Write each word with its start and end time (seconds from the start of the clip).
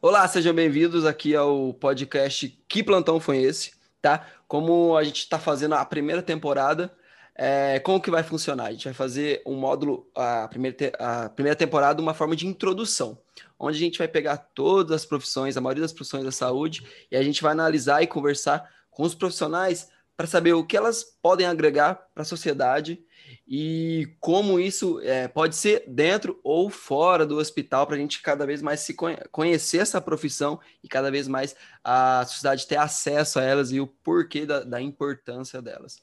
Olá, 0.00 0.28
sejam 0.28 0.54
bem-vindos 0.54 1.04
aqui 1.04 1.34
ao 1.34 1.74
podcast 1.74 2.48
Que 2.68 2.84
Plantão 2.84 3.18
Foi 3.18 3.38
Esse, 3.38 3.72
tá? 4.00 4.24
Como 4.46 4.96
a 4.96 5.02
gente 5.02 5.18
está 5.18 5.36
fazendo 5.36 5.74
a 5.74 5.84
primeira 5.84 6.22
temporada, 6.22 6.96
é, 7.34 7.80
como 7.80 8.00
que 8.00 8.08
vai 8.08 8.22
funcionar? 8.22 8.66
A 8.66 8.70
gente 8.70 8.84
vai 8.84 8.94
fazer 8.94 9.42
um 9.44 9.56
módulo, 9.56 10.08
a 10.14 10.46
primeira, 10.46 10.76
a 10.96 11.28
primeira 11.28 11.56
temporada, 11.56 12.00
uma 12.00 12.14
forma 12.14 12.36
de 12.36 12.46
introdução, 12.46 13.18
onde 13.58 13.78
a 13.78 13.80
gente 13.80 13.98
vai 13.98 14.06
pegar 14.06 14.36
todas 14.36 14.92
as 14.92 15.04
profissões, 15.04 15.56
a 15.56 15.60
maioria 15.60 15.82
das 15.82 15.92
profissões 15.92 16.22
da 16.22 16.30
saúde, 16.30 16.86
e 17.10 17.16
a 17.16 17.22
gente 17.22 17.42
vai 17.42 17.50
analisar 17.50 18.00
e 18.00 18.06
conversar 18.06 18.75
com 18.96 19.02
os 19.02 19.14
profissionais 19.14 19.90
para 20.16 20.26
saber 20.26 20.54
o 20.54 20.64
que 20.64 20.74
elas 20.74 21.04
podem 21.04 21.46
agregar 21.46 21.96
para 22.14 22.22
a 22.22 22.24
sociedade 22.24 23.04
e 23.46 24.08
como 24.18 24.58
isso 24.58 24.98
é, 25.02 25.28
pode 25.28 25.54
ser 25.54 25.84
dentro 25.86 26.40
ou 26.42 26.70
fora 26.70 27.26
do 27.26 27.36
hospital 27.36 27.86
para 27.86 27.96
a 27.96 27.98
gente 27.98 28.22
cada 28.22 28.46
vez 28.46 28.62
mais 28.62 28.80
se 28.80 28.96
conhecer 29.30 29.82
essa 29.82 30.00
profissão 30.00 30.58
e 30.82 30.88
cada 30.88 31.10
vez 31.10 31.28
mais 31.28 31.54
a 31.84 32.24
sociedade 32.24 32.66
ter 32.66 32.78
acesso 32.78 33.38
a 33.38 33.42
elas 33.42 33.70
e 33.70 33.80
o 33.80 33.86
porquê 33.86 34.46
da, 34.46 34.60
da 34.60 34.80
importância 34.80 35.60
delas. 35.60 36.00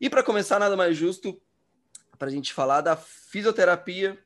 E 0.00 0.08
para 0.08 0.22
começar, 0.22 0.58
nada 0.58 0.78
mais 0.78 0.96
justo 0.96 1.38
para 2.18 2.28
a 2.28 2.32
gente 2.32 2.54
falar 2.54 2.80
da 2.80 2.96
fisioterapia, 2.96 4.18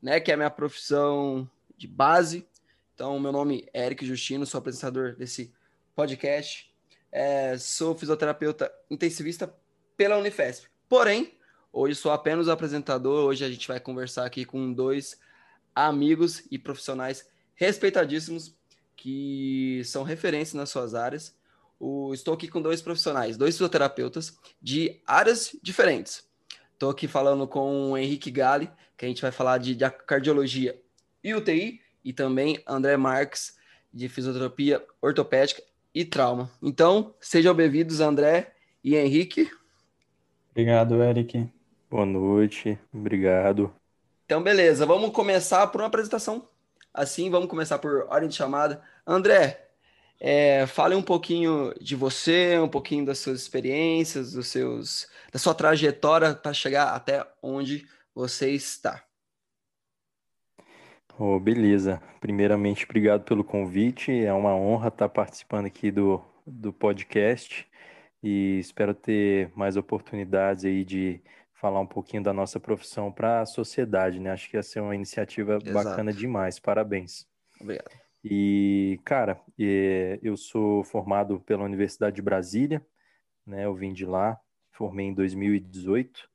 né, 0.00 0.20
que 0.20 0.30
é 0.30 0.34
a 0.34 0.36
minha 0.36 0.50
profissão 0.50 1.50
de 1.76 1.88
base. 1.88 2.46
Então, 2.94 3.18
meu 3.18 3.32
nome 3.32 3.68
é 3.72 3.86
Eric 3.86 4.06
Justino, 4.06 4.46
sou 4.46 4.58
apresentador 4.58 5.16
desse 5.16 5.52
podcast. 5.96 6.69
É, 7.12 7.56
sou 7.58 7.96
fisioterapeuta 7.96 8.72
intensivista 8.90 9.52
pela 9.96 10.16
Unifesp. 10.16 10.68
Porém, 10.88 11.38
Hoje 11.72 11.94
sou 11.94 12.10
apenas 12.10 12.48
apresentador. 12.48 13.24
Hoje 13.24 13.44
a 13.44 13.48
gente 13.48 13.68
vai 13.68 13.78
conversar 13.78 14.26
aqui 14.26 14.44
com 14.44 14.72
dois 14.72 15.20
amigos 15.72 16.42
e 16.50 16.58
profissionais 16.58 17.28
respeitadíssimos 17.54 18.56
que 18.96 19.80
são 19.84 20.02
referências 20.02 20.54
nas 20.54 20.68
suas 20.68 20.96
áreas. 20.96 21.32
O, 21.78 22.12
estou 22.12 22.34
aqui 22.34 22.48
com 22.48 22.60
dois 22.60 22.82
profissionais, 22.82 23.36
dois 23.36 23.54
fisioterapeutas 23.54 24.36
de 24.60 25.00
áreas 25.06 25.56
diferentes. 25.62 26.24
Estou 26.72 26.90
aqui 26.90 27.06
falando 27.06 27.46
com 27.46 27.92
o 27.92 27.96
Henrique 27.96 28.32
Gale, 28.32 28.68
que 28.96 29.04
a 29.04 29.08
gente 29.08 29.22
vai 29.22 29.30
falar 29.30 29.58
de, 29.58 29.76
de 29.76 29.88
cardiologia 29.90 30.80
e 31.22 31.34
UTI, 31.34 31.80
e 32.04 32.12
também 32.12 32.60
André 32.66 32.96
Marques, 32.96 33.54
de 33.94 34.08
fisioterapia 34.08 34.84
ortopédica 35.00 35.62
e 35.94 36.04
trauma. 36.04 36.50
Então, 36.62 37.14
sejam 37.20 37.54
bem-vindos, 37.54 38.00
André 38.00 38.52
e 38.82 38.96
Henrique. 38.96 39.50
Obrigado, 40.50 41.02
Eric. 41.02 41.48
Boa 41.90 42.06
noite, 42.06 42.78
obrigado. 42.92 43.72
Então, 44.24 44.42
beleza, 44.42 44.86
vamos 44.86 45.10
começar 45.10 45.66
por 45.68 45.80
uma 45.80 45.88
apresentação. 45.88 46.46
Assim, 46.94 47.30
vamos 47.30 47.48
começar 47.48 47.78
por 47.78 48.06
ordem 48.08 48.28
de 48.28 48.36
chamada. 48.36 48.82
André, 49.06 49.68
é, 50.20 50.66
fale 50.66 50.94
um 50.94 51.02
pouquinho 51.02 51.72
de 51.80 51.96
você, 51.96 52.58
um 52.58 52.68
pouquinho 52.68 53.04
das 53.04 53.18
suas 53.18 53.40
experiências, 53.40 54.32
dos 54.32 54.48
seus, 54.48 55.08
da 55.32 55.38
sua 55.38 55.54
trajetória 55.54 56.34
para 56.34 56.52
chegar 56.52 56.94
até 56.94 57.26
onde 57.42 57.86
você 58.14 58.50
está. 58.50 59.02
Oh, 61.22 61.38
beleza. 61.38 62.00
Primeiramente, 62.18 62.86
obrigado 62.86 63.24
pelo 63.24 63.44
convite. 63.44 64.10
É 64.24 64.32
uma 64.32 64.56
honra 64.56 64.88
estar 64.88 65.06
participando 65.06 65.66
aqui 65.66 65.90
do, 65.90 66.18
do 66.46 66.72
podcast 66.72 67.68
e 68.22 68.58
espero 68.58 68.94
ter 68.94 69.52
mais 69.54 69.76
oportunidades 69.76 70.64
aí 70.64 70.82
de 70.82 71.20
falar 71.52 71.78
um 71.78 71.86
pouquinho 71.86 72.22
da 72.22 72.32
nossa 72.32 72.58
profissão 72.58 73.12
para 73.12 73.42
a 73.42 73.46
sociedade, 73.46 74.18
né? 74.18 74.30
Acho 74.30 74.48
que 74.48 74.56
ia 74.56 74.62
ser 74.62 74.80
uma 74.80 74.94
iniciativa 74.94 75.58
Exato. 75.62 75.90
bacana 75.90 76.10
demais. 76.10 76.58
Parabéns. 76.58 77.26
Obrigado. 77.60 77.90
E, 78.24 78.98
cara, 79.04 79.38
eu 79.58 80.38
sou 80.38 80.82
formado 80.84 81.38
pela 81.40 81.64
Universidade 81.64 82.16
de 82.16 82.22
Brasília, 82.22 82.82
né? 83.46 83.66
Eu 83.66 83.74
vim 83.74 83.92
de 83.92 84.06
lá, 84.06 84.40
formei 84.72 85.08
em 85.08 85.12
2018. 85.12 86.29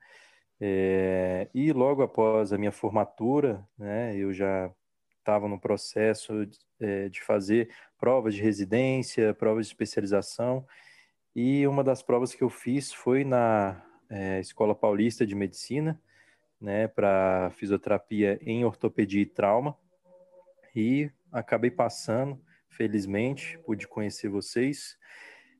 É, 0.59 1.49
e 1.53 1.71
logo 1.73 2.01
após 2.01 2.53
a 2.53 2.57
minha 2.57 2.71
formatura, 2.71 3.67
né, 3.77 4.15
eu 4.15 4.33
já 4.33 4.71
estava 5.19 5.47
no 5.47 5.59
processo 5.59 6.45
de, 6.45 6.57
é, 6.79 7.09
de 7.09 7.21
fazer 7.21 7.69
provas 7.97 8.35
de 8.35 8.41
residência, 8.41 9.33
provas 9.33 9.65
de 9.65 9.73
especialização, 9.73 10.65
e 11.35 11.67
uma 11.67 11.83
das 11.83 12.01
provas 12.01 12.33
que 12.33 12.43
eu 12.43 12.49
fiz 12.49 12.93
foi 12.93 13.25
na 13.25 13.83
é, 14.09 14.39
Escola 14.39 14.73
Paulista 14.73 15.25
de 15.25 15.35
Medicina, 15.35 15.99
né, 16.61 16.87
para 16.87 17.51
fisioterapia 17.55 18.39
em 18.41 18.63
ortopedia 18.63 19.21
e 19.21 19.25
trauma. 19.25 19.77
E 20.73 21.11
acabei 21.31 21.69
passando, 21.69 22.41
felizmente, 22.69 23.57
pude 23.65 23.87
conhecer 23.87 24.29
vocês. 24.29 24.97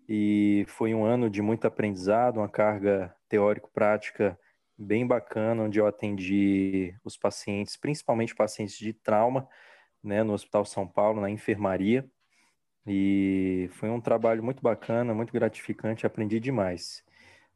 E 0.08 0.66
foi 0.68 0.94
um 0.94 1.04
ano 1.04 1.30
de 1.30 1.42
muito 1.42 1.66
aprendizado, 1.66 2.38
uma 2.38 2.50
carga 2.50 3.14
teórico-prática 3.28 4.40
bem 4.78 5.06
bacana, 5.06 5.64
onde 5.64 5.80
eu 5.80 5.88
atendi 5.88 6.94
os 7.04 7.18
pacientes, 7.18 7.78
principalmente 7.78 8.36
pacientes 8.36 8.78
de 8.78 8.94
trauma, 8.94 9.48
né, 10.04 10.24
no 10.24 10.34
Hospital 10.34 10.66
São 10.66 10.88
Paulo, 10.88 11.22
na 11.22 11.30
enfermaria. 11.30 12.10
E 12.86 13.68
foi 13.74 13.90
um 13.90 14.00
trabalho 14.00 14.44
muito 14.44 14.62
bacana, 14.62 15.14
muito 15.14 15.34
gratificante, 15.34 16.06
aprendi 16.06 16.40
demais. 16.40 17.04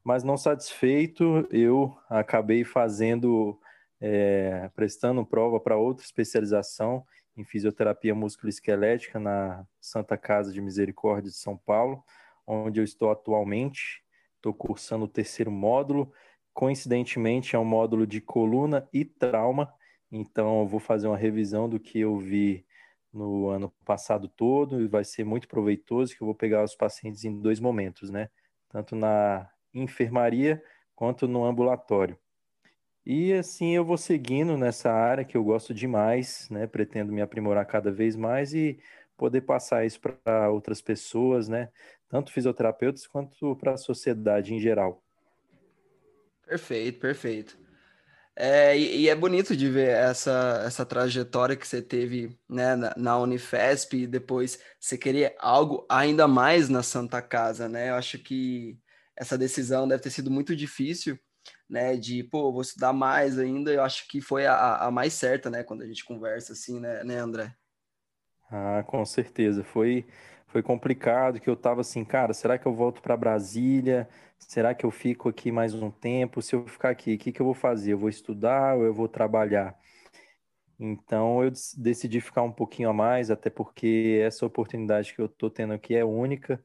Mas 0.03 0.23
não 0.23 0.37
satisfeito, 0.37 1.47
eu 1.51 1.95
acabei 2.09 2.63
fazendo, 2.63 3.59
é, 4.01 4.69
prestando 4.75 5.25
prova 5.25 5.59
para 5.59 5.77
outra 5.77 6.03
especialização 6.03 7.05
em 7.37 7.43
fisioterapia 7.43 8.15
musculoesquelética 8.15 9.19
na 9.19 9.65
Santa 9.79 10.17
Casa 10.17 10.51
de 10.51 10.61
Misericórdia 10.61 11.29
de 11.29 11.37
São 11.37 11.55
Paulo, 11.55 12.03
onde 12.45 12.79
eu 12.79 12.83
estou 12.83 13.11
atualmente. 13.11 14.03
Estou 14.35 14.53
cursando 14.53 15.05
o 15.05 15.07
terceiro 15.07 15.51
módulo. 15.51 16.11
Coincidentemente, 16.59 17.55
é 17.55 17.59
um 17.59 17.63
módulo 17.63 18.05
de 18.05 18.19
coluna 18.19 18.85
e 18.91 19.05
trauma. 19.05 19.73
Então, 20.11 20.59
eu 20.59 20.67
vou 20.67 20.81
fazer 20.81 21.07
uma 21.07 21.15
revisão 21.15 21.69
do 21.69 21.79
que 21.79 22.01
eu 22.01 22.17
vi 22.17 22.65
no 23.13 23.47
ano 23.47 23.73
passado 23.85 24.27
todo 24.27 24.81
e 24.81 24.87
vai 24.89 25.05
ser 25.05 25.23
muito 25.23 25.47
proveitoso, 25.47 26.13
que 26.13 26.21
eu 26.21 26.25
vou 26.25 26.35
pegar 26.35 26.61
os 26.61 26.75
pacientes 26.75 27.23
em 27.23 27.39
dois 27.39 27.61
momentos, 27.61 28.09
né? 28.09 28.29
Tanto 28.67 28.93
na 28.93 29.49
enfermaria 29.73 30.61
quanto 30.93 31.29
no 31.29 31.45
ambulatório. 31.45 32.19
E 33.05 33.31
assim 33.31 33.73
eu 33.73 33.85
vou 33.85 33.97
seguindo 33.97 34.57
nessa 34.57 34.91
área 34.91 35.23
que 35.23 35.37
eu 35.37 35.45
gosto 35.45 35.73
demais, 35.73 36.49
né? 36.51 36.67
Pretendo 36.67 37.13
me 37.13 37.21
aprimorar 37.21 37.65
cada 37.67 37.89
vez 37.89 38.17
mais 38.17 38.53
e 38.53 38.77
poder 39.15 39.43
passar 39.43 39.85
isso 39.85 40.01
para 40.01 40.49
outras 40.51 40.81
pessoas, 40.81 41.47
né? 41.47 41.69
Tanto 42.09 42.33
fisioterapeutas 42.33 43.07
quanto 43.07 43.55
para 43.55 43.75
a 43.75 43.77
sociedade 43.77 44.53
em 44.53 44.59
geral. 44.59 45.01
Perfeito, 46.49 46.99
perfeito. 46.99 47.55
É, 48.35 48.75
e, 48.75 49.01
e, 49.01 49.09
é 49.09 49.15
bonito 49.15 49.55
de 49.55 49.69
ver 49.69 49.89
essa, 49.89 50.63
essa 50.65 50.83
trajetória 50.83 51.55
que 51.55 51.67
você 51.67 51.79
teve 51.79 52.35
né, 52.49 52.75
na, 52.75 52.93
na, 52.97 53.17
Unifesp 53.19 53.95
e 53.95 54.07
depois 54.07 54.59
você 54.79 54.97
querer 54.97 55.35
algo 55.37 55.85
ainda 55.87 56.27
mais 56.27 56.67
na 56.67 56.81
Santa 56.81 57.21
Casa, 57.21 57.69
né? 57.69 57.91
Eu 57.91 57.95
acho 57.95 58.17
que 58.17 58.79
essa 59.15 59.37
decisão 59.37 59.87
deve 59.87 60.01
ter 60.01 60.09
sido 60.09 60.31
muito 60.31 60.55
difícil, 60.55 61.19
né? 61.69 61.95
De, 61.95 62.23
pô, 62.23 62.51
vou 62.51 62.61
estudar 62.61 62.93
mais 62.93 63.37
ainda. 63.37 63.71
Eu 63.71 63.83
acho 63.83 64.07
que 64.07 64.21
foi 64.21 64.47
a, 64.47 64.77
a 64.87 64.91
mais 64.91 65.13
certa, 65.13 65.51
né? 65.51 65.63
Quando 65.63 65.83
a 65.83 65.87
gente 65.87 66.03
conversa 66.03 66.53
assim, 66.53 66.79
né, 66.79 67.03
né 67.03 67.17
André? 67.19 67.53
Ah, 68.49 68.83
com 68.87 69.05
certeza. 69.05 69.63
Foi, 69.63 70.07
foi 70.49 70.61
complicado, 70.61 71.39
que 71.39 71.49
eu 71.49 71.55
tava 71.55 71.81
assim, 71.81 72.03
cara, 72.03 72.33
será 72.33 72.57
que 72.57 72.65
eu 72.65 72.73
volto 72.73 73.01
para 73.01 73.17
Brasília? 73.17 74.07
Será 74.37 74.73
que 74.73 74.85
eu 74.85 74.91
fico 74.91 75.29
aqui 75.29 75.51
mais 75.51 75.73
um 75.73 75.89
tempo? 75.91 76.41
Se 76.41 76.55
eu 76.55 76.65
ficar 76.67 76.89
aqui, 76.89 77.15
o 77.15 77.17
que, 77.17 77.31
que 77.31 77.41
eu 77.41 77.45
vou 77.45 77.55
fazer? 77.55 77.93
Eu 77.93 77.97
vou 77.99 78.09
estudar 78.09 78.75
ou 78.77 78.83
eu 78.83 78.93
vou 78.93 79.07
trabalhar? 79.07 79.77
Então 80.79 81.43
eu 81.43 81.51
decidi 81.77 82.21
ficar 82.21 82.41
um 82.41 82.51
pouquinho 82.51 82.89
a 82.89 82.93
mais, 82.93 83.29
até 83.31 83.49
porque 83.49 84.21
essa 84.23 84.45
oportunidade 84.45 85.13
que 85.13 85.21
eu 85.21 85.25
estou 85.25 85.49
tendo 85.49 85.73
aqui 85.73 85.95
é 85.95 86.05
única 86.05 86.63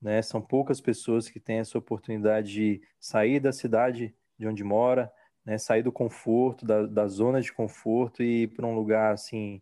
né? 0.00 0.22
São 0.22 0.40
poucas 0.40 0.80
pessoas 0.80 1.28
que 1.28 1.40
têm 1.40 1.58
essa 1.58 1.78
oportunidade 1.78 2.52
de 2.52 2.82
sair 3.00 3.40
da 3.40 3.52
cidade 3.52 4.14
de 4.38 4.46
onde 4.46 4.62
mora, 4.62 5.12
né? 5.44 5.58
Sair 5.58 5.82
do 5.82 5.92
conforto, 5.92 6.64
da, 6.64 6.86
da 6.86 7.08
zona 7.08 7.40
de 7.40 7.52
conforto 7.52 8.22
e 8.22 8.44
ir 8.44 8.48
para 8.48 8.66
um 8.66 8.74
lugar 8.74 9.12
assim 9.12 9.60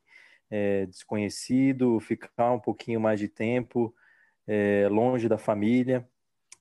é, 0.51 0.87
desconhecido, 0.87 2.01
ficar 2.01 2.53
um 2.53 2.61
pouquinho 2.61 3.01
mais 3.01 3.19
de 3.19 3.29
tempo 3.29 3.95
é, 4.47 4.89
longe 4.89 5.29
da 5.29 5.39
família. 5.39 6.09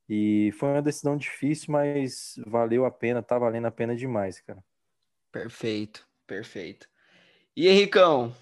E 0.08 0.52
foi 0.60 0.70
uma 0.70 0.82
decisão 0.82 1.18
difícil, 1.18 1.72
mas 1.72 2.40
valeu 2.46 2.86
a 2.86 2.92
pena, 2.92 3.24
tá 3.24 3.40
valendo 3.40 3.66
a 3.66 3.72
pena 3.72 3.96
demais, 3.96 4.40
cara. 4.42 4.64
Perfeito, 5.32 6.08
perfeito. 6.28 6.88
E 7.56 7.68
Henricão, 7.68 8.36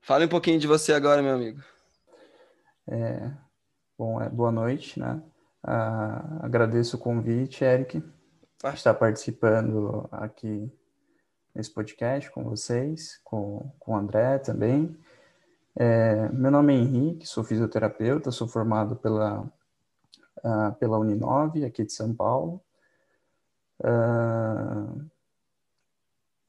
fale 0.00 0.24
um 0.24 0.28
pouquinho 0.28 0.58
de 0.58 0.66
você 0.66 0.92
agora, 0.92 1.22
meu 1.22 1.34
amigo. 1.34 1.62
É, 2.88 3.30
Bom, 4.02 4.20
é, 4.20 4.28
boa 4.28 4.50
noite, 4.50 4.98
né? 4.98 5.22
Uh, 5.64 6.44
agradeço 6.44 6.96
o 6.96 6.98
convite, 6.98 7.62
Eric, 7.62 8.02
por 8.58 8.74
estar 8.74 8.94
participando 8.94 10.08
aqui 10.10 10.68
nesse 11.54 11.72
podcast 11.72 12.30
com 12.30 12.42
vocês, 12.44 13.20
com, 13.24 13.70
com 13.78 13.92
o 13.92 13.96
André 13.96 14.38
também. 14.38 14.96
É, 15.74 16.28
meu 16.30 16.50
nome 16.50 16.74
é 16.74 16.76
Henrique, 16.76 17.26
sou 17.26 17.44
fisioterapeuta, 17.44 18.30
sou 18.30 18.46
formado 18.46 18.96
pela, 18.96 19.42
uh, 20.44 20.74
pela 20.78 20.98
Uninove, 20.98 21.64
aqui 21.64 21.84
de 21.84 21.92
São 21.92 22.14
Paulo. 22.14 22.60
Uh, 23.80 25.10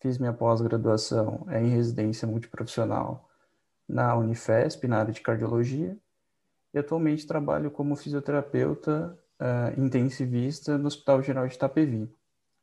fiz 0.01 0.17
minha 0.17 0.33
pós-graduação 0.33 1.45
em 1.51 1.69
residência 1.69 2.27
multiprofissional 2.27 3.29
na 3.88 4.15
Unifesp, 4.15 4.88
na 4.88 5.00
área 5.00 5.13
de 5.13 5.21
cardiologia, 5.21 5.97
e 6.73 6.79
atualmente 6.79 7.27
trabalho 7.27 7.71
como 7.71 7.95
fisioterapeuta 7.95 9.17
uh, 9.39 9.79
intensivista 9.79 10.77
no 10.77 10.88
Hospital 10.88 11.21
Geral 11.21 11.47
de 11.47 11.55
Itapevi, 11.55 12.13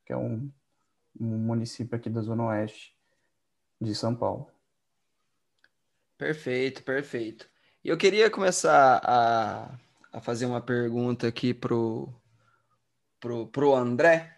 que 0.04 0.12
é 0.12 0.16
um, 0.16 0.50
um 1.20 1.38
município 1.38 1.96
aqui 1.96 2.08
da 2.08 2.22
Zona 2.22 2.46
Oeste 2.46 2.96
de 3.81 3.94
São 3.94 4.14
Paulo. 4.14 4.50
Perfeito, 6.17 6.82
perfeito. 6.82 7.49
E 7.84 7.88
eu 7.88 7.96
queria 7.96 8.31
começar 8.31 9.00
a, 9.02 9.78
a 10.12 10.20
fazer 10.20 10.46
uma 10.46 10.61
pergunta 10.61 11.26
aqui 11.26 11.55
pro, 11.55 12.12
pro, 13.19 13.46
pro 13.46 13.75
André, 13.75 14.37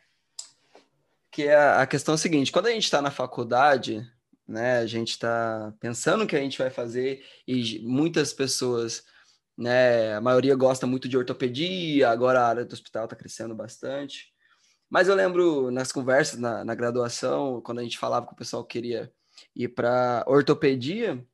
que 1.30 1.44
é 1.44 1.56
a 1.56 1.86
questão 1.86 2.16
seguinte: 2.16 2.52
quando 2.52 2.66
a 2.66 2.70
gente 2.70 2.84
está 2.84 3.02
na 3.02 3.10
faculdade, 3.10 4.08
né, 4.46 4.78
a 4.78 4.86
gente 4.86 5.10
está 5.10 5.72
pensando 5.80 6.24
o 6.24 6.26
que 6.26 6.36
a 6.36 6.40
gente 6.40 6.58
vai 6.58 6.70
fazer 6.70 7.24
e 7.46 7.80
muitas 7.80 8.32
pessoas, 8.32 9.04
né, 9.56 10.14
a 10.14 10.20
maioria 10.20 10.54
gosta 10.54 10.86
muito 10.86 11.08
de 11.08 11.16
ortopedia, 11.16 12.10
agora 12.10 12.42
a 12.42 12.48
área 12.48 12.64
do 12.64 12.72
hospital 12.72 13.04
está 13.04 13.16
crescendo 13.16 13.54
bastante. 13.54 14.31
Mas 14.92 15.08
eu 15.08 15.14
lembro 15.14 15.70
nas 15.70 15.90
conversas 15.90 16.38
na, 16.38 16.62
na 16.62 16.74
graduação, 16.74 17.62
quando 17.62 17.78
a 17.78 17.82
gente 17.82 17.96
falava 17.96 18.26
que 18.26 18.34
o 18.34 18.36
pessoal 18.36 18.62
queria 18.62 19.10
ir 19.56 19.68
para 19.68 20.22
ortopedia, 20.26 21.26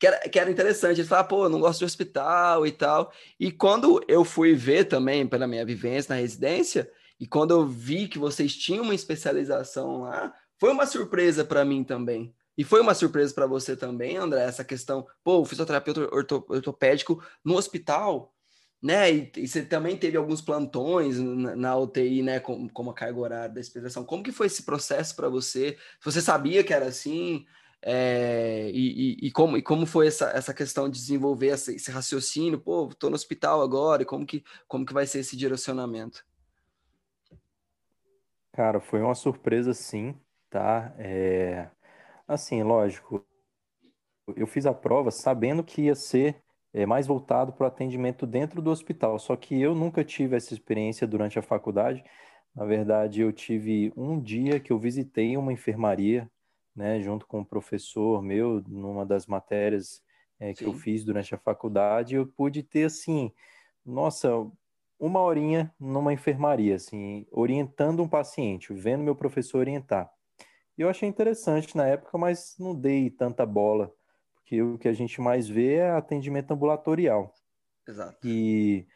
que 0.00 0.06
era, 0.06 0.18
que 0.30 0.38
era 0.38 0.50
interessante. 0.50 0.98
Ele 0.98 1.06
falava, 1.06 1.28
pô, 1.28 1.46
não 1.50 1.60
gosto 1.60 1.80
de 1.80 1.84
hospital 1.84 2.66
e 2.66 2.72
tal. 2.72 3.12
E 3.38 3.52
quando 3.52 4.02
eu 4.08 4.24
fui 4.24 4.54
ver 4.54 4.84
também, 4.84 5.26
pela 5.26 5.46
minha 5.46 5.62
vivência 5.62 6.14
na 6.14 6.20
residência, 6.22 6.90
e 7.20 7.26
quando 7.26 7.50
eu 7.50 7.66
vi 7.66 8.08
que 8.08 8.18
vocês 8.18 8.56
tinham 8.56 8.82
uma 8.82 8.94
especialização 8.94 10.00
lá, 10.00 10.32
foi 10.56 10.70
uma 10.70 10.86
surpresa 10.86 11.44
para 11.44 11.66
mim 11.66 11.84
também. 11.84 12.34
E 12.56 12.64
foi 12.64 12.80
uma 12.80 12.94
surpresa 12.94 13.34
para 13.34 13.46
você 13.46 13.76
também, 13.76 14.16
André, 14.16 14.42
essa 14.42 14.64
questão, 14.64 15.06
pô, 15.22 15.40
o 15.40 15.44
fisioterapeuta 15.44 16.08
ortopédico 16.48 17.22
no 17.44 17.56
hospital, 17.58 18.34
né? 18.82 19.12
E, 19.12 19.32
e, 19.36 19.48
você 19.48 19.62
também 19.62 19.96
teve 19.96 20.16
alguns 20.16 20.40
plantões 20.40 21.18
na, 21.18 21.56
na 21.56 21.76
UTI, 21.76 22.22
né, 22.22 22.40
como, 22.40 22.70
como 22.70 22.90
a 22.90 22.94
carga 22.94 23.18
horária 23.18 23.48
da 23.48 23.60
especialização. 23.60 24.04
Como 24.04 24.22
que 24.22 24.32
foi 24.32 24.46
esse 24.46 24.62
processo 24.62 25.14
para 25.16 25.28
você? 25.28 25.76
Você 26.04 26.20
sabia 26.20 26.62
que 26.62 26.72
era 26.72 26.86
assim? 26.86 27.44
É, 27.80 28.70
e, 28.72 29.24
e, 29.24 29.26
e, 29.28 29.30
como, 29.30 29.56
e 29.56 29.62
como 29.62 29.86
foi 29.86 30.08
essa, 30.08 30.30
essa 30.30 30.52
questão 30.54 30.88
de 30.88 30.98
desenvolver 30.98 31.48
essa, 31.48 31.72
esse 31.72 31.90
raciocínio? 31.90 32.58
Pô, 32.58 32.88
estou 32.88 33.10
no 33.10 33.16
hospital 33.16 33.62
agora, 33.62 34.02
e 34.02 34.06
como 34.06 34.26
que, 34.26 34.44
como 34.66 34.86
que 34.86 34.94
vai 34.94 35.06
ser 35.06 35.20
esse 35.20 35.36
direcionamento? 35.36 36.24
Cara, 38.52 38.80
foi 38.80 39.00
uma 39.00 39.14
surpresa 39.14 39.72
sim, 39.74 40.16
tá? 40.50 40.92
É... 40.98 41.68
Assim, 42.26 42.62
lógico, 42.62 43.24
eu 44.36 44.46
fiz 44.46 44.66
a 44.66 44.74
prova 44.74 45.10
sabendo 45.10 45.64
que 45.64 45.82
ia 45.82 45.94
ser 45.94 46.42
é, 46.78 46.86
mais 46.86 47.08
voltado 47.08 47.52
para 47.52 47.64
o 47.64 47.66
atendimento 47.66 48.24
dentro 48.24 48.62
do 48.62 48.70
hospital, 48.70 49.18
só 49.18 49.34
que 49.34 49.60
eu 49.60 49.74
nunca 49.74 50.04
tive 50.04 50.36
essa 50.36 50.54
experiência 50.54 51.08
durante 51.08 51.36
a 51.36 51.42
faculdade. 51.42 52.04
Na 52.54 52.64
verdade, 52.64 53.20
eu 53.20 53.32
tive 53.32 53.92
um 53.96 54.20
dia 54.20 54.60
que 54.60 54.72
eu 54.72 54.78
visitei 54.78 55.36
uma 55.36 55.52
enfermaria, 55.52 56.30
né, 56.76 57.00
junto 57.00 57.26
com 57.26 57.40
um 57.40 57.44
professor 57.44 58.22
meu, 58.22 58.62
numa 58.68 59.04
das 59.04 59.26
matérias 59.26 60.00
é, 60.38 60.54
que 60.54 60.64
eu 60.64 60.72
fiz 60.72 61.04
durante 61.04 61.34
a 61.34 61.38
faculdade, 61.38 62.14
eu 62.14 62.24
pude 62.24 62.62
ter, 62.62 62.84
assim, 62.84 63.32
nossa, 63.84 64.28
uma 65.00 65.20
horinha 65.20 65.74
numa 65.80 66.12
enfermaria, 66.12 66.76
assim, 66.76 67.26
orientando 67.32 68.04
um 68.04 68.08
paciente, 68.08 68.72
vendo 68.72 69.02
meu 69.02 69.16
professor 69.16 69.58
orientar. 69.58 70.08
E 70.76 70.82
eu 70.82 70.88
achei 70.88 71.08
interessante 71.08 71.76
na 71.76 71.88
época, 71.88 72.16
mas 72.16 72.54
não 72.56 72.72
dei 72.72 73.10
tanta 73.10 73.44
bola, 73.44 73.92
porque 74.48 74.62
o 74.62 74.78
que 74.78 74.88
a 74.88 74.94
gente 74.94 75.20
mais 75.20 75.46
vê 75.46 75.74
é 75.74 75.90
atendimento 75.90 76.52
ambulatorial. 76.52 77.34
Exato. 77.86 78.16
E 78.26 78.86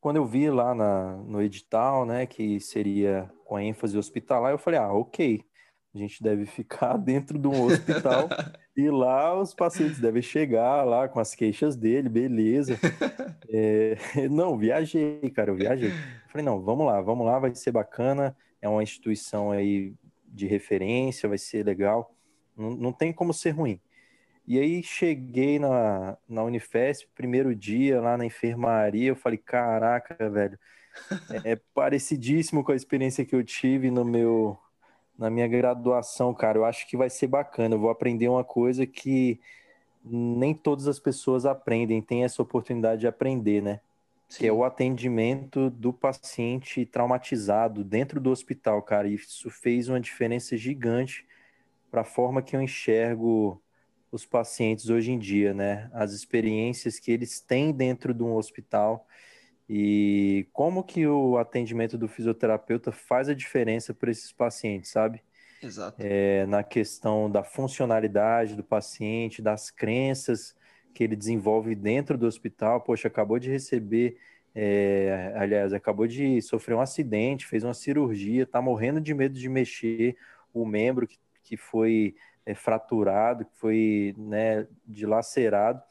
quando 0.00 0.16
eu 0.16 0.24
vi 0.24 0.48
lá 0.48 0.74
na, 0.74 1.18
no 1.18 1.42
edital, 1.42 2.06
né, 2.06 2.24
que 2.24 2.58
seria 2.58 3.30
com 3.44 3.58
ênfase 3.58 3.98
hospitalar, 3.98 4.52
eu 4.52 4.58
falei, 4.58 4.80
ah, 4.80 4.90
ok, 4.90 5.44
a 5.94 5.98
gente 5.98 6.22
deve 6.22 6.46
ficar 6.46 6.96
dentro 6.98 7.38
de 7.38 7.46
um 7.46 7.66
hospital 7.66 8.26
e 8.74 8.88
lá 8.88 9.38
os 9.38 9.52
pacientes 9.52 10.00
devem 10.00 10.22
chegar 10.22 10.82
lá 10.84 11.06
com 11.08 11.20
as 11.20 11.34
queixas 11.34 11.76
dele, 11.76 12.08
beleza. 12.08 12.78
É, 13.48 13.96
não, 14.28 14.58
viajei, 14.58 15.30
cara, 15.30 15.52
eu 15.52 15.54
viajei. 15.54 15.92
Falei, 16.28 16.44
não, 16.44 16.60
vamos 16.60 16.84
lá, 16.84 17.00
vamos 17.00 17.24
lá, 17.24 17.38
vai 17.38 17.54
ser 17.54 17.70
bacana. 17.70 18.36
É 18.60 18.68
uma 18.68 18.82
instituição 18.82 19.52
aí 19.52 19.94
de 20.26 20.48
referência, 20.48 21.28
vai 21.28 21.38
ser 21.38 21.64
legal. 21.64 22.12
Não, 22.56 22.72
não 22.72 22.92
tem 22.92 23.12
como 23.12 23.32
ser 23.32 23.50
ruim. 23.50 23.80
E 24.46 24.58
aí 24.58 24.82
cheguei 24.82 25.58
na, 25.58 26.16
na 26.28 26.44
Unifesp, 26.44 27.08
primeiro 27.14 27.54
dia 27.54 28.00
lá 28.00 28.16
na 28.16 28.24
enfermaria, 28.24 29.08
eu 29.08 29.16
falei, 29.16 29.38
caraca, 29.38 30.30
velho, 30.30 30.58
é, 31.44 31.56
parecidíssimo 31.74 32.62
com 32.62 32.72
a 32.72 32.76
experiência 32.76 33.24
que 33.24 33.34
eu 33.34 33.42
tive 33.42 33.90
no 33.90 34.04
meu 34.04 34.58
na 35.18 35.30
minha 35.30 35.48
graduação, 35.48 36.34
cara, 36.34 36.58
eu 36.58 36.64
acho 36.64 36.86
que 36.86 36.96
vai 36.96 37.08
ser 37.08 37.26
bacana. 37.26 37.74
Eu 37.74 37.78
vou 37.78 37.90
aprender 37.90 38.28
uma 38.28 38.44
coisa 38.44 38.86
que 38.86 39.40
nem 40.04 40.54
todas 40.54 40.86
as 40.86 40.98
pessoas 40.98 41.46
aprendem, 41.46 42.02
têm 42.02 42.24
essa 42.24 42.42
oportunidade 42.42 43.00
de 43.00 43.06
aprender, 43.06 43.62
né? 43.62 43.80
Sim. 44.28 44.40
Que 44.40 44.46
é 44.46 44.52
o 44.52 44.64
atendimento 44.64 45.70
do 45.70 45.92
paciente 45.92 46.84
traumatizado 46.84 47.82
dentro 47.82 48.20
do 48.20 48.30
hospital, 48.30 48.82
cara. 48.82 49.08
Isso 49.08 49.50
fez 49.50 49.88
uma 49.88 50.00
diferença 50.00 50.56
gigante 50.56 51.26
para 51.90 52.02
a 52.02 52.04
forma 52.04 52.42
que 52.42 52.54
eu 52.54 52.60
enxergo 52.60 53.60
os 54.10 54.24
pacientes 54.24 54.88
hoje 54.88 55.12
em 55.12 55.18
dia, 55.18 55.52
né? 55.52 55.90
As 55.92 56.12
experiências 56.12 56.98
que 56.98 57.10
eles 57.10 57.40
têm 57.40 57.72
dentro 57.72 58.14
de 58.14 58.22
um 58.22 58.34
hospital 58.34 59.06
e 59.68 60.46
como 60.52 60.84
que 60.84 61.06
o 61.06 61.38
atendimento 61.38 61.98
do 61.98 62.06
fisioterapeuta 62.06 62.92
faz 62.92 63.28
a 63.28 63.34
diferença 63.34 63.92
para 63.92 64.10
esses 64.10 64.32
pacientes, 64.32 64.90
sabe? 64.90 65.22
Exato. 65.62 66.00
É, 66.00 66.46
na 66.46 66.62
questão 66.62 67.30
da 67.30 67.42
funcionalidade 67.42 68.54
do 68.54 68.62
paciente, 68.62 69.42
das 69.42 69.70
crenças 69.70 70.54
que 70.94 71.02
ele 71.02 71.16
desenvolve 71.16 71.74
dentro 71.74 72.16
do 72.16 72.26
hospital. 72.26 72.80
Poxa, 72.80 73.08
acabou 73.08 73.38
de 73.38 73.50
receber, 73.50 74.16
é, 74.54 75.32
aliás, 75.36 75.72
acabou 75.72 76.06
de 76.06 76.40
sofrer 76.40 76.74
um 76.74 76.80
acidente, 76.80 77.46
fez 77.46 77.64
uma 77.64 77.74
cirurgia, 77.74 78.44
está 78.44 78.62
morrendo 78.62 79.00
de 79.00 79.12
medo 79.12 79.38
de 79.38 79.48
mexer 79.48 80.16
o 80.54 80.64
membro 80.64 81.06
que, 81.06 81.18
que 81.42 81.56
foi 81.56 82.14
é, 82.46 82.54
fraturado, 82.54 83.44
que 83.44 83.58
foi 83.58 84.14
né, 84.16 84.66
dilacerado, 84.86 85.82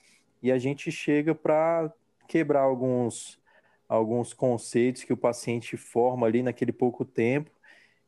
e 0.42 0.52
a 0.52 0.58
gente 0.58 0.92
chega 0.92 1.36
para 1.36 1.94
quebrar 2.28 2.62
alguns 2.62 3.40
alguns 3.88 4.34
conceitos 4.34 5.04
que 5.04 5.14
o 5.14 5.18
paciente 5.18 5.78
forma 5.78 6.26
ali 6.26 6.42
naquele 6.42 6.72
pouco 6.72 7.06
tempo 7.06 7.52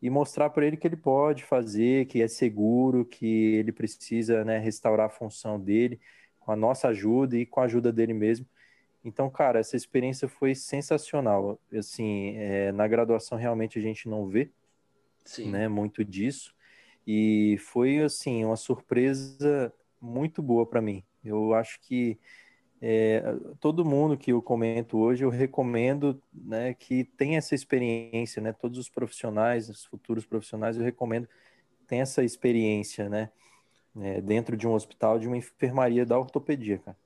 e 0.01 0.09
mostrar 0.09 0.49
para 0.49 0.65
ele 0.65 0.77
que 0.77 0.87
ele 0.87 0.95
pode 0.95 1.43
fazer, 1.43 2.05
que 2.07 2.21
é 2.21 2.27
seguro, 2.27 3.05
que 3.05 3.55
ele 3.55 3.71
precisa 3.71 4.43
né, 4.43 4.57
restaurar 4.57 5.07
a 5.07 5.09
função 5.09 5.59
dele 5.59 5.99
com 6.39 6.51
a 6.51 6.55
nossa 6.55 6.89
ajuda 6.89 7.37
e 7.37 7.45
com 7.45 7.59
a 7.59 7.65
ajuda 7.65 7.91
dele 7.91 8.13
mesmo. 8.13 8.45
Então, 9.03 9.29
cara, 9.29 9.59
essa 9.59 9.75
experiência 9.75 10.27
foi 10.27 10.53
sensacional. 10.53 11.59
Assim, 11.73 12.35
é, 12.37 12.71
na 12.71 12.87
graduação 12.87 13.37
realmente 13.37 13.79
a 13.79 13.81
gente 13.81 14.07
não 14.07 14.27
vê, 14.27 14.49
Sim. 15.25 15.51
né, 15.51 15.67
muito 15.67 16.03
disso. 16.03 16.55
E 17.07 17.57
foi 17.59 17.99
assim 17.99 18.43
uma 18.43 18.57
surpresa 18.57 19.73
muito 20.01 20.41
boa 20.41 20.65
para 20.65 20.81
mim. 20.81 21.01
Eu 21.23 21.53
acho 21.53 21.79
que 21.79 22.19
é, 22.81 23.23
todo 23.61 23.85
mundo 23.85 24.17
que 24.17 24.33
eu 24.33 24.41
comento 24.41 24.97
hoje, 24.97 25.23
eu 25.23 25.29
recomendo 25.29 26.21
né, 26.33 26.73
que 26.73 27.05
tenha 27.05 27.37
essa 27.37 27.55
experiência, 27.55 28.41
né? 28.41 28.51
Todos 28.51 28.77
os 28.77 28.89
profissionais, 28.89 29.69
os 29.69 29.85
futuros 29.85 30.25
profissionais, 30.25 30.77
eu 30.77 30.83
recomendo 30.83 31.27
que 31.79 31.85
tenha 31.87 32.03
essa 32.03 32.23
experiência, 32.23 33.07
né? 33.07 33.29
É, 33.99 34.21
dentro 34.21 34.57
de 34.57 34.67
um 34.67 34.73
hospital, 34.73 35.17
de 35.17 35.27
uma 35.27 35.37
enfermaria 35.37 36.05
da 36.05 36.19
ortopedia, 36.19 36.77
cara. 36.77 36.97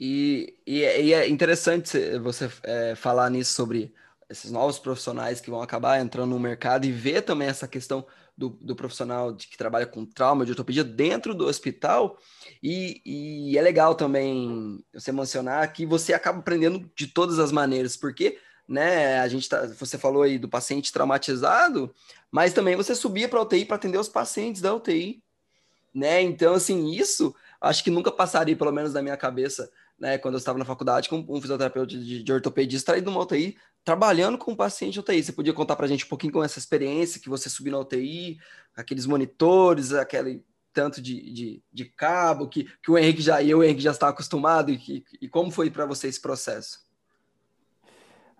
E, 0.00 0.56
e, 0.66 0.82
é, 0.82 1.02
e 1.02 1.12
é 1.12 1.28
interessante 1.28 2.18
você 2.18 2.50
é, 2.64 2.94
falar 2.94 3.28
nisso 3.28 3.52
sobre 3.52 3.92
esses 4.30 4.50
novos 4.50 4.78
profissionais 4.78 5.40
que 5.40 5.50
vão 5.50 5.60
acabar 5.60 6.00
entrando 6.00 6.30
no 6.30 6.40
mercado 6.40 6.86
e 6.86 6.92
ver 6.92 7.22
também 7.22 7.48
essa 7.48 7.68
questão 7.68 8.06
do, 8.40 8.48
do 8.58 8.74
profissional 8.74 9.32
de, 9.32 9.46
que 9.46 9.58
trabalha 9.58 9.84
com 9.84 10.06
trauma 10.06 10.46
de 10.46 10.52
ortopedia 10.52 10.82
dentro 10.82 11.34
do 11.34 11.44
hospital. 11.44 12.16
E, 12.62 13.02
e, 13.04 13.58
é 13.58 13.60
legal 13.60 13.94
também 13.94 14.82
você 14.94 15.12
mencionar 15.12 15.70
que 15.74 15.84
você 15.84 16.14
acaba 16.14 16.38
aprendendo 16.38 16.90
de 16.96 17.06
todas 17.06 17.38
as 17.38 17.52
maneiras, 17.52 17.98
porque 17.98 18.38
né? 18.66 19.18
A 19.18 19.26
gente 19.26 19.48
tá, 19.48 19.66
você 19.66 19.98
falou 19.98 20.22
aí 20.22 20.38
do 20.38 20.48
paciente 20.48 20.92
traumatizado, 20.92 21.92
mas 22.30 22.52
também 22.52 22.76
você 22.76 22.94
subia 22.94 23.28
para 23.28 23.40
a 23.40 23.42
UTI 23.42 23.64
para 23.64 23.74
atender 23.74 23.98
os 23.98 24.08
pacientes 24.08 24.62
da 24.62 24.72
UTI, 24.72 25.20
né? 25.92 26.22
Então, 26.22 26.54
assim, 26.54 26.88
isso 26.92 27.34
acho 27.60 27.82
que 27.82 27.90
nunca 27.90 28.12
passaria, 28.12 28.56
pelo 28.56 28.70
menos 28.70 28.94
na 28.94 29.02
minha 29.02 29.16
cabeça, 29.16 29.70
né? 30.00 30.16
Quando 30.16 30.34
eu 30.34 30.38
estava 30.38 30.58
na 30.58 30.64
faculdade, 30.64 31.08
com 31.08 31.24
um 31.28 31.40
fisioterapeuta 31.40 31.96
de, 31.96 32.22
de 32.22 32.32
ortopedia 32.32 32.76
extraído 32.76 33.10
uma 33.10 33.20
UTI, 33.20 33.56
trabalhando 33.84 34.38
com 34.38 34.52
um 34.52 34.56
paciente 34.56 34.94
de 34.94 35.00
UTI. 35.00 35.22
Você 35.22 35.32
podia 35.32 35.52
contar 35.52 35.76
para 35.76 35.84
a 35.84 35.88
gente 35.88 36.06
um 36.06 36.08
pouquinho 36.08 36.32
com 36.32 36.42
essa 36.42 36.58
experiência 36.58 37.20
que 37.20 37.28
você 37.28 37.50
subiu 37.50 37.72
na 37.72 37.80
UTI, 37.80 38.38
aqueles 38.74 39.04
monitores, 39.04 39.92
aquele 39.92 40.42
tanto 40.72 41.02
de, 41.02 41.32
de, 41.32 41.62
de 41.72 41.84
cabo 41.84 42.48
que, 42.48 42.64
que 42.82 42.90
o 42.90 42.96
Henrique 42.96 43.20
já 43.20 43.42
e 43.42 43.54
o 43.54 43.62
Henrique 43.62 43.82
já 43.82 43.90
está 43.90 44.08
acostumado 44.08 44.70
e, 44.70 45.04
e 45.20 45.28
como 45.28 45.50
foi 45.50 45.70
para 45.70 45.84
você 45.84 46.08
esse 46.08 46.20
processo? 46.20 46.88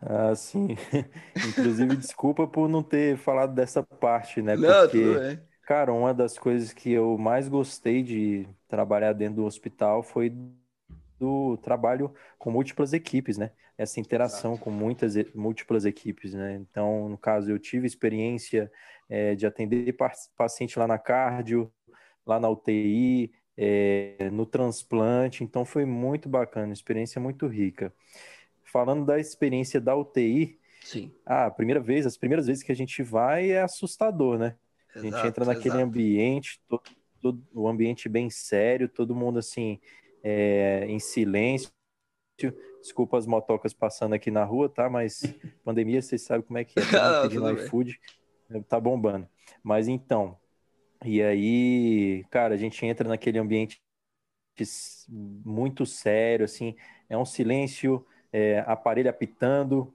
Ah, 0.00 0.34
sim. 0.34 0.68
Inclusive, 1.48 1.96
desculpa 1.96 2.46
por 2.46 2.68
não 2.68 2.82
ter 2.82 3.18
falado 3.18 3.54
dessa 3.54 3.82
parte, 3.82 4.40
né? 4.40 4.56
Não, 4.56 4.88
Porque, 4.88 5.40
cara, 5.66 5.92
uma 5.92 6.14
das 6.14 6.38
coisas 6.38 6.72
que 6.72 6.90
eu 6.90 7.18
mais 7.18 7.48
gostei 7.48 8.02
de 8.02 8.48
trabalhar 8.66 9.12
dentro 9.12 9.36
do 9.36 9.44
hospital 9.44 10.02
foi 10.02 10.32
do 11.20 11.56
trabalho 11.58 12.12
com 12.38 12.50
múltiplas 12.50 12.92
equipes, 12.92 13.38
né? 13.38 13.52
Essa 13.78 14.00
interação 14.00 14.56
com 14.56 14.70
muitas 14.70 15.14
múltiplas 15.34 15.84
equipes, 15.84 16.34
né? 16.34 16.54
Então, 16.54 17.08
no 17.08 17.16
caso, 17.16 17.50
eu 17.50 17.58
tive 17.58 17.86
experiência 17.86 18.72
é, 19.08 19.34
de 19.34 19.46
atender 19.46 19.94
paciente 20.36 20.78
lá 20.78 20.86
na 20.86 20.98
cardio, 20.98 21.72
lá 22.26 22.40
na 22.40 22.48
UTI, 22.48 23.32
é, 23.56 24.30
no 24.32 24.44
transplante, 24.46 25.44
então 25.44 25.64
foi 25.64 25.84
muito 25.84 26.28
bacana, 26.28 26.72
experiência 26.72 27.20
muito 27.20 27.46
rica 27.46 27.92
falando 28.64 29.04
da 29.04 29.18
experiência 29.18 29.80
da 29.80 29.96
UTI, 29.96 30.60
Sim. 30.82 31.12
A 31.26 31.50
primeira 31.50 31.80
vez, 31.80 32.06
as 32.06 32.16
primeiras 32.16 32.46
vezes 32.46 32.62
que 32.62 32.72
a 32.72 32.76
gente 32.76 33.02
vai 33.02 33.50
é 33.50 33.62
assustador, 33.62 34.38
né? 34.38 34.56
Exato, 34.94 34.98
a 34.98 35.02
gente 35.02 35.28
entra 35.28 35.44
naquele 35.44 35.74
exato. 35.74 35.84
ambiente, 35.84 36.60
todo, 36.68 36.82
todo, 37.20 37.42
o 37.52 37.68
ambiente 37.68 38.08
bem 38.08 38.30
sério, 38.30 38.88
todo 38.88 39.14
mundo 39.14 39.38
assim, 39.38 39.78
é, 40.22 40.86
em 40.88 40.98
silêncio. 40.98 41.70
Desculpa 42.80 43.18
as 43.18 43.26
motocas 43.26 43.74
passando 43.74 44.14
aqui 44.14 44.30
na 44.30 44.44
rua, 44.44 44.68
tá? 44.68 44.88
Mas 44.88 45.22
pandemia, 45.64 46.00
vocês 46.00 46.22
sabem 46.22 46.42
como 46.42 46.58
é 46.58 46.64
que 46.64 46.78
é. 46.78 46.82
Tá 46.90 47.22
pedindo 47.22 47.50
iFood, 47.52 48.00
tá 48.68 48.80
bombando. 48.80 49.28
Mas 49.62 49.88
então, 49.88 50.38
e 51.04 51.22
aí, 51.22 52.24
cara, 52.30 52.54
a 52.54 52.56
gente 52.56 52.84
entra 52.84 53.08
naquele 53.08 53.38
ambiente 53.38 53.80
muito 55.08 55.86
sério, 55.86 56.44
assim, 56.44 56.76
é 57.08 57.16
um 57.16 57.24
silêncio 57.24 58.04
é, 58.32 58.62
aparelho 58.66 59.08
apitando. 59.08 59.92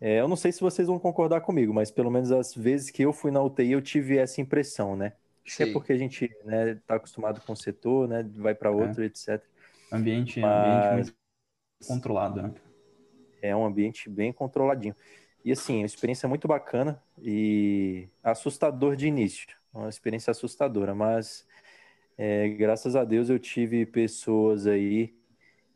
É, 0.00 0.20
eu 0.20 0.28
não 0.28 0.36
sei 0.36 0.52
se 0.52 0.60
vocês 0.60 0.88
vão 0.88 0.98
concordar 0.98 1.40
comigo, 1.40 1.72
mas 1.72 1.90
pelo 1.90 2.10
menos 2.10 2.32
as 2.32 2.54
vezes 2.54 2.90
que 2.90 3.02
eu 3.02 3.12
fui 3.12 3.30
na 3.30 3.42
UTI 3.42 3.72
eu 3.72 3.82
tive 3.82 4.18
essa 4.18 4.40
impressão, 4.40 4.96
né? 4.96 5.12
Acho 5.44 5.58
que 5.58 5.62
é 5.62 5.72
porque 5.72 5.92
a 5.92 5.96
gente 5.96 6.24
está 6.24 6.44
né, 6.44 6.80
tá 6.86 6.96
acostumado 6.96 7.40
com 7.40 7.52
o 7.52 7.56
setor, 7.56 8.08
né? 8.08 8.28
Vai 8.34 8.54
para 8.54 8.70
outro, 8.70 9.02
é. 9.02 9.06
etc. 9.06 9.40
Ambiente, 9.92 10.40
mas... 10.40 10.92
ambiente 10.92 11.16
controlado, 11.86 12.42
né? 12.42 12.54
É 13.42 13.54
um 13.54 13.64
ambiente 13.64 14.08
bem 14.08 14.32
controladinho. 14.32 14.94
E 15.44 15.52
assim, 15.52 15.78
uma 15.78 15.86
experiência 15.86 16.28
muito 16.28 16.48
bacana 16.48 17.00
e 17.22 18.08
assustador 18.22 18.96
de 18.96 19.06
início. 19.06 19.46
Uma 19.72 19.88
experiência 19.88 20.30
assustadora, 20.30 20.94
mas 20.94 21.46
é, 22.18 22.48
graças 22.48 22.96
a 22.96 23.04
Deus 23.04 23.28
eu 23.28 23.38
tive 23.38 23.84
pessoas 23.86 24.66
aí 24.66 25.14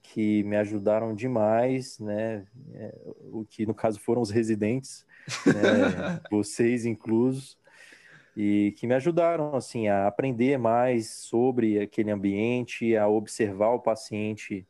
que 0.03 0.43
me 0.45 0.57
ajudaram 0.57 1.15
demais, 1.15 1.99
né? 2.01 2.47
É, 2.75 2.95
o 3.31 3.45
que 3.45 3.67
no 3.67 3.75
caso 3.75 4.01
foram 4.01 4.23
os 4.23 4.31
residentes, 4.31 5.07
né? 5.47 6.21
vocês 6.31 6.85
inclusos, 6.85 7.57
e 8.43 8.73
que 8.73 8.87
me 8.87 8.95
ajudaram 8.95 9.55
assim 9.55 9.89
a 9.89 10.07
aprender 10.07 10.57
mais 10.57 11.11
sobre 11.11 11.79
aquele 11.79 12.11
ambiente, 12.11 12.97
a 12.97 13.07
observar 13.07 13.75
o 13.75 13.81
paciente 13.81 14.67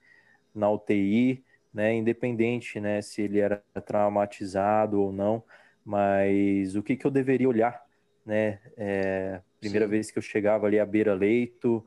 na 0.53 0.69
UTI, 0.69 1.45
né? 1.73 1.95
Independente, 1.95 2.81
né? 2.81 3.01
Se 3.01 3.23
ele 3.23 3.39
era 3.39 3.63
traumatizado 3.87 5.01
ou 5.01 5.13
não, 5.13 5.45
mas 5.85 6.75
o 6.75 6.83
que 6.83 6.97
que 6.97 7.07
eu 7.07 7.13
deveria 7.13 7.49
olhar, 7.49 7.81
né? 8.27 8.59
É, 8.77 9.41
primeira 9.61 9.87
Sim. 9.87 9.91
vez 9.93 10.11
que 10.11 10.19
eu 10.19 10.23
chegava 10.23 10.67
ali 10.67 10.81
à 10.81 10.85
beira 10.85 11.15
leito, 11.15 11.87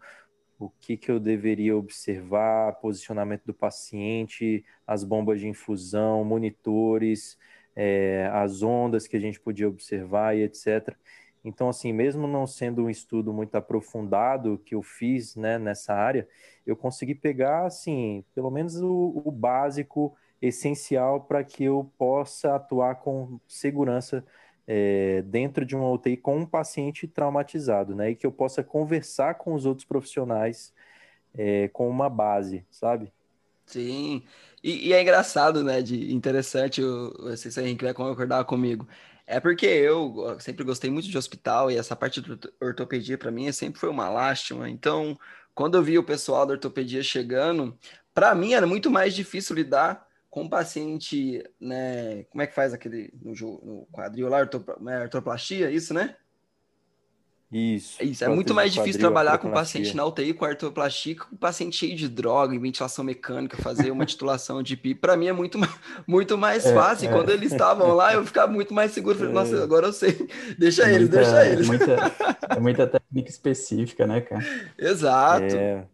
o 0.57 0.69
que, 0.69 0.95
que 0.95 1.11
eu 1.11 1.19
deveria 1.19 1.75
observar, 1.75 2.79
posicionamento 2.79 3.43
do 3.43 3.53
paciente, 3.53 4.63
as 4.87 5.03
bombas 5.03 5.41
de 5.41 5.49
infusão, 5.49 6.23
monitores, 6.23 7.37
é, 7.75 8.29
as 8.31 8.63
ondas 8.63 9.05
que 9.05 9.17
a 9.17 9.19
gente 9.19 9.37
podia 9.37 9.67
observar 9.67 10.37
e 10.37 10.43
etc. 10.43 10.95
Então, 11.43 11.67
assim, 11.67 11.91
mesmo 11.91 12.27
não 12.27 12.47
sendo 12.47 12.85
um 12.85 12.89
estudo 12.89 13.33
muito 13.33 13.55
aprofundado 13.55 14.61
que 14.65 14.75
eu 14.75 14.81
fiz 14.81 15.35
né, 15.35 15.57
nessa 15.59 15.93
área, 15.93 16.27
eu 16.65 16.75
consegui 16.75 17.13
pegar, 17.13 17.65
assim, 17.65 18.23
pelo 18.33 18.49
menos 18.49 18.81
o, 18.81 19.21
o 19.25 19.31
básico 19.31 20.15
essencial 20.41 21.21
para 21.21 21.43
que 21.43 21.63
eu 21.63 21.91
possa 21.97 22.55
atuar 22.55 22.95
com 22.95 23.39
segurança 23.47 24.25
é, 24.65 25.21
dentro 25.23 25.65
de 25.65 25.75
uma 25.75 25.89
UTI 25.89 26.17
com 26.17 26.37
um 26.37 26.45
paciente 26.45 27.07
traumatizado, 27.07 27.95
né? 27.95 28.11
E 28.11 28.15
que 28.15 28.25
eu 28.25 28.31
possa 28.31 28.63
conversar 28.63 29.35
com 29.35 29.53
os 29.53 29.65
outros 29.65 29.85
profissionais 29.85 30.73
é, 31.33 31.67
com 31.69 31.89
uma 31.89 32.09
base, 32.09 32.65
sabe? 32.71 33.11
Sim, 33.65 34.23
e, 34.63 34.89
e, 34.89 34.93
é 34.93 35.01
engraçado, 35.01 35.63
né? 35.63 35.81
De 35.81 36.13
interessante, 36.13 36.81
não 36.81 37.35
sei 37.35 37.51
se 37.51 37.59
a 37.59 37.63
vai 37.83 37.93
concordar 37.93 38.43
comigo. 38.45 38.87
É 39.25 39.39
porque 39.39 39.65
eu 39.65 40.37
sempre 40.39 40.63
gostei 40.63 40.91
muito 40.91 41.07
de 41.07 41.17
hospital 41.17 41.71
e 41.71 41.77
essa 41.77 41.95
parte 41.95 42.21
de 42.21 42.37
ortopedia 42.61 43.17
para 43.17 43.31
mim 43.31 43.51
sempre 43.51 43.79
foi 43.79 43.89
uma 43.89 44.09
lástima. 44.09 44.69
Então, 44.69 45.17
quando 45.55 45.75
eu 45.75 45.83
vi 45.83 45.97
o 45.97 46.03
pessoal 46.03 46.45
da 46.45 46.53
ortopedia 46.53 47.01
chegando, 47.01 47.77
para 48.13 48.35
mim 48.35 48.53
era 48.53 48.67
muito 48.67 48.91
mais 48.91 49.13
difícil 49.13 49.55
lidar 49.55 50.05
com 50.29 50.49
paciente, 50.49 51.43
né? 51.59 52.23
Como 52.25 52.41
é 52.41 52.47
que 52.47 52.55
faz 52.55 52.73
aquele 52.73 53.13
no, 53.21 53.33
no 53.33 53.87
quadril 53.91 54.27
lá, 54.27 54.39
né, 54.81 55.03
artroplastia, 55.03 55.71
isso, 55.71 55.93
né? 55.93 56.15
Isso. 57.53 58.03
Isso, 58.03 58.25
é 58.25 58.27
muito 58.27 58.51
mais 58.51 58.73
difícil 58.73 58.93
quadril, 58.93 59.11
trabalhar 59.11 59.37
com 59.37 59.51
paciente 59.51 59.95
na 59.95 60.03
UTI 60.03 60.33
com 60.33 60.43
artroplastia 60.43 61.15
com 61.15 61.35
paciente 61.35 61.77
cheio 61.77 61.95
de 61.95 62.09
droga, 62.09 62.55
em 62.55 62.59
ventilação 62.59 63.05
mecânica, 63.05 63.55
fazer 63.57 63.91
uma 63.91 64.05
titulação 64.07 64.63
de 64.63 64.75
PI. 64.75 64.95
Para 64.95 65.15
mim 65.15 65.27
é 65.27 65.33
muito, 65.33 65.59
muito 66.07 66.35
mais 66.35 66.65
é, 66.65 66.73
fácil. 66.73 67.09
É. 67.09 67.11
Quando 67.11 67.29
eles 67.29 67.51
estavam 67.51 67.93
lá, 67.93 68.11
eu 68.13 68.25
ficava 68.25 68.51
muito 68.51 68.73
mais 68.73 68.91
seguro. 68.91 69.17
Falei, 69.19 69.31
Nossa, 69.31 69.55
é. 69.55 69.61
agora 69.61 69.85
eu 69.85 69.93
sei. 69.93 70.27
Deixa 70.57 70.89
eles, 70.89 71.09
muita, 71.09 71.17
deixa 71.17 71.45
eles. 71.45 71.67
Muita, 71.67 71.95
é 72.49 72.59
muita 72.59 72.87
técnica 72.87 73.29
específica, 73.29 74.07
né, 74.07 74.21
cara? 74.21 74.43
Exato. 74.75 75.55
É, 75.55 75.85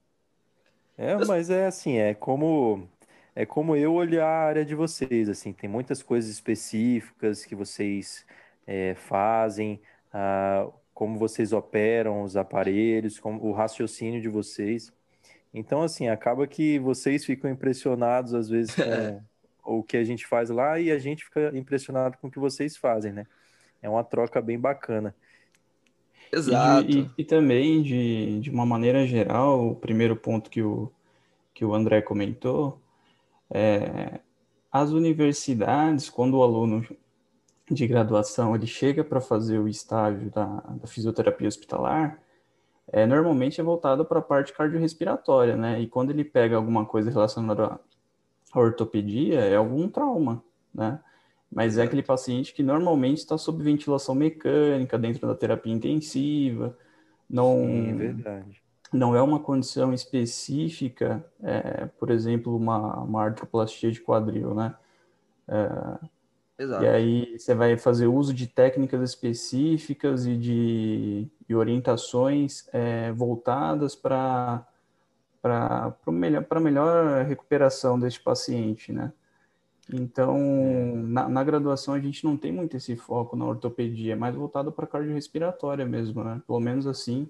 é 0.97 1.25
mas 1.25 1.49
é 1.49 1.67
assim, 1.67 1.97
é 1.97 2.13
como 2.13 2.87
é 3.35 3.45
como 3.45 3.75
eu 3.75 3.93
olhar 3.93 4.25
a 4.25 4.47
área 4.47 4.65
de 4.65 4.75
vocês, 4.75 5.27
assim, 5.27 5.51
tem 5.51 5.69
muitas 5.69 6.01
coisas 6.01 6.29
específicas 6.29 7.45
que 7.45 7.55
vocês 7.55 8.25
é, 8.65 8.95
fazem, 8.95 9.81
ah, 10.13 10.67
como 10.99 11.17
vocês 11.17 11.53
operam 11.53 12.23
os 12.23 12.35
aparelhos, 12.35 13.17
como, 13.17 13.41
o 13.41 13.53
raciocínio 13.53 14.21
de 14.21 14.27
vocês. 14.27 14.91
Então, 15.53 15.81
assim, 15.81 16.09
acaba 16.09 16.45
que 16.45 16.77
vocês 16.77 17.23
ficam 17.23 17.49
impressionados 17.49 18.33
às 18.33 18.49
vezes 18.49 18.75
com 18.75 19.21
o 19.79 19.81
que 19.81 19.95
a 19.95 20.03
gente 20.03 20.27
faz 20.27 20.49
lá 20.49 20.77
e 20.77 20.91
a 20.91 20.99
gente 20.99 21.23
fica 21.23 21.57
impressionado 21.57 22.17
com 22.17 22.27
o 22.27 22.29
que 22.29 22.37
vocês 22.37 22.75
fazem, 22.75 23.13
né? 23.13 23.25
É 23.81 23.87
uma 23.87 24.03
troca 24.03 24.41
bem 24.41 24.59
bacana. 24.59 25.15
Exato. 26.33 26.91
E, 26.91 26.99
e, 26.99 27.09
e 27.19 27.23
também, 27.23 27.81
de, 27.81 28.41
de 28.41 28.49
uma 28.49 28.65
maneira 28.65 29.07
geral, 29.07 29.69
o 29.69 29.75
primeiro 29.77 30.17
ponto 30.17 30.49
que 30.49 30.61
o, 30.61 30.91
que 31.53 31.63
o 31.63 31.73
André 31.73 32.01
comentou 32.01 32.77
é, 33.49 34.19
as 34.69 34.91
universidades, 34.91 36.09
quando 36.09 36.33
o 36.33 36.43
aluno 36.43 36.85
de 37.69 37.87
graduação 37.87 38.55
ele 38.55 38.67
chega 38.67 39.03
para 39.03 39.21
fazer 39.21 39.59
o 39.59 39.67
estágio 39.67 40.29
da, 40.29 40.45
da 40.45 40.87
fisioterapia 40.87 41.47
hospitalar, 41.47 42.19
é, 42.91 43.05
normalmente 43.05 43.61
é 43.61 43.63
voltado 43.63 44.03
para 44.03 44.19
a 44.19 44.21
parte 44.21 44.51
cardiorrespiratória, 44.53 45.55
né? 45.55 45.79
E 45.79 45.87
quando 45.87 46.09
ele 46.09 46.23
pega 46.23 46.55
alguma 46.55 46.85
coisa 46.85 47.11
relacionada 47.11 47.79
à 48.51 48.59
ortopedia, 48.59 49.41
é 49.41 49.55
algum 49.55 49.87
trauma, 49.87 50.43
né? 50.73 50.99
Mas 51.51 51.77
é 51.77 51.83
aquele 51.83 52.03
paciente 52.03 52.53
que 52.53 52.63
normalmente 52.63 53.19
está 53.19 53.37
sob 53.37 53.63
ventilação 53.63 54.15
mecânica, 54.15 54.97
dentro 54.97 55.27
da 55.27 55.35
terapia 55.35 55.73
intensiva, 55.73 56.75
não... 57.29 57.57
Sim, 57.65 57.89
é 57.89 57.93
verdade 57.93 58.61
não 58.91 59.15
é 59.15 59.21
uma 59.21 59.39
condição 59.39 59.93
específica, 59.93 61.23
é, 61.43 61.85
por 61.85 62.09
exemplo, 62.09 62.55
uma, 62.55 63.01
uma 63.01 63.23
artroplastia 63.23 63.91
de 63.91 64.01
quadril, 64.01 64.53
né? 64.55 64.75
É, 65.47 66.07
Exato. 66.59 66.83
E 66.83 66.87
aí 66.89 67.39
você 67.39 67.55
vai 67.55 67.77
fazer 67.77 68.07
uso 68.07 68.33
de 68.33 68.45
técnicas 68.45 69.01
específicas 69.01 70.25
e 70.27 70.35
de 70.35 71.27
e 71.47 71.55
orientações 71.55 72.67
é, 72.73 73.11
voltadas 73.13 73.95
para 73.95 74.67
para 75.41 75.95
melhor, 76.07 76.45
melhor 76.59 77.23
recuperação 77.23 77.97
deste 77.97 78.19
paciente, 78.19 78.91
né? 78.91 79.13
Então, 79.91 80.37
na, 80.97 81.29
na, 81.29 81.43
graduação 81.45 81.93
a 81.93 81.99
gente 81.99 82.25
não 82.25 82.35
tem 82.35 82.51
muito 82.51 82.75
esse 82.75 82.97
foco 82.97 83.37
na 83.37 83.45
ortopedia, 83.45 84.13
é 84.13 84.15
mais 84.17 84.35
voltado 84.35 84.69
para 84.69 84.85
cardiorrespiratória 84.85 85.85
mesmo, 85.85 86.25
né? 86.25 86.41
Pelo 86.45 86.59
menos 86.59 86.85
assim 86.85 87.27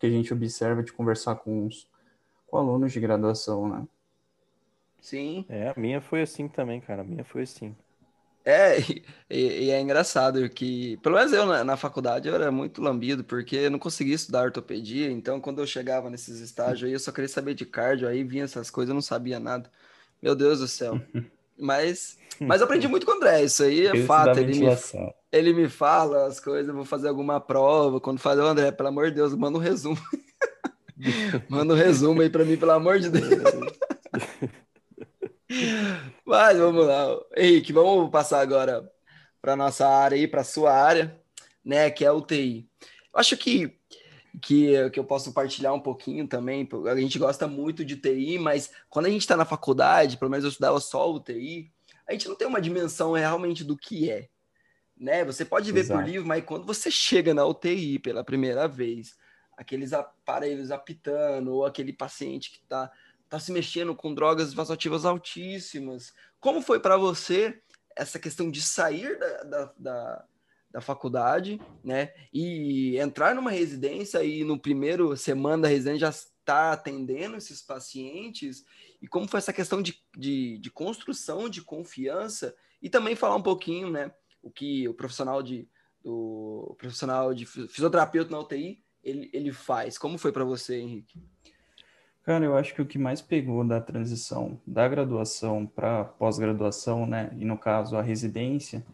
que 0.00 0.06
a 0.06 0.10
gente 0.10 0.32
observa 0.34 0.82
de 0.82 0.92
conversar 0.92 1.36
com 1.36 1.64
os 1.64 1.88
com 2.48 2.56
alunos 2.56 2.92
de 2.92 2.98
graduação, 2.98 3.68
né? 3.68 3.86
Sim. 5.00 5.46
É, 5.48 5.68
a 5.68 5.74
minha 5.76 6.00
foi 6.00 6.22
assim 6.22 6.48
também, 6.48 6.80
cara. 6.80 7.02
A 7.02 7.04
minha 7.04 7.24
foi 7.24 7.42
assim. 7.42 7.74
É, 8.44 8.78
e, 9.28 9.66
e, 9.66 9.70
é 9.70 9.80
engraçado 9.80 10.48
que, 10.48 10.96
pelo 10.98 11.16
menos 11.16 11.32
eu 11.32 11.44
na, 11.44 11.62
na, 11.62 11.76
faculdade, 11.76 12.28
eu 12.28 12.34
era 12.34 12.50
muito 12.50 12.80
lambido, 12.80 13.22
porque 13.22 13.56
eu 13.56 13.70
não 13.70 13.78
conseguia 13.78 14.14
estudar 14.14 14.44
ortopedia, 14.44 15.10
então 15.10 15.40
quando 15.40 15.60
eu 15.60 15.66
chegava 15.66 16.08
nesses 16.08 16.40
estágios 16.40 16.88
aí, 16.88 16.92
eu 16.92 16.98
só 16.98 17.12
queria 17.12 17.28
saber 17.28 17.54
de 17.54 17.66
cardio, 17.66 18.08
aí 18.08 18.24
vinha 18.24 18.44
essas 18.44 18.70
coisas, 18.70 18.88
eu 18.88 18.94
não 18.94 19.02
sabia 19.02 19.38
nada. 19.38 19.70
Meu 20.22 20.34
Deus 20.34 20.60
do 20.60 20.68
céu. 20.68 21.00
Mas, 21.58 22.16
mas 22.40 22.60
eu 22.60 22.64
aprendi 22.64 22.88
muito 22.88 23.04
com 23.04 23.12
o 23.12 23.16
André, 23.16 23.42
isso 23.42 23.64
aí 23.64 23.86
é 23.86 24.02
fato. 24.04 24.38
Ele 24.38 24.60
me, 24.60 24.66
ele 25.32 25.52
me 25.52 25.68
fala 25.68 26.26
as 26.26 26.40
coisas, 26.40 26.68
eu 26.68 26.74
vou 26.74 26.84
fazer 26.84 27.08
alguma 27.08 27.40
prova, 27.40 28.00
quando 28.00 28.20
fazer, 28.20 28.42
o 28.42 28.46
André, 28.46 28.70
pelo 28.72 28.88
amor 28.88 29.10
de 29.10 29.16
Deus, 29.16 29.34
manda 29.34 29.58
um 29.58 29.60
resumo. 29.60 29.98
manda 31.50 31.74
um 31.74 31.76
resumo 31.76 32.22
aí 32.22 32.30
para 32.30 32.44
mim, 32.44 32.56
pelo 32.56 32.72
amor 32.72 32.98
de 32.98 33.10
Deus. 33.10 33.28
Mas 36.28 36.58
vamos 36.58 36.86
lá. 36.86 37.18
Henrique, 37.34 37.72
vamos 37.72 38.10
passar 38.10 38.40
agora 38.40 38.92
para 39.40 39.56
nossa 39.56 39.88
área 39.88 40.14
aí, 40.14 40.28
para 40.28 40.44
sua 40.44 40.74
área, 40.74 41.18
né, 41.64 41.90
que 41.90 42.04
é 42.04 42.08
a 42.08 42.12
UTI. 42.12 42.68
Eu 43.14 43.18
acho 43.18 43.34
que 43.34 43.74
que, 44.42 44.90
que 44.90 45.00
eu 45.00 45.04
posso 45.04 45.32
partilhar 45.32 45.72
um 45.72 45.80
pouquinho 45.80 46.28
também. 46.28 46.68
A 46.86 46.94
gente 46.96 47.18
gosta 47.18 47.48
muito 47.48 47.82
de 47.82 47.96
TI, 47.96 48.38
mas 48.38 48.70
quando 48.90 49.06
a 49.06 49.08
gente 49.08 49.22
está 49.22 49.38
na 49.38 49.46
faculdade, 49.46 50.18
pelo 50.18 50.30
menos 50.30 50.44
eu 50.44 50.50
estudava 50.50 50.78
só 50.80 51.10
o 51.10 51.18
TI, 51.18 51.72
a 52.06 52.12
gente 52.12 52.28
não 52.28 52.36
tem 52.36 52.46
uma 52.46 52.60
dimensão 52.60 53.12
realmente 53.12 53.64
do 53.64 53.74
que 53.74 54.10
é. 54.10 54.28
Né? 54.94 55.24
Você 55.24 55.46
pode 55.46 55.72
ver 55.72 55.80
Exato. 55.80 55.98
por 55.98 56.06
livro, 56.06 56.28
mas 56.28 56.44
quando 56.44 56.66
você 56.66 56.90
chega 56.90 57.32
na 57.32 57.46
UTI 57.46 57.98
pela 57.98 58.22
primeira 58.22 58.68
vez, 58.68 59.16
aqueles 59.56 59.94
aparelhos 59.94 60.70
apitando, 60.70 61.54
ou 61.54 61.64
aquele 61.64 61.92
paciente 61.92 62.50
que 62.50 62.58
está 62.58 62.92
tá 63.28 63.38
se 63.38 63.52
mexendo 63.52 63.94
com 63.94 64.14
drogas 64.14 64.54
vasoativas 64.54 65.04
altíssimas. 65.04 66.12
Como 66.40 66.62
foi 66.62 66.80
para 66.80 66.96
você 66.96 67.60
essa 67.94 68.18
questão 68.18 68.50
de 68.50 68.62
sair 68.62 69.18
da, 69.18 69.42
da, 69.42 69.72
da, 69.78 70.24
da, 70.70 70.80
faculdade, 70.80 71.60
né? 71.82 72.12
E 72.32 72.96
entrar 72.98 73.34
numa 73.34 73.50
residência 73.50 74.22
e 74.24 74.44
no 74.44 74.58
primeiro 74.58 75.16
semana 75.16 75.64
da 75.64 75.68
residência 75.68 76.00
já 76.00 76.10
estar 76.10 76.72
atendendo 76.72 77.36
esses 77.36 77.60
pacientes? 77.60 78.64
E 79.02 79.08
como 79.08 79.28
foi 79.28 79.38
essa 79.38 79.52
questão 79.52 79.82
de, 79.82 80.02
de, 80.16 80.58
de 80.58 80.70
construção 80.70 81.48
de 81.48 81.62
confiança? 81.62 82.54
E 82.80 82.88
também 82.88 83.16
falar 83.16 83.36
um 83.36 83.42
pouquinho, 83.42 83.90
né? 83.90 84.12
O 84.40 84.50
que 84.50 84.88
o 84.88 84.94
profissional 84.94 85.42
de, 85.42 85.68
do, 86.02 86.76
profissional 86.78 87.34
de 87.34 87.44
fisioterapeuta 87.44 88.30
na 88.30 88.38
UTI 88.38 88.82
ele, 89.02 89.30
ele 89.32 89.52
faz. 89.52 89.98
Como 89.98 90.18
foi 90.18 90.32
para 90.32 90.44
você, 90.44 90.76
Henrique? 90.76 91.20
Cara, 92.28 92.44
eu 92.44 92.54
acho 92.54 92.74
que 92.74 92.82
o 92.82 92.84
que 92.84 92.98
mais 92.98 93.22
pegou 93.22 93.64
da 93.64 93.80
transição 93.80 94.60
da 94.66 94.86
graduação 94.86 95.64
para 95.64 96.04
pós-graduação, 96.04 97.06
né, 97.06 97.30
e 97.38 97.42
no 97.42 97.56
caso 97.56 97.96
a 97.96 98.02
residência, 98.02 98.84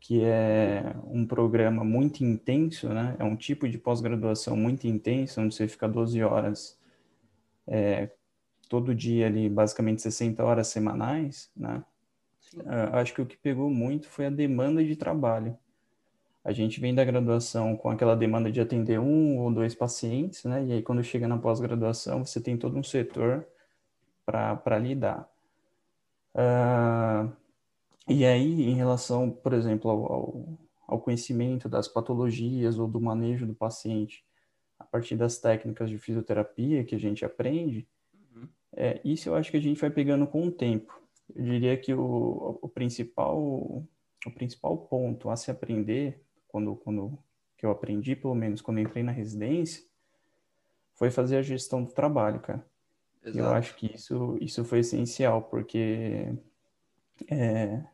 que 0.00 0.24
é 0.24 0.82
um 1.04 1.26
programa 1.26 1.84
muito 1.84 2.24
intenso, 2.24 2.88
né, 2.88 3.14
é 3.18 3.24
um 3.24 3.36
tipo 3.36 3.68
de 3.68 3.76
pós-graduação 3.76 4.56
muito 4.56 4.86
intenso, 4.86 5.42
onde 5.42 5.54
você 5.54 5.68
fica 5.68 5.86
12 5.86 6.22
horas 6.22 6.80
é, 7.66 8.08
todo 8.70 8.94
dia 8.94 9.26
ali, 9.26 9.46
basicamente 9.46 10.00
60 10.00 10.42
horas 10.42 10.68
semanais, 10.68 11.50
né, 11.54 11.84
uh, 12.54 12.96
acho 12.96 13.12
que 13.12 13.20
o 13.20 13.26
que 13.26 13.36
pegou 13.36 13.68
muito 13.68 14.08
foi 14.08 14.24
a 14.24 14.30
demanda 14.30 14.82
de 14.82 14.96
trabalho 14.96 15.58
a 16.50 16.52
gente 16.52 16.80
vem 16.80 16.92
da 16.92 17.04
graduação 17.04 17.76
com 17.76 17.90
aquela 17.90 18.16
demanda 18.16 18.50
de 18.50 18.60
atender 18.60 18.98
um 18.98 19.38
ou 19.38 19.52
dois 19.52 19.72
pacientes, 19.72 20.44
né? 20.44 20.64
E 20.64 20.72
aí, 20.72 20.82
quando 20.82 21.00
chega 21.00 21.28
na 21.28 21.38
pós-graduação, 21.38 22.24
você 22.24 22.40
tem 22.40 22.56
todo 22.56 22.76
um 22.76 22.82
setor 22.82 23.46
para 24.26 24.76
lidar. 24.76 25.30
Uh, 26.34 27.32
e 28.08 28.24
aí, 28.26 28.64
em 28.64 28.74
relação, 28.74 29.30
por 29.30 29.52
exemplo, 29.52 29.88
ao, 29.88 30.12
ao, 30.12 30.58
ao, 30.88 31.00
conhecimento 31.00 31.68
das 31.68 31.86
patologias 31.86 32.80
ou 32.80 32.88
do 32.88 33.00
manejo 33.00 33.46
do 33.46 33.54
paciente, 33.54 34.24
a 34.76 34.84
partir 34.84 35.14
das 35.14 35.38
técnicas 35.38 35.88
de 35.88 35.98
fisioterapia 35.98 36.82
que 36.82 36.96
a 36.96 36.98
gente 36.98 37.24
aprende, 37.24 37.86
uhum. 38.34 38.48
é, 38.72 39.00
isso 39.04 39.28
eu 39.28 39.36
acho 39.36 39.52
que 39.52 39.56
a 39.56 39.62
gente 39.62 39.80
vai 39.80 39.90
pegando 39.90 40.26
com 40.26 40.48
o 40.48 40.50
tempo. 40.50 41.00
Eu 41.32 41.44
diria 41.44 41.76
que 41.76 41.94
o, 41.94 42.58
o 42.60 42.68
principal 42.68 43.38
o 44.26 44.30
principal 44.34 44.76
ponto 44.76 45.30
a 45.30 45.36
se 45.36 45.50
aprender 45.50 46.22
quando, 46.50 46.76
quando 46.76 47.18
que 47.56 47.66
eu 47.66 47.70
aprendi, 47.70 48.16
pelo 48.16 48.34
menos 48.34 48.60
quando 48.60 48.80
entrei 48.80 49.02
na 49.02 49.12
residência, 49.12 49.84
foi 50.94 51.10
fazer 51.10 51.36
a 51.36 51.42
gestão 51.42 51.82
do 51.82 51.92
trabalho, 51.92 52.40
cara. 52.40 52.64
Exato. 53.22 53.38
Eu 53.38 53.52
acho 53.52 53.76
que 53.76 53.94
isso, 53.94 54.38
isso 54.40 54.64
foi 54.64 54.80
essencial, 54.80 55.42
porque 55.42 56.34
é, 57.28 57.84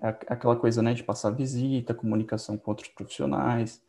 é 0.00 0.08
aquela 0.28 0.56
coisa, 0.56 0.82
né, 0.82 0.94
de 0.94 1.02
passar 1.02 1.30
visita, 1.30 1.94
comunicação 1.94 2.56
com 2.56 2.70
outros 2.70 2.88
profissionais, 2.88 3.82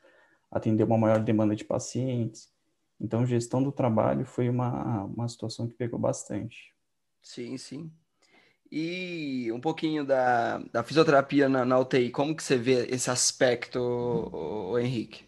atender 0.52 0.84
uma 0.84 0.98
maior 0.98 1.20
demanda 1.20 1.56
de 1.56 1.63
pacientes. 1.63 2.52
Então, 3.00 3.26
gestão 3.26 3.62
do 3.62 3.72
trabalho 3.72 4.26
foi 4.26 4.50
uma, 4.50 5.04
uma 5.04 5.28
situação 5.28 5.68
que 5.68 5.76
pegou 5.76 6.00
bastante. 6.00 6.74
Sim, 7.22 7.58
sim. 7.58 7.92
E 8.71 9.49
um 9.53 9.60
pouquinho 9.60 10.06
da, 10.06 10.60
da 10.71 10.84
fisioterapia 10.84 11.47
na, 11.47 11.63
na 11.63 11.80
UTI, 11.80 12.10
como 12.10 12.36
que 12.36 12.43
você 12.43 12.58
vê 12.58 12.86
esse 12.88 13.10
aspecto, 13.10 13.80
o, 13.80 14.71
o 14.71 14.80
Henrique? 14.80 15.25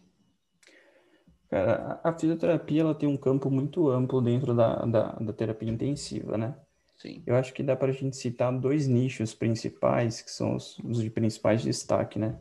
Cara, 1.49 1.99
a 2.03 2.13
fisioterapia 2.13 2.81
ela 2.81 2.93
tem 2.93 3.09
um 3.09 3.17
campo 3.17 3.49
muito 3.49 3.89
amplo 3.89 4.21
dentro 4.21 4.53
da, 4.53 4.85
da, 4.85 5.11
da 5.13 5.33
terapia 5.33 5.69
intensiva, 5.69 6.37
né? 6.37 6.53
Sim. 6.97 7.23
Eu 7.25 7.35
acho 7.35 7.53
que 7.53 7.63
dá 7.63 7.75
para 7.75 7.89
a 7.89 7.93
gente 7.93 8.17
citar 8.17 8.51
dois 8.51 8.85
nichos 8.85 9.33
principais, 9.33 10.21
que 10.21 10.29
são 10.29 10.55
os, 10.55 10.77
os 10.79 11.01
de 11.01 11.09
principais 11.09 11.61
destaque, 11.61 12.19
né? 12.19 12.37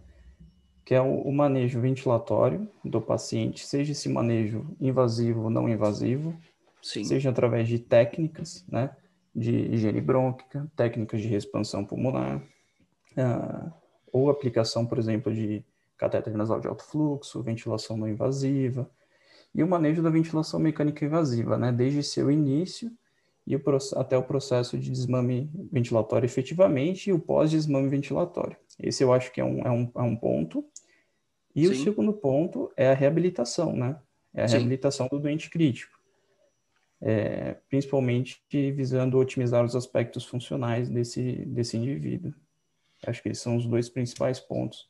Que 0.84 0.94
é 0.94 1.00
o, 1.00 1.22
o, 1.22 1.32
manejo 1.32 1.80
ventilatório 1.80 2.68
do 2.84 3.00
paciente, 3.00 3.64
seja 3.64 3.92
esse 3.92 4.08
manejo 4.08 4.66
invasivo 4.80 5.44
ou 5.44 5.50
não 5.50 5.68
invasivo, 5.68 6.36
Sim. 6.82 7.04
seja 7.04 7.30
através 7.30 7.68
de 7.68 7.78
técnicas, 7.78 8.64
né? 8.68 8.90
De 9.38 9.52
higiene 9.52 10.00
brônquica, 10.00 10.70
técnicas 10.74 11.20
de 11.20 11.32
expansão 11.32 11.84
pulmonar, 11.84 12.42
uh, 13.16 13.72
ou 14.12 14.30
aplicação, 14.30 14.84
por 14.84 14.98
exemplo, 14.98 15.32
de 15.32 15.64
catéter 15.96 16.34
nasal 16.36 16.60
de 16.60 16.66
alto 16.66 16.82
fluxo, 16.82 17.42
ventilação 17.42 17.96
não 17.96 18.08
invasiva, 18.08 18.90
e 19.54 19.62
o 19.62 19.68
manejo 19.68 20.02
da 20.02 20.10
ventilação 20.10 20.58
mecânica 20.58 21.04
invasiva, 21.04 21.56
né, 21.56 21.72
desde 21.72 22.02
seu 22.02 22.30
início 22.30 22.90
e 23.46 23.56
o, 23.56 23.62
até 23.96 24.18
o 24.18 24.22
processo 24.22 24.76
de 24.76 24.90
desmame 24.90 25.50
ventilatório 25.72 26.26
efetivamente 26.26 27.08
e 27.08 27.12
o 27.12 27.18
pós-desmame 27.18 27.88
ventilatório. 27.88 28.56
Esse 28.78 29.02
eu 29.02 29.12
acho 29.12 29.32
que 29.32 29.40
é 29.40 29.44
um, 29.44 29.60
é 29.60 29.70
um, 29.70 29.90
é 29.96 30.02
um 30.02 30.14
ponto. 30.14 30.64
E 31.54 31.66
Sim. 31.66 31.72
o 31.72 31.84
segundo 31.84 32.12
ponto 32.12 32.70
é 32.76 32.90
a 32.90 32.94
reabilitação, 32.94 33.74
né? 33.74 33.96
É 34.34 34.44
a 34.44 34.48
Sim. 34.48 34.56
reabilitação 34.56 35.08
do 35.08 35.18
doente 35.18 35.48
crítico 35.48 35.97
é, 37.00 37.56
principalmente 37.68 38.42
visando 38.72 39.18
otimizar 39.18 39.64
os 39.64 39.76
aspectos 39.76 40.24
funcionais 40.24 40.88
desse, 40.88 41.44
desse 41.46 41.76
indivíduo. 41.76 42.34
Acho 43.06 43.22
que 43.22 43.28
esses 43.28 43.42
são 43.42 43.56
os 43.56 43.66
dois 43.66 43.88
principais 43.88 44.40
pontos. 44.40 44.88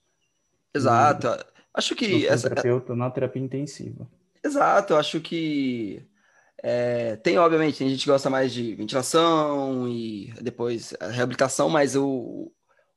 Exato. 0.75 1.29
Acho 1.73 1.94
que 1.94 2.27
essa 2.27 2.49
terapeuta 2.49 2.94
na 2.94 3.11
terapia 3.11 3.42
intensiva. 3.42 4.09
Exato. 4.42 4.94
Acho 4.94 5.21
que 5.21 6.03
é, 6.62 7.16
tem 7.16 7.38
obviamente 7.38 7.79
tem 7.79 7.88
gente 7.88 8.05
que 8.05 8.11
gosta 8.11 8.31
mais 8.31 8.53
de 8.53 8.75
ventilação 8.75 9.88
e 9.88 10.33
depois 10.40 10.94
a 10.99 11.09
reabilitação, 11.09 11.68
mas 11.68 11.94
o, 11.94 12.51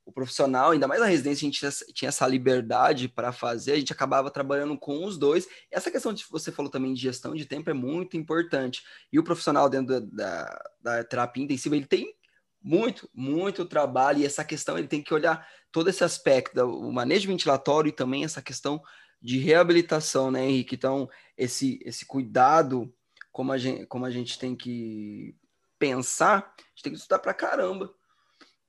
o 0.06 0.12
profissional, 0.12 0.72
ainda 0.72 0.88
mais 0.88 1.00
na 1.00 1.06
residência, 1.06 1.48
a 1.48 1.52
gente 1.52 1.94
tinha, 1.94 2.10
essa 2.10 2.28
liberdade 2.28 3.08
para 3.08 3.32
fazer, 3.32 3.74
a 3.74 3.78
gente 3.78 3.94
acabava 3.94 4.32
trabalhando 4.32 4.78
com 4.78 5.06
os 5.06 5.18
dois. 5.18 5.48
Essa 5.70 5.92
questão 5.92 6.12
de 6.12 6.26
você 6.30 6.52
falou 6.52 6.72
também 6.72 6.94
de 6.94 7.02
gestão 7.02 7.36
de 7.36 7.46
tempo 7.46 7.70
é 7.70 7.74
muito 7.74 8.18
importante. 8.18 8.84
E 9.12 9.20
o 9.20 9.24
profissional 9.24 9.70
dentro 9.70 10.02
da, 10.02 10.72
da 10.82 11.04
terapia 11.04 11.44
intensiva, 11.44 11.76
ele 11.76 11.86
tem 11.86 12.16
muito, 12.62 13.10
muito 13.14 13.66
trabalho, 13.66 14.20
e 14.20 14.26
essa 14.26 14.44
questão 14.44 14.78
ele 14.78 14.88
tem 14.88 15.02
que 15.02 15.14
olhar 15.14 15.48
todo 15.72 15.90
esse 15.90 16.04
aspecto, 16.04 16.62
o 16.62 16.92
manejo 16.92 17.28
ventilatório 17.28 17.90
e 17.90 17.94
também 17.94 18.24
essa 18.24 18.42
questão 18.42 18.82
de 19.22 19.38
reabilitação, 19.38 20.32
né, 20.32 20.46
Henrique? 20.46 20.76
Então, 20.76 21.10
esse, 21.38 21.80
esse 21.86 22.06
cuidado, 22.06 22.94
como 23.32 23.52
a, 23.52 23.58
gente, 23.58 23.86
como 23.86 24.06
a 24.06 24.12
gente 24.12 24.38
tem 24.38 24.56
que 24.56 25.36
pensar, 25.78 26.54
a 26.58 26.62
gente 26.76 26.84
tem 26.84 26.92
que 26.92 27.00
estudar 27.00 27.20
para 27.20 27.34
caramba 27.34 27.94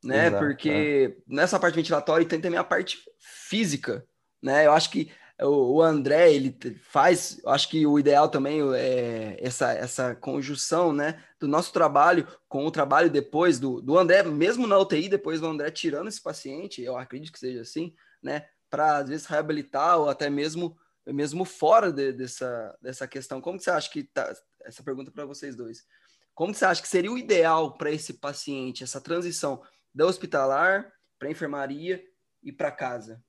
né? 0.03 0.27
Exato, 0.27 0.45
Porque 0.45 1.17
é. 1.17 1.23
nessa 1.27 1.59
parte 1.59 1.75
ventilatória 1.75 2.27
tem 2.27 2.41
também 2.41 2.59
a 2.59 2.65
parte 2.65 2.99
física, 3.19 4.05
né? 4.43 4.67
Eu 4.67 4.73
acho 4.73 4.91
que 4.91 5.11
o, 5.41 5.83
André, 5.83 6.33
ele 6.33 6.57
faz, 6.83 7.41
acho 7.47 7.69
que 7.69 7.87
o 7.87 7.99
ideal 7.99 8.29
também 8.29 8.61
é 8.75 9.37
essa, 9.41 9.73
essa 9.73 10.15
conjunção, 10.15 10.93
né, 10.93 11.23
do 11.41 11.49
nosso 11.49 11.73
trabalho 11.73 12.27
com 12.49 12.65
o 12.67 12.71
trabalho 12.71 13.11
depois 13.11 13.59
do, 13.59 13.81
do 13.81 13.99
André, 13.99 14.23
mesmo 14.23 14.67
na 14.67 14.79
UTI, 14.79 15.09
depois 15.09 15.41
do 15.41 15.47
André 15.47 15.71
tirando 15.71 16.09
esse 16.09 16.21
paciente, 16.21 16.83
eu 16.83 16.97
acredito 16.97 17.33
que 17.33 17.38
seja 17.38 17.62
assim, 17.62 17.95
né, 18.23 18.47
para 18.71 18.99
às 18.99 19.09
vezes 19.09 19.27
reabilitar 19.27 19.99
ou 19.99 20.09
até 20.09 20.31
mesmo 20.31 20.77
mesmo 21.05 21.45
fora 21.45 21.93
de, 21.93 22.12
dessa, 22.12 22.79
dessa 22.81 23.09
questão. 23.09 23.41
Como 23.41 23.59
que 23.59 23.65
você 23.65 23.73
acha 23.73 23.91
que 23.91 24.05
tá 24.05 24.33
essa 24.65 24.85
pergunta 24.85 25.11
para 25.11 25.27
vocês 25.27 25.57
dois? 25.57 25.85
Como 26.33 26.53
que 26.53 26.59
você 26.61 26.65
acha 26.65 26.81
que 26.81 26.87
seria 26.87 27.11
o 27.11 27.19
ideal 27.19 27.77
para 27.77 27.91
esse 27.91 28.15
paciente 28.15 28.85
essa 28.85 29.01
transição 29.01 29.61
da 29.94 30.07
hospitalar 30.07 30.92
para 31.18 31.31
enfermaria 31.31 32.05
e 32.42 32.52
para 32.52 32.70
casa? 32.70 33.22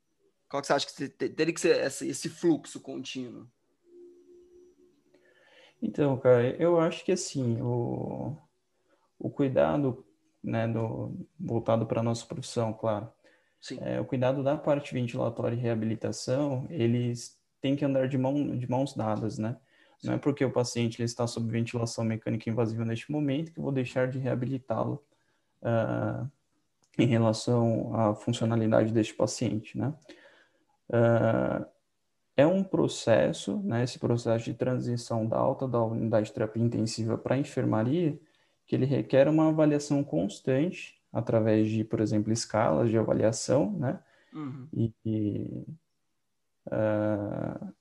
Qual 0.50 0.62
que 0.62 0.68
você 0.68 0.74
acha 0.74 0.88
que 0.88 1.10
teria 1.10 1.54
que 1.54 1.62
ser 1.62 1.84
esse, 1.86 2.30
fluxo 2.30 2.80
contínuo? 2.80 3.48
Então, 5.82 6.18
cara, 6.18 6.56
eu 6.62 6.80
acho 6.80 7.04
que 7.04 7.12
assim, 7.12 7.60
o, 7.62 8.38
o 9.20 9.30
cuidado, 9.30 10.06
né, 10.44 10.68
do, 10.68 11.28
voltado 11.40 11.86
para 11.86 12.00
a 12.00 12.04
nossa 12.04 12.26
profissão, 12.26 12.72
claro, 12.72 13.12
Sim. 13.64 13.80
É, 13.82 13.98
o 13.98 14.04
cuidado 14.04 14.44
da 14.44 14.58
parte 14.58 14.94
ventilatória 14.94 15.56
e 15.56 15.58
reabilitação, 15.60 16.68
eles 16.70 17.40
têm 17.62 17.78
que 17.78 17.86
andar 17.86 18.10
de, 18.10 18.18
mão, 18.18 18.58
de 18.58 18.70
mãos 18.70 18.94
dadas, 18.94 19.38
né? 19.38 19.56
Sim. 19.98 20.08
Não 20.08 20.16
é 20.16 20.18
porque 20.18 20.44
o 20.44 20.52
paciente 20.52 21.00
ele 21.00 21.06
está 21.06 21.26
sob 21.26 21.50
ventilação 21.50 22.04
mecânica 22.04 22.50
invasiva 22.50 22.84
neste 22.84 23.10
momento 23.10 23.54
que 23.54 23.60
eu 23.60 23.64
vou 23.64 23.72
deixar 23.72 24.10
de 24.10 24.20
reabilitá-lo 24.20 25.02
uh, 25.62 26.30
em 26.98 27.06
relação 27.06 27.96
à 27.96 28.16
funcionalidade 28.16 28.92
deste 28.92 29.14
paciente, 29.14 29.78
né? 29.78 29.94
Uh, 30.90 31.66
é 32.36 32.46
um 32.46 32.64
processo, 32.64 33.62
né, 33.64 33.84
esse 33.84 34.00
processo 34.00 34.46
de 34.46 34.54
transição 34.54 35.28
da 35.28 35.38
alta 35.38 35.68
da 35.68 35.82
unidade 35.84 36.28
de 36.28 36.34
terapia 36.34 36.64
intensiva 36.64 37.18
para 37.18 37.36
a 37.36 37.38
enfermaria, 37.38 38.20
que 38.66 38.76
ele 38.76 38.86
requer 38.86 39.28
uma 39.28 39.50
avaliação 39.50 40.04
constante 40.04 41.00
através 41.12 41.70
de, 41.70 41.84
por 41.84 42.00
exemplo, 42.00 42.34
escalas 42.34 42.90
de 42.90 42.98
avaliação, 42.98 43.72
né, 43.74 44.00
uhum. 44.34 44.68
e, 44.74 44.94
e, 45.06 45.66
uh, 46.68 47.74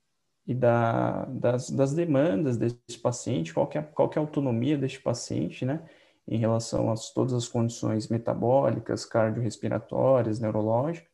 e 0.47 0.55
da, 0.55 1.25
das, 1.27 1.71
das, 1.71 1.95
demandas 1.95 2.59
desse 2.59 2.99
paciente, 3.03 3.55
qual 3.55 3.67
que, 3.67 3.79
é, 3.79 3.83
qual 3.83 4.09
que 4.11 4.19
é 4.19 4.21
a 4.21 4.25
autonomia 4.25 4.77
deste 4.77 5.01
paciente, 5.01 5.65
né, 5.65 5.83
em 6.29 6.39
relação 6.39 6.91
a 6.91 6.95
todas 7.15 7.33
as 7.33 7.49
condições 7.49 8.09
metabólicas, 8.09 9.05
cardiorrespiratórias, 9.05 10.39
neurológicas, 10.39 11.13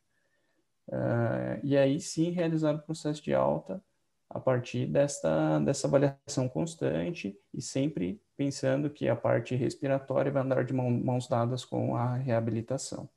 Uh, 0.89 1.61
e 1.63 1.77
aí 1.77 1.99
sim 1.99 2.31
realizar 2.31 2.73
o 2.73 2.81
processo 2.81 3.21
de 3.21 3.31
alta 3.31 3.79
a 4.27 4.39
partir 4.39 4.87
desta, 4.87 5.59
dessa 5.59 5.87
avaliação 5.87 6.49
constante 6.49 7.37
e 7.53 7.61
sempre 7.61 8.19
pensando 8.35 8.89
que 8.89 9.07
a 9.07 9.15
parte 9.15 9.55
respiratória 9.55 10.31
vai 10.31 10.41
andar 10.41 10.65
de 10.65 10.73
mão, 10.73 10.89
mãos 10.89 11.27
dadas 11.27 11.63
com 11.63 11.95
a 11.95 12.15
reabilitação, 12.15 13.07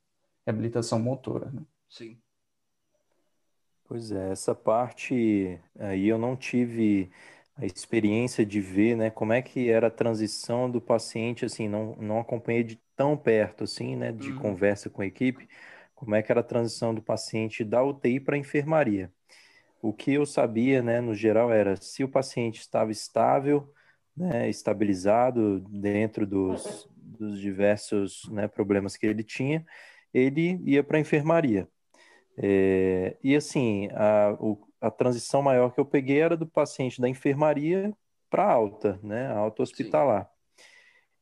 reabilitação 0.45 0.99
motora. 0.99 1.49
Né? 1.51 1.63
Sim. 1.89 2.17
Pois 3.85 4.11
é, 4.11 4.31
essa 4.31 4.53
parte 4.53 5.59
aí 5.79 6.07
eu 6.07 6.19
não 6.19 6.35
tive 6.35 7.11
a 7.55 7.65
experiência 7.65 8.45
de 8.45 8.59
ver, 8.59 8.95
né, 8.97 9.09
como 9.09 9.33
é 9.33 9.41
que 9.41 9.69
era 9.69 9.87
a 9.87 9.91
transição 9.91 10.69
do 10.69 10.81
paciente, 10.81 11.45
assim, 11.45 11.67
não, 11.69 11.95
não 11.97 12.19
acompanhei 12.19 12.63
de 12.63 12.81
tão 12.95 13.15
perto, 13.15 13.63
assim, 13.63 13.95
né, 13.95 14.11
de 14.11 14.31
uhum. 14.31 14.39
conversa 14.39 14.89
com 14.89 15.01
a 15.01 15.05
equipe, 15.05 15.47
como 15.93 16.15
é 16.15 16.23
que 16.23 16.31
era 16.31 16.41
a 16.41 16.43
transição 16.43 16.93
do 16.93 17.01
paciente 17.01 17.63
da 17.63 17.83
UTI 17.83 18.19
para 18.19 18.35
a 18.35 18.39
enfermaria. 18.39 19.11
O 19.81 19.93
que 19.93 20.13
eu 20.13 20.25
sabia, 20.25 20.81
né, 20.81 20.99
no 20.99 21.13
geral, 21.13 21.51
era 21.51 21.75
se 21.75 22.03
o 22.03 22.09
paciente 22.09 22.59
estava 22.59 22.91
estável, 22.91 23.71
né, 24.15 24.49
estabilizado 24.49 25.59
dentro 25.59 26.25
dos, 26.25 26.89
dos 26.95 27.39
diversos 27.39 28.27
né, 28.31 28.47
problemas 28.47 28.97
que 28.97 29.05
ele 29.05 29.23
tinha, 29.23 29.65
ele 30.13 30.59
ia 30.65 30.83
para 30.83 30.97
a 30.97 31.01
enfermaria. 31.01 31.67
É, 32.37 33.15
e 33.23 33.35
assim, 33.35 33.89
a, 33.91 34.35
o, 34.39 34.57
a 34.83 34.91
transição 34.91 35.41
maior 35.41 35.73
que 35.73 35.79
eu 35.79 35.85
peguei 35.85 36.19
era 36.19 36.35
do 36.35 36.45
paciente 36.45 36.99
da 36.99 37.07
enfermaria 37.07 37.95
para 38.29 38.51
alta, 38.51 38.99
né, 39.01 39.27
alta 39.31 39.63
hospitalar. 39.63 40.25
Sim. 40.25 40.33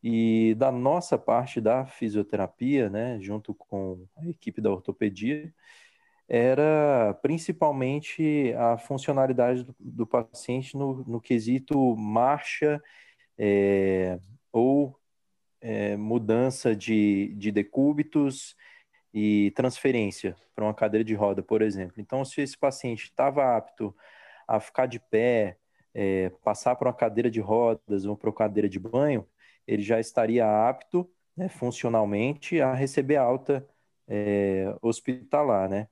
E 0.04 0.56
da 0.56 0.72
nossa 0.72 1.16
parte 1.16 1.62
da 1.62 1.86
fisioterapia, 1.86 2.90
né, 2.90 3.20
junto 3.22 3.54
com 3.54 4.04
a 4.18 4.28
equipe 4.28 4.60
da 4.60 4.72
ortopedia, 4.72 5.54
era 6.28 7.14
principalmente 7.22 8.52
a 8.58 8.80
funcionalidade 8.80 9.64
do, 9.64 9.76
do 9.80 10.08
paciente 10.08 10.76
no, 10.76 11.04
no, 11.04 11.22
quesito 11.22 11.96
marcha 11.96 12.82
é, 13.38 14.18
ou 14.52 14.98
é, 15.60 15.96
mudança 15.96 16.76
de, 16.76 17.36
de 17.36 17.52
decúbitos 17.52 18.56
e 19.14 19.52
transferência 19.56 20.36
para 20.56 20.64
uma 20.64 20.74
cadeira 20.74 21.04
de 21.04 21.14
roda, 21.14 21.44
por 21.44 21.62
exemplo. 21.62 21.96
Então, 22.00 22.24
se 22.24 22.42
esse 22.42 22.58
paciente 22.58 23.06
estava 23.06 23.58
apto 23.58 23.96
a 24.48 24.60
ficar 24.60 24.86
de 24.86 25.00
pé, 25.00 25.58
é, 25.94 26.30
passar 26.44 26.76
para 26.76 26.88
uma 26.88 26.94
cadeira 26.94 27.30
de 27.30 27.40
rodas 27.40 28.06
ou 28.06 28.16
para 28.16 28.30
uma 28.30 28.36
cadeira 28.36 28.70
de 28.70 28.80
banho, 28.80 29.28
ele 29.68 29.82
já 29.82 30.00
estaria 30.00 30.46
apto, 30.70 31.10
né, 31.36 31.50
funcionalmente, 31.50 32.62
a 32.62 32.74
receber 32.74 33.18
alta 33.18 33.68
é, 34.08 34.76
hospitalar, 34.82 35.70
né? 35.70 35.88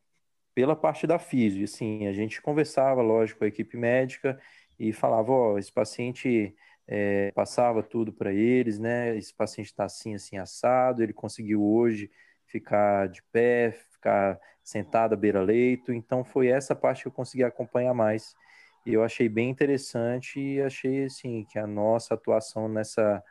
Pela 0.53 0.75
parte 0.75 1.07
da 1.07 1.19
física, 1.19 1.63
assim, 1.65 2.07
a 2.07 2.13
gente 2.13 2.41
conversava, 2.41 3.01
lógico, 3.01 3.39
com 3.39 3.45
a 3.45 3.47
equipe 3.47 3.77
médica 3.77 4.39
e 4.77 4.91
falava, 4.91 5.31
ó, 5.31 5.57
esse 5.57 5.71
paciente 5.71 6.55
é, 6.87 7.31
passava 7.31 7.83
tudo 7.83 8.11
para 8.11 8.33
eles, 8.33 8.79
né? 8.79 9.15
Esse 9.17 9.33
paciente 9.33 9.67
está 9.67 9.85
assim, 9.85 10.15
assim, 10.15 10.37
assado, 10.37 11.03
ele 11.03 11.13
conseguiu 11.13 11.63
hoje 11.63 12.09
ficar 12.49 13.07
de 13.07 13.21
pé, 13.31 13.71
ficar 13.91 14.39
sentado 14.63 15.13
à 15.13 15.15
beira-leito, 15.15 15.93
então 15.93 16.23
foi 16.23 16.47
essa 16.47 16.75
parte 16.75 17.03
que 17.03 17.07
eu 17.07 17.11
consegui 17.11 17.43
acompanhar 17.43 17.93
mais. 17.93 18.35
E 18.85 18.93
eu 18.93 19.03
achei 19.03 19.29
bem 19.29 19.49
interessante 19.49 20.39
e 20.39 20.61
achei, 20.61 21.05
assim, 21.05 21.45
que 21.45 21.59
a 21.59 21.67
nossa 21.67 22.13
atuação 22.13 22.67
nessa 22.67 23.23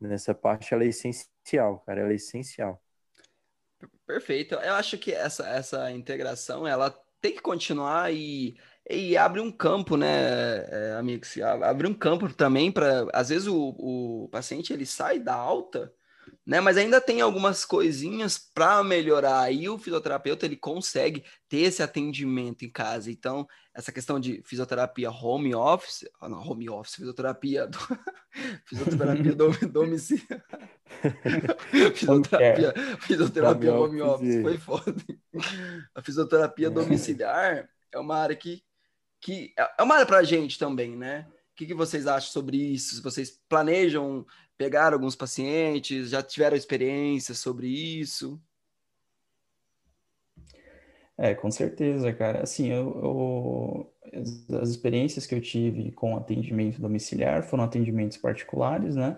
nessa 0.00 0.34
parte 0.34 0.74
ela 0.74 0.84
é 0.84 0.88
essencial, 0.88 1.78
cara, 1.86 2.00
ela 2.00 2.12
é 2.12 2.16
essencial. 2.16 2.82
Perfeito. 4.06 4.54
Eu 4.56 4.74
acho 4.74 4.98
que 4.98 5.12
essa, 5.12 5.48
essa 5.48 5.90
integração 5.90 6.66
ela 6.66 6.90
tem 7.20 7.34
que 7.34 7.40
continuar 7.40 8.12
e, 8.12 8.54
e 8.88 9.16
abre 9.16 9.40
um 9.40 9.50
campo, 9.50 9.96
né, 9.96 10.66
é, 10.68 10.96
amigos? 10.98 11.38
Abre 11.62 11.86
um 11.86 11.94
campo 11.94 12.30
também 12.32 12.70
para, 12.70 13.06
às 13.14 13.30
vezes 13.30 13.46
o, 13.46 13.74
o 13.78 14.28
paciente 14.30 14.72
ele 14.72 14.84
sai 14.84 15.18
da 15.18 15.34
alta 15.34 15.92
né? 16.46 16.60
Mas 16.60 16.76
ainda 16.76 17.00
tem 17.00 17.20
algumas 17.20 17.64
coisinhas 17.64 18.38
para 18.38 18.82
melhorar. 18.84 19.50
E 19.50 19.68
o 19.68 19.78
fisioterapeuta 19.78 20.44
ele 20.44 20.56
consegue 20.56 21.24
ter 21.48 21.60
esse 21.60 21.82
atendimento 21.82 22.64
em 22.64 22.70
casa. 22.70 23.10
Então, 23.10 23.46
essa 23.74 23.90
questão 23.90 24.20
de 24.20 24.42
fisioterapia 24.44 25.10
home 25.10 25.54
office, 25.54 26.08
ah, 26.20 26.28
não, 26.28 26.38
home 26.38 26.68
office, 26.68 26.96
fisioterapia, 26.96 27.66
do, 27.66 27.78
fisioterapia 28.66 29.34
do, 29.34 29.50
domiciliar. 29.68 30.44
fisioterapia, 31.94 32.74
fisioterapia 33.00 33.74
home 33.74 34.02
office, 34.02 34.42
foi 34.42 34.58
foda. 34.58 34.94
A 35.94 36.02
fisioterapia 36.02 36.66
é. 36.66 36.70
domiciliar 36.70 37.68
é 37.90 37.98
uma 37.98 38.16
área 38.16 38.36
que, 38.36 38.62
que 39.20 39.52
é 39.56 39.82
uma 39.82 39.94
área 39.94 40.06
para 40.06 40.18
a 40.18 40.24
gente 40.24 40.58
também, 40.58 40.94
né? 40.96 41.26
O 41.52 41.56
que, 41.56 41.66
que 41.66 41.74
vocês 41.74 42.06
acham 42.08 42.32
sobre 42.32 42.56
isso? 42.56 42.96
Se 42.96 43.02
vocês 43.02 43.40
planejam 43.48 44.26
pegaram 44.56 44.96
alguns 44.96 45.16
pacientes, 45.16 46.10
já 46.10 46.22
tiveram 46.22 46.56
experiência 46.56 47.34
sobre 47.34 47.68
isso? 47.68 48.40
É, 51.16 51.34
com 51.34 51.50
certeza, 51.50 52.12
cara. 52.12 52.42
Assim, 52.42 52.68
eu, 52.70 53.92
eu, 54.12 54.60
as 54.60 54.70
experiências 54.70 55.26
que 55.26 55.34
eu 55.34 55.40
tive 55.40 55.92
com 55.92 56.16
atendimento 56.16 56.80
domiciliar 56.80 57.44
foram 57.44 57.64
atendimentos 57.64 58.16
particulares, 58.16 58.96
né? 58.96 59.16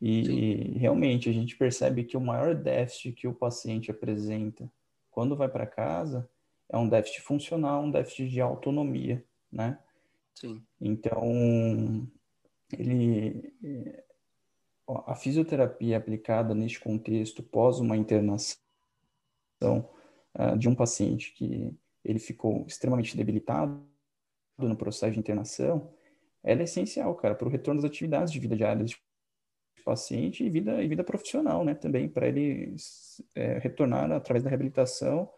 E 0.00 0.24
Sim. 0.24 0.78
realmente 0.78 1.28
a 1.28 1.32
gente 1.32 1.56
percebe 1.56 2.04
que 2.04 2.16
o 2.16 2.20
maior 2.20 2.54
déficit 2.54 3.12
que 3.12 3.28
o 3.28 3.34
paciente 3.34 3.90
apresenta 3.90 4.70
quando 5.10 5.36
vai 5.36 5.48
para 5.48 5.66
casa 5.66 6.28
é 6.68 6.76
um 6.76 6.88
déficit 6.88 7.20
funcional, 7.22 7.82
um 7.82 7.90
déficit 7.90 8.28
de 8.28 8.40
autonomia, 8.40 9.24
né? 9.52 9.78
Sim. 10.34 10.62
Então, 10.80 12.08
ele 12.76 13.52
a 15.06 15.14
fisioterapia 15.14 15.96
aplicada 15.96 16.54
neste 16.54 16.80
contexto, 16.80 17.42
pós 17.42 17.80
uma 17.80 17.96
internação 17.96 18.58
uh, 19.62 20.58
de 20.58 20.68
um 20.68 20.74
paciente 20.74 21.32
que 21.32 21.74
ele 22.04 22.18
ficou 22.18 22.64
extremamente 22.66 23.16
debilitado 23.16 23.82
no 24.58 24.76
processo 24.76 25.12
de 25.12 25.18
internação, 25.18 25.90
ela 26.42 26.60
é 26.60 26.64
essencial, 26.64 27.14
cara, 27.14 27.34
para 27.34 27.48
o 27.48 27.50
retorno 27.50 27.80
das 27.80 27.90
atividades 27.90 28.32
de 28.32 28.38
vida 28.38 28.54
diária 28.54 28.82
desse 28.82 28.96
paciente 29.84 30.44
e 30.44 30.50
vida, 30.50 30.82
e 30.82 30.88
vida 30.88 31.02
profissional, 31.02 31.64
né, 31.64 31.74
também, 31.74 32.08
para 32.08 32.28
ele 32.28 32.76
é, 33.34 33.58
retornar 33.58 34.10
através 34.12 34.42
da 34.44 34.50
reabilitação, 34.50 35.30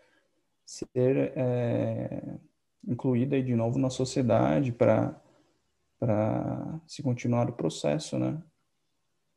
ser 0.65 1.33
é, 1.37 2.39
incluída 2.87 3.37
aí 3.37 3.43
de 3.43 3.55
novo 3.55 3.79
na 3.79 3.91
sociedade 3.91 4.73
para 4.73 5.21
para 5.99 6.79
se 6.87 7.03
continuar 7.03 7.49
o 7.49 7.55
processo, 7.55 8.19
né? 8.19 8.39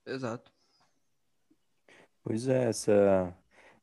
Exato. 0.05 0.51
Pois 2.23 2.47
é, 2.47 2.65
essa, 2.69 3.35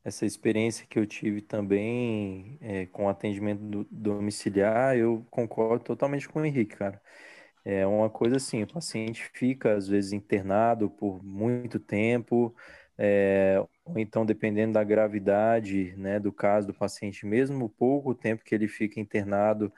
essa 0.03 0.25
experiência 0.25 0.85
que 0.87 0.97
eu 0.99 1.05
tive 1.05 1.41
também 1.41 2.57
é, 2.61 2.85
com 2.87 3.09
atendimento 3.09 3.61
do, 3.63 3.87
domiciliar, 3.91 4.95
eu 4.97 5.25
concordo 5.29 5.83
totalmente 5.83 6.27
com 6.29 6.39
o 6.41 6.45
Henrique, 6.45 6.75
cara. 6.77 7.01
É 7.65 7.85
uma 7.87 8.09
coisa 8.09 8.37
assim, 8.37 8.63
o 8.63 8.67
paciente 8.67 9.29
fica 9.33 9.75
às 9.75 9.87
vezes 9.87 10.13
internado 10.13 10.89
por 10.89 11.23
muito 11.23 11.79
tempo, 11.79 12.55
é, 12.97 13.57
ou 13.85 13.99
então 13.99 14.25
dependendo 14.25 14.73
da 14.73 14.83
gravidade, 14.83 15.93
né, 15.97 16.19
do 16.19 16.31
caso 16.31 16.67
do 16.67 16.73
paciente, 16.73 17.25
mesmo 17.25 17.69
pouco 17.69 18.15
tempo 18.15 18.43
que 18.43 18.55
ele 18.55 18.67
fica 18.67 18.99
internado, 18.99 19.71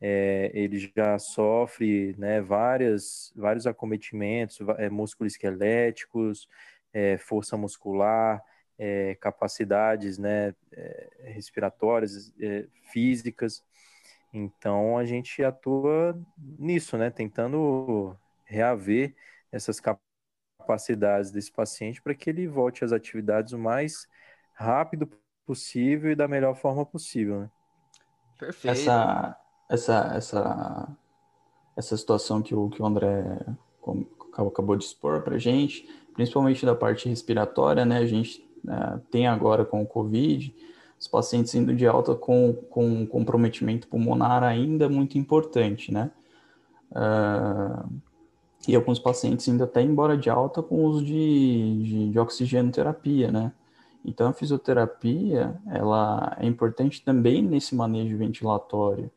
é, 0.00 0.50
ele 0.54 0.78
já 0.78 1.18
sofre 1.18 2.14
né, 2.18 2.40
várias, 2.40 3.32
vários 3.34 3.66
acometimentos 3.66 4.58
é, 4.78 4.90
musculoesqueléticos, 4.90 6.48
é, 6.92 7.16
força 7.16 7.56
muscular, 7.56 8.42
é, 8.78 9.14
capacidades 9.16 10.18
né, 10.18 10.54
é, 10.72 11.08
respiratórias, 11.24 12.32
é, 12.40 12.66
físicas. 12.92 13.64
Então 14.32 14.98
a 14.98 15.04
gente 15.04 15.42
atua 15.42 16.18
nisso, 16.58 16.96
né, 16.98 17.10
tentando 17.10 18.16
reaver 18.44 19.14
essas 19.50 19.80
capacidades 19.80 21.30
desse 21.30 21.50
paciente 21.50 22.02
para 22.02 22.14
que 22.14 22.28
ele 22.28 22.46
volte 22.46 22.84
às 22.84 22.92
atividades 22.92 23.52
o 23.52 23.58
mais 23.58 24.06
rápido 24.52 25.08
possível 25.46 26.10
e 26.10 26.16
da 26.16 26.28
melhor 26.28 26.54
forma 26.54 26.84
possível. 26.84 27.40
Né? 27.40 27.50
Perfeito. 28.38 28.72
Essa, 28.72 29.38
essa, 29.68 30.12
essa, 30.14 30.88
essa 31.76 31.96
situação 31.96 32.42
que 32.42 32.54
o, 32.54 32.68
que 32.68 32.80
o 32.80 32.86
André 32.86 33.40
acabou 34.32 34.76
de 34.76 34.84
expor 34.84 35.22
para 35.22 35.36
a 35.36 35.38
gente, 35.38 35.88
principalmente 36.14 36.64
da 36.64 36.74
parte 36.74 37.08
respiratória, 37.08 37.84
né? 37.84 37.98
A 37.98 38.06
gente 38.06 38.46
né, 38.62 39.00
tem 39.10 39.26
agora 39.26 39.64
com 39.64 39.82
o 39.82 39.86
Covid, 39.86 40.54
os 40.98 41.08
pacientes 41.08 41.54
indo 41.54 41.74
de 41.74 41.86
alta 41.86 42.14
com, 42.14 42.54
com 42.70 43.06
comprometimento 43.06 43.86
pulmonar 43.88 44.42
ainda 44.42 44.88
muito 44.88 45.18
importante, 45.18 45.92
né? 45.92 46.10
Uh, 46.90 48.00
e 48.66 48.74
alguns 48.74 48.98
pacientes 48.98 49.48
ainda 49.48 49.64
até 49.64 49.82
embora 49.82 50.16
de 50.16 50.30
alta 50.30 50.62
com 50.62 50.84
uso 50.84 51.04
de, 51.04 51.82
de, 51.82 52.10
de 52.10 52.18
oxigenoterapia, 52.18 53.30
né? 53.30 53.52
Então, 54.04 54.28
a 54.28 54.32
fisioterapia, 54.32 55.60
ela 55.66 56.36
é 56.38 56.46
importante 56.46 57.02
também 57.04 57.42
nesse 57.42 57.74
manejo 57.74 58.16
ventilatório, 58.16 59.10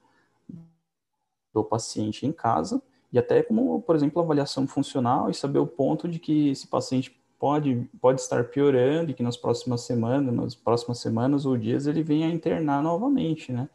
do 1.54 1.64
paciente 1.64 2.26
em 2.26 2.32
casa 2.32 2.82
e 3.12 3.18
até 3.18 3.42
como, 3.42 3.82
por 3.82 3.96
exemplo, 3.96 4.22
avaliação 4.22 4.68
funcional 4.68 5.30
e 5.30 5.34
saber 5.34 5.60
o 5.60 5.68
ponto 5.68 6.08
de 6.08 6.20
que 6.20 6.50
esse 6.50 6.68
paciente 6.68 7.20
pode, 7.40 7.90
pode 8.00 8.22
estar 8.22 8.44
piorando 8.46 9.12
e 9.12 9.14
que 9.14 9.24
nas 9.24 9.38
próximas 9.38 9.82
semanas, 9.82 10.34
nas 10.34 10.56
próximas 10.56 11.00
semanas 11.00 11.46
ou 11.46 11.58
dias 11.58 11.88
ele 11.88 12.04
venha 12.04 12.28
internar 12.28 12.84
novamente, 12.84 13.52
né? 13.52 13.68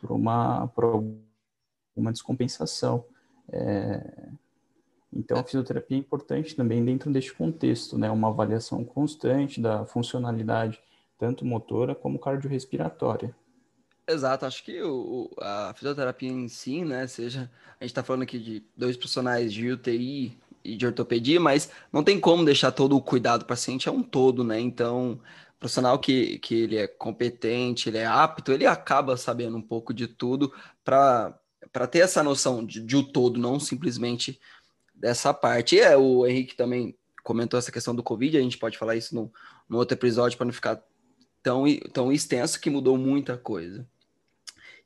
Por 0.00 0.12
uma, 0.12 0.68
por 0.68 1.04
uma 1.96 2.12
descompensação. 2.12 3.04
É... 3.50 4.28
Então, 5.12 5.38
a 5.38 5.42
fisioterapia 5.42 5.96
é 5.96 6.00
importante 6.00 6.54
também 6.54 6.84
dentro 6.84 7.10
deste 7.10 7.32
contexto, 7.34 7.98
né? 7.98 8.10
Uma 8.10 8.28
avaliação 8.28 8.84
constante 8.84 9.60
da 9.60 9.84
funcionalidade, 9.86 10.80
tanto 11.18 11.44
motora 11.44 11.94
como 11.94 12.18
cardiorrespiratória. 12.18 13.34
Exato, 14.08 14.46
acho 14.46 14.64
que 14.64 14.80
o, 14.82 15.30
a 15.38 15.74
fisioterapia 15.74 16.30
em 16.30 16.48
si, 16.48 16.82
né, 16.82 17.06
seja, 17.06 17.50
a 17.78 17.84
gente 17.84 17.90
está 17.90 18.02
falando 18.02 18.22
aqui 18.22 18.38
de 18.38 18.64
dois 18.74 18.96
profissionais 18.96 19.52
de 19.52 19.70
UTI 19.70 20.34
e 20.64 20.76
de 20.76 20.86
ortopedia, 20.86 21.38
mas 21.38 21.70
não 21.92 22.02
tem 22.02 22.18
como 22.18 22.42
deixar 22.42 22.72
todo 22.72 22.96
o 22.96 23.02
cuidado 23.02 23.40
do 23.40 23.46
paciente 23.46 23.86
é 23.86 23.92
um 23.92 24.02
todo, 24.02 24.42
né, 24.42 24.58
então, 24.58 25.20
profissional 25.60 25.98
que, 25.98 26.38
que 26.38 26.54
ele 26.54 26.78
é 26.78 26.86
competente, 26.88 27.90
ele 27.90 27.98
é 27.98 28.06
apto, 28.06 28.50
ele 28.50 28.64
acaba 28.64 29.14
sabendo 29.14 29.58
um 29.58 29.62
pouco 29.62 29.92
de 29.92 30.06
tudo 30.06 30.54
para 30.82 31.38
ter 31.90 31.98
essa 31.98 32.22
noção 32.22 32.64
de, 32.64 32.80
de 32.80 32.96
o 32.96 33.02
todo, 33.02 33.38
não 33.38 33.60
simplesmente 33.60 34.40
dessa 34.94 35.34
parte. 35.34 35.76
E 35.76 35.80
é, 35.80 35.96
o 35.98 36.26
Henrique 36.26 36.56
também 36.56 36.96
comentou 37.22 37.58
essa 37.58 37.70
questão 37.70 37.94
do 37.94 38.02
Covid, 38.02 38.38
a 38.38 38.40
gente 38.40 38.56
pode 38.56 38.78
falar 38.78 38.96
isso 38.96 39.14
no, 39.14 39.30
no 39.68 39.76
outro 39.76 39.94
episódio 39.94 40.38
para 40.38 40.46
não 40.46 40.52
ficar 40.52 40.82
tão, 41.42 41.64
tão 41.92 42.10
extenso 42.10 42.58
que 42.58 42.70
mudou 42.70 42.96
muita 42.96 43.36
coisa. 43.36 43.86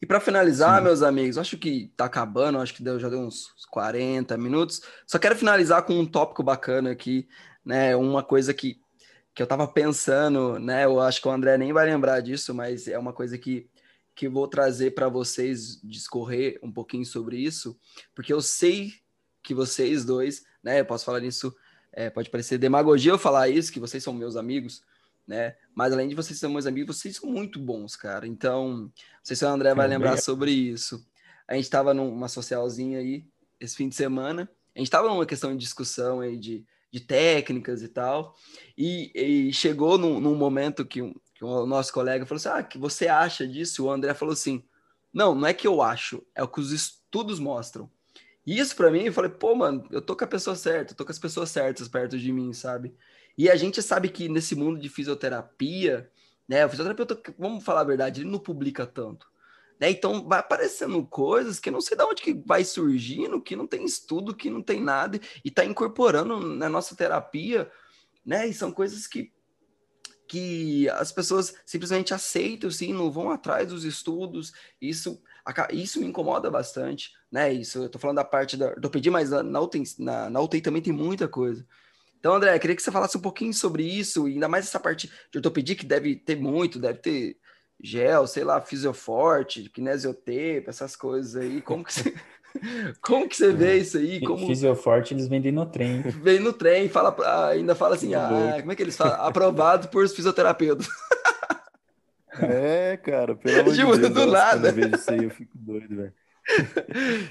E 0.03 0.07
para 0.07 0.19
finalizar, 0.19 0.79
Sim. 0.79 0.85
meus 0.85 1.01
amigos, 1.01 1.39
acho 1.39 1.57
que 1.57 1.93
tá 1.97 2.07
acabando, 2.07 2.59
acho 2.59 2.75
que 2.75 2.83
deu, 2.83 2.99
já 2.99 3.09
deu 3.09 3.21
uns 3.21 3.47
40 3.71 4.37
minutos. 4.37 4.83
Só 5.07 5.17
quero 5.17 5.37
finalizar 5.37 5.85
com 5.85 5.95
um 5.95 6.05
tópico 6.05 6.43
bacana 6.43 6.91
aqui, 6.91 7.29
né? 7.65 7.95
Uma 7.95 8.21
coisa 8.21 8.53
que, 8.53 8.81
que 9.33 9.41
eu 9.41 9.47
tava 9.47 9.69
pensando, 9.69 10.59
né? 10.59 10.87
Eu 10.87 11.01
acho 11.01 11.23
que 11.23 11.29
o 11.29 11.31
André 11.31 11.57
nem 11.57 11.73
vai 11.73 11.87
lembrar 11.87 12.19
disso, 12.19 12.53
mas 12.53 12.89
é 12.89 12.99
uma 12.99 13.13
coisa 13.13 13.39
que, 13.39 13.71
que 14.13 14.29
vou 14.29 14.49
trazer 14.49 14.91
para 14.91 15.09
vocês 15.09 15.81
discorrer 15.85 16.59
um 16.65 16.73
pouquinho 16.73 17.07
sobre 17.07 17.37
isso, 17.37 17.79
porque 18.13 18.33
eu 18.33 18.43
sei 18.43 18.95
que 19.41 19.55
vocês 19.55 20.05
dois, 20.05 20.43
né? 20.65 20.81
Eu 20.81 20.85
posso 20.85 21.05
falar 21.05 21.21
nisso, 21.21 21.55
é, 21.93 22.11
pode 22.11 22.29
parecer 22.29 22.59
demagogia 22.59 23.13
eu 23.13 23.19
falar 23.19 23.49
isso, 23.51 23.73
que 23.73 23.79
vocês 23.79 24.03
são 24.03 24.13
meus 24.13 24.35
amigos, 24.35 24.83
né? 25.27 25.55
Mas 25.75 25.93
além 25.93 26.09
de 26.09 26.15
vocês 26.15 26.39
serem 26.39 26.53
meus 26.53 26.67
amigos, 26.67 26.99
vocês 26.99 27.17
são 27.17 27.31
muito 27.31 27.59
bons, 27.59 27.97
cara. 27.97 28.27
Então, 28.27 28.69
não 28.69 28.93
sei 29.23 29.37
se 29.37 29.45
o 29.45 29.49
André 29.49 29.75
vai 29.75 29.89
lembrar 29.89 30.17
sobre 30.19 30.51
isso. 30.51 31.07
A 31.47 31.55
gente 31.55 31.65
estava 31.65 31.95
numa 31.95 32.29
socialzinha 32.29 32.99
aí 32.99 33.27
esse 33.61 33.77
fim 33.77 33.89
de 33.89 33.95
semana. 33.95 34.51
A 34.75 34.79
gente 34.79 34.89
estava 34.89 35.09
numa 35.09 35.27
questão 35.27 35.53
de 35.53 35.59
discussão 35.59 36.21
aí 36.21 36.37
de, 36.37 36.65
de 36.91 37.01
técnicas 37.01 37.83
e 37.83 37.89
tal. 37.89 38.35
E, 38.77 39.13
e 39.15 39.53
chegou 39.53 39.97
num, 39.97 40.21
num 40.21 40.35
momento 40.35 40.85
que, 40.85 41.03
um, 41.03 41.15
que 41.35 41.45
o 41.45 41.67
nosso 41.67 41.93
colega 41.93 42.27
falou 42.27 42.37
assim: 42.37 42.49
Ah, 42.49 42.63
que 42.63 42.79
você 42.79 43.09
acha 43.09 43.47
disso? 43.47 43.85
O 43.85 43.91
André 43.91 44.15
falou 44.15 44.33
assim: 44.33 44.65
Não, 45.13 45.35
não 45.35 45.47
é 45.47 45.55
que 45.55 45.67
eu 45.67 45.83
acho, 45.83 46.25
é 46.35 46.43
o 46.43 46.49
que 46.49 46.61
os 46.61 46.73
estudos 46.73 47.39
mostram. 47.39 47.91
E 48.47 48.59
isso 48.59 48.75
para 48.75 48.91
mim, 48.91 49.05
eu 49.05 49.13
falei, 49.13 49.31
pô, 49.31 49.55
mano, 49.55 49.87
eu 49.91 50.03
tô 50.03 50.17
com 50.17 50.25
a 50.25 50.27
pessoa 50.27 50.57
certa, 50.57 50.93
eu 50.93 50.97
tô 50.97 51.05
com 51.05 51.13
as 51.13 51.19
pessoas 51.19 51.49
certas 51.51 51.87
perto 51.89 52.19
de 52.19 52.33
mim, 52.33 52.53
sabe? 52.53 52.93
E 53.37 53.51
a 53.51 53.57
gente 53.57 53.83
sabe 53.83 54.09
que 54.09 54.29
nesse 54.29 54.55
mundo 54.55 54.79
de 54.79 54.89
fisioterapia, 54.89 56.11
né, 56.49 56.65
o 56.65 56.69
fisioterapeuta, 56.69 57.21
vamos 57.39 57.65
falar 57.65 57.81
a 57.81 57.85
verdade, 57.85 58.21
ele 58.21 58.31
não 58.31 58.39
publica 58.39 58.87
tanto. 58.87 59.27
Né? 59.83 59.91
Então 59.91 60.29
vai 60.29 60.39
aparecendo 60.39 61.05
coisas 61.07 61.59
que 61.59 61.69
não 61.69 61.81
sei 61.81 61.97
de 61.97 62.05
onde 62.05 62.23
que 62.23 62.35
vai 62.47 62.65
surgindo, 62.65 63.43
que 63.43 63.57
não 63.57 63.67
tem 63.67 63.85
estudo, 63.85 64.33
que 64.33 64.49
não 64.49 64.63
tem 64.63 64.81
nada, 64.81 65.19
e 65.45 65.49
está 65.49 65.65
incorporando 65.65 66.39
na 66.39 66.69
nossa 66.69 66.95
terapia, 66.95 67.69
né? 68.25 68.47
E 68.47 68.55
são 68.55 68.71
coisas 68.71 69.09
que, 69.09 69.33
que 70.29 70.89
as 70.91 71.11
pessoas 71.11 71.55
simplesmente 71.67 72.15
aceitam, 72.15 72.71
sim, 72.71 72.93
não 72.93 73.11
vão 73.11 73.31
atrás 73.31 73.69
dos 73.69 73.83
estudos. 73.85 74.53
Isso, 74.81 75.21
isso 75.73 75.99
me 75.99 76.07
incomoda 76.07 76.49
bastante, 76.49 77.11
né? 77.29 77.53
Isso, 77.53 77.79
eu 77.79 77.89
tô 77.89 77.99
falando 77.99 78.19
da 78.19 78.25
parte 78.25 78.57
da 78.57 78.67
ortopedia, 78.67 79.11
mas 79.11 79.31
na 79.31 79.61
UTI, 79.61 79.83
na, 79.99 80.31
na 80.31 80.41
UTI 80.41 80.61
também 80.61 80.81
tem 80.81 80.93
muita 80.93 81.27
coisa. 81.27 81.67
Então, 82.23 82.37
André, 82.37 82.57
queria 82.61 82.77
que 82.77 82.83
você 82.83 82.93
falasse 82.93 83.19
um 83.19 83.21
pouquinho 83.21 83.53
sobre 83.53 83.83
isso, 83.83 84.27
ainda 84.27 84.47
mais 84.47 84.69
essa 84.69 84.79
parte 84.79 85.11
de 85.29 85.39
ortopedia 85.39 85.75
que 85.75 85.85
deve 85.85 86.15
ter 86.15 86.37
muito, 86.37 86.79
deve 86.79 87.01
ter 87.01 87.37
gel, 87.83 88.29
sei 88.29 88.45
lá, 88.45 88.61
fisioforte, 88.61 89.69
kinesiotape, 89.69 90.67
essas 90.69 90.95
coisas 90.95 91.35
aí. 91.35 91.61
Como 91.61 91.83
que 91.83 91.93
você, 91.93 92.15
como 93.03 93.29
que 93.29 93.35
você 93.35 93.53
vê 93.53 93.79
isso 93.79 93.99
aí? 93.99 94.21
Como... 94.21 94.47
Fisioforte 94.47 95.15
eles 95.15 95.27
vendem 95.27 95.51
no 95.51 95.67
trem. 95.67 96.01
Vem 96.03 96.39
no 96.39 96.53
trem, 96.53 96.89
fala, 96.89 97.49
ainda 97.49 97.75
fala 97.75 97.97
assim, 97.97 98.15
ah, 98.15 98.57
como 98.61 98.71
é 98.71 98.77
que 98.77 98.83
eles 98.85 98.97
falam? 98.97 99.21
Aprovado 99.21 99.89
por 99.89 100.09
fisioterapeutas. 100.09 100.87
É, 102.39 102.97
cara, 102.99 103.35
pelo 103.35 103.63
amor 103.63 103.75
de 103.99 104.09
Deus. 104.09 104.11
do 104.15 104.27
nada. 104.27 104.69
eu 104.69 104.75
vejo 104.75 104.95
isso 104.95 105.11
aí, 105.11 105.25
eu 105.25 105.31
fico 105.31 105.59
doido, 105.59 105.97
velho. 105.97 106.15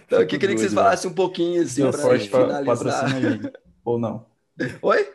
Então, 0.05 0.19
eu 0.19 0.27
queria 0.27 0.49
que 0.49 0.59
vocês 0.59 0.73
falassem 0.73 1.09
um 1.09 1.13
pouquinho 1.13 1.63
assim, 1.63 1.89
para 1.89 2.19
finalizar. 2.19 3.53
Ou 3.85 3.97
não. 3.97 4.30
Oi? 4.81 5.13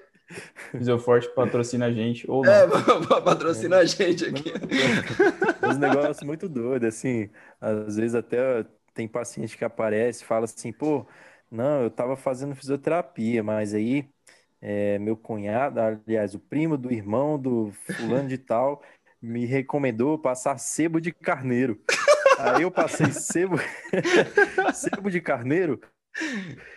Fisioforte 0.73 1.29
patrocina 1.35 1.87
a 1.87 1.93
gente, 1.93 2.29
ou 2.29 2.45
não. 2.45 2.53
É, 2.53 2.67
patrocina 3.23 3.79
a 3.79 3.85
gente 3.85 4.25
aqui. 4.25 4.53
Uns 5.63 5.79
negócios 5.79 6.23
muito 6.23 6.49
doidos, 6.49 6.89
assim. 6.89 7.31
Às 7.61 7.97
vezes 7.97 8.15
até 8.15 8.67
tem 8.93 9.07
paciente 9.07 9.57
que 9.57 9.65
aparece 9.65 10.23
e 10.25 10.27
fala 10.27 10.45
assim, 10.45 10.73
pô, 10.73 11.07
não, 11.51 11.83
eu 11.83 11.91
tava 11.91 12.17
fazendo 12.17 12.57
fisioterapia, 12.57 13.43
mas 13.43 13.73
aí 13.73 14.09
é, 14.61 14.99
meu 14.99 15.17
cunhado, 15.17 15.81
aliás, 15.81 16.35
o 16.35 16.41
primo 16.41 16.77
do 16.77 16.93
irmão 16.93 17.39
do 17.39 17.73
fulano 17.73 18.29
de 18.29 18.39
tal, 18.39 18.83
me 19.21 19.45
recomendou 19.45 20.19
passar 20.19 20.59
sebo 20.59 21.01
de 21.01 21.13
carneiro. 21.13 21.81
Aí 22.39 22.63
eu 22.63 22.71
passei 22.71 23.13
sebo, 23.13 23.57
sebo 24.75 25.11
de 25.11 25.21
carneiro 25.21 25.81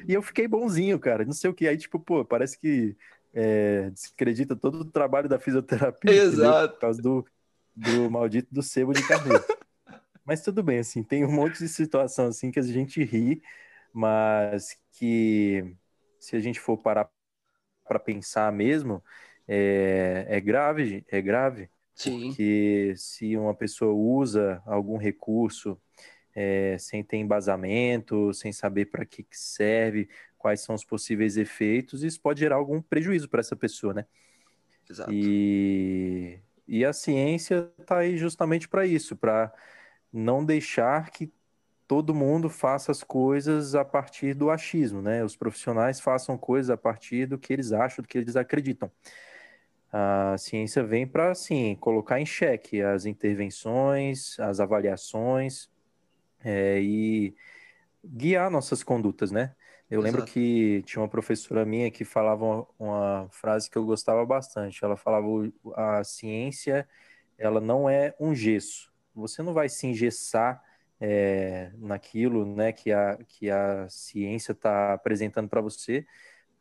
e 0.07 0.13
eu 0.13 0.21
fiquei 0.21 0.47
bonzinho, 0.47 0.99
cara. 0.99 1.25
Não 1.25 1.33
sei 1.33 1.49
o 1.49 1.53
que. 1.53 1.67
Aí, 1.67 1.77
tipo, 1.77 1.99
pô, 1.99 2.23
parece 2.25 2.59
que 2.59 2.95
é, 3.33 3.89
descredita 3.91 4.55
todo 4.55 4.81
o 4.81 4.91
trabalho 4.91 5.29
da 5.29 5.39
fisioterapia. 5.39 6.11
Exato. 6.11 6.73
Por 6.73 6.81
causa 6.81 7.01
do, 7.01 7.25
do 7.75 8.09
maldito 8.09 8.53
do 8.53 8.61
sebo 8.61 8.93
de 8.93 9.07
carneiro. 9.07 9.43
Mas 10.25 10.41
tudo 10.41 10.61
bem, 10.61 10.79
assim, 10.79 11.01
tem 11.01 11.25
um 11.25 11.31
monte 11.31 11.57
de 11.57 11.67
situação 11.67 12.27
assim 12.27 12.51
que 12.51 12.59
a 12.59 12.63
gente 12.63 13.03
ri, 13.03 13.41
mas 13.91 14.77
que 14.91 15.75
se 16.19 16.35
a 16.35 16.39
gente 16.39 16.59
for 16.59 16.77
parar 16.77 17.09
para 17.87 17.97
pensar 17.97 18.51
mesmo, 18.51 19.03
é, 19.47 20.25
é 20.29 20.39
grave, 20.39 21.03
é 21.09 21.19
grave. 21.19 21.67
Sim. 21.95 22.27
Porque 22.27 22.93
se 22.95 23.35
uma 23.35 23.55
pessoa 23.55 23.91
usa 23.91 24.61
algum 24.65 24.97
recurso 24.97 25.81
é, 26.41 26.77
sem 26.77 27.03
ter 27.03 27.17
embasamento, 27.17 28.33
sem 28.33 28.53
saber 28.53 28.85
para 28.85 29.05
que, 29.05 29.23
que 29.23 29.37
serve, 29.37 30.07
quais 30.37 30.61
são 30.61 30.73
os 30.73 30.85
possíveis 30.85 31.35
efeitos, 31.35 32.01
isso 32.01 32.21
pode 32.21 32.39
gerar 32.39 32.55
algum 32.55 32.81
prejuízo 32.81 33.27
para 33.27 33.41
essa 33.41 33.57
pessoa, 33.57 33.93
né? 33.93 34.05
Exato. 34.89 35.11
E, 35.11 36.39
e 36.65 36.85
a 36.85 36.93
ciência 36.93 37.69
está 37.77 37.97
aí 37.97 38.15
justamente 38.15 38.69
para 38.69 38.85
isso, 38.85 39.17
para 39.17 39.53
não 40.13 40.45
deixar 40.45 41.11
que 41.11 41.29
todo 41.85 42.15
mundo 42.15 42.49
faça 42.49 42.89
as 42.89 43.03
coisas 43.03 43.75
a 43.75 43.83
partir 43.83 44.33
do 44.33 44.49
achismo, 44.49 45.01
né? 45.01 45.21
Os 45.25 45.35
profissionais 45.35 45.99
façam 45.99 46.37
coisas 46.37 46.69
a 46.69 46.77
partir 46.77 47.25
do 47.25 47.37
que 47.37 47.51
eles 47.51 47.73
acham, 47.73 48.01
do 48.01 48.07
que 48.07 48.17
eles 48.17 48.37
acreditam. 48.37 48.89
A 49.91 50.37
ciência 50.37 50.85
vem 50.85 51.05
para, 51.05 51.31
assim, 51.31 51.75
colocar 51.75 52.17
em 52.17 52.25
xeque 52.25 52.81
as 52.81 53.05
intervenções, 53.05 54.39
as 54.39 54.61
avaliações 54.61 55.69
é, 56.43 56.79
e 56.81 57.35
guiar 58.03 58.49
nossas 58.49 58.83
condutas, 58.83 59.31
né? 59.31 59.55
Eu 59.89 60.01
lembro 60.01 60.19
Exato. 60.19 60.33
que 60.33 60.83
tinha 60.85 61.01
uma 61.01 61.07
professora 61.07 61.65
minha 61.65 61.89
que 61.89 62.05
falava 62.05 62.45
uma, 62.45 62.67
uma 62.77 63.27
frase 63.31 63.69
que 63.69 63.77
eu 63.77 63.85
gostava 63.85 64.23
bastante. 64.25 64.83
Ela 64.85 64.95
falava: 64.95 65.25
a 65.75 66.03
ciência, 66.03 66.87
ela 67.37 67.59
não 67.59 67.89
é 67.89 68.13
um 68.19 68.35
gesso. 68.35 68.91
Você 69.15 69.41
não 69.41 69.53
vai 69.53 69.67
se 69.67 69.87
engessar 69.87 70.63
é, 70.99 71.71
naquilo 71.77 72.45
né, 72.45 72.71
que, 72.71 72.91
a, 72.91 73.17
que 73.27 73.49
a 73.49 73.87
ciência 73.89 74.51
está 74.51 74.93
apresentando 74.93 75.49
para 75.49 75.61
você, 75.61 76.05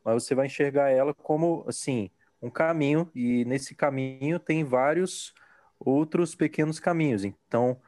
mas 0.03 0.23
você 0.23 0.35
vai 0.35 0.47
enxergar 0.47 0.91
ela 0.91 1.13
como 1.13 1.65
assim 1.69 2.11
um 2.41 2.49
caminho 2.49 3.11
e 3.15 3.45
nesse 3.45 3.75
caminho 3.75 4.39
tem 4.39 4.65
vários 4.65 5.35
outros 5.79 6.35
pequenos 6.35 6.81
caminhos. 6.81 7.25
Então, 7.25 7.79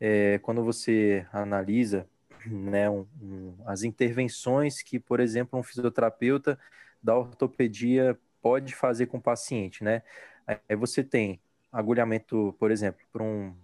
é, 0.00 0.38
quando 0.38 0.64
você 0.64 1.26
analisa 1.32 2.06
né, 2.46 2.88
um, 2.90 3.06
um, 3.20 3.54
as 3.66 3.82
intervenções 3.82 4.82
que, 4.82 4.98
por 4.98 5.20
exemplo, 5.20 5.58
um 5.58 5.62
fisioterapeuta 5.62 6.58
da 7.02 7.16
ortopedia 7.16 8.18
pode 8.40 8.74
fazer 8.74 9.06
com 9.06 9.18
o 9.18 9.22
paciente, 9.22 9.82
né? 9.84 10.02
Aí 10.46 10.76
você 10.76 11.04
tem 11.04 11.40
agulhamento, 11.72 12.54
por 12.58 12.70
exemplo, 12.70 13.04
para 13.12 13.22
um 13.22 13.54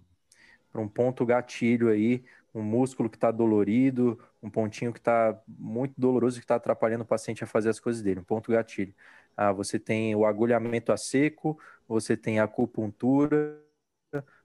um 0.81 0.87
ponto 0.87 1.25
gatilho 1.25 1.89
aí, 1.89 2.23
um 2.53 2.61
músculo 2.61 3.09
que 3.09 3.17
está 3.17 3.31
dolorido, 3.31 4.19
um 4.41 4.49
pontinho 4.49 4.93
que 4.93 4.99
está 4.99 5.39
muito 5.47 5.93
doloroso 5.97 6.37
que 6.37 6.43
está 6.43 6.55
atrapalhando 6.55 7.03
o 7.03 7.07
paciente 7.07 7.43
a 7.43 7.47
fazer 7.47 7.69
as 7.69 7.79
coisas 7.79 8.01
dele, 8.01 8.19
um 8.19 8.23
ponto 8.23 8.51
gatilho. 8.51 8.93
Ah, 9.35 9.51
você 9.51 9.77
tem 9.77 10.15
o 10.15 10.25
agulhamento 10.25 10.91
a 10.91 10.97
seco, 10.97 11.59
você 11.87 12.15
tem 12.15 12.39
a 12.39 12.45
acupuntura, 12.45 13.59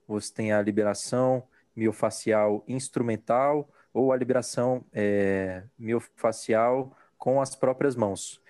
você 0.07 0.33
tem 0.33 0.51
a 0.51 0.61
liberação 0.61 1.47
miofacial 1.75 2.63
instrumental 2.67 3.69
ou 3.93 4.11
a 4.11 4.17
liberação 4.17 4.85
é, 4.93 5.63
miofacial 5.77 6.95
com 7.17 7.41
as 7.41 7.55
próprias 7.55 7.95
mãos. 7.95 8.41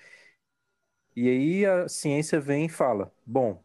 E 1.15 1.27
aí 1.29 1.65
a 1.65 1.89
ciência 1.89 2.39
vem 2.39 2.65
e 2.65 2.69
fala: 2.69 3.12
bom, 3.25 3.62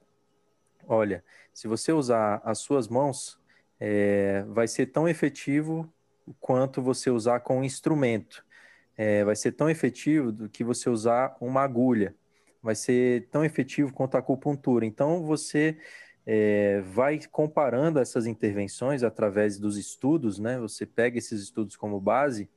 olha, 0.86 1.24
se 1.52 1.68
você 1.68 1.92
usar 1.92 2.40
as 2.44 2.58
suas 2.58 2.88
mãos, 2.88 3.38
é, 3.78 4.42
vai 4.48 4.66
ser 4.66 4.86
tão 4.86 5.08
efetivo 5.08 5.92
quanto 6.40 6.82
você 6.82 7.10
usar 7.10 7.40
com 7.40 7.58
um 7.60 7.64
instrumento. 7.64 8.44
É, 8.96 9.24
vai 9.24 9.36
ser 9.36 9.52
tão 9.52 9.68
efetivo 9.70 10.32
do 10.32 10.48
que 10.48 10.64
você 10.64 10.88
usar 10.88 11.36
uma 11.40 11.62
agulha. 11.62 12.14
Vai 12.62 12.74
ser 12.74 13.28
tão 13.30 13.44
efetivo 13.44 13.92
quanto 13.92 14.16
a 14.16 14.18
acupuntura. 14.18 14.84
Então, 14.84 15.22
você 15.24 15.78
é, 16.26 16.80
vai 16.80 17.20
comparando 17.30 18.00
essas 18.00 18.26
intervenções 18.26 19.04
através 19.04 19.58
dos 19.58 19.78
estudos, 19.78 20.40
né? 20.40 20.58
Você 20.58 20.84
pega 20.84 21.16
esses 21.16 21.40
estudos 21.40 21.76
como 21.76 22.00
base 22.00 22.48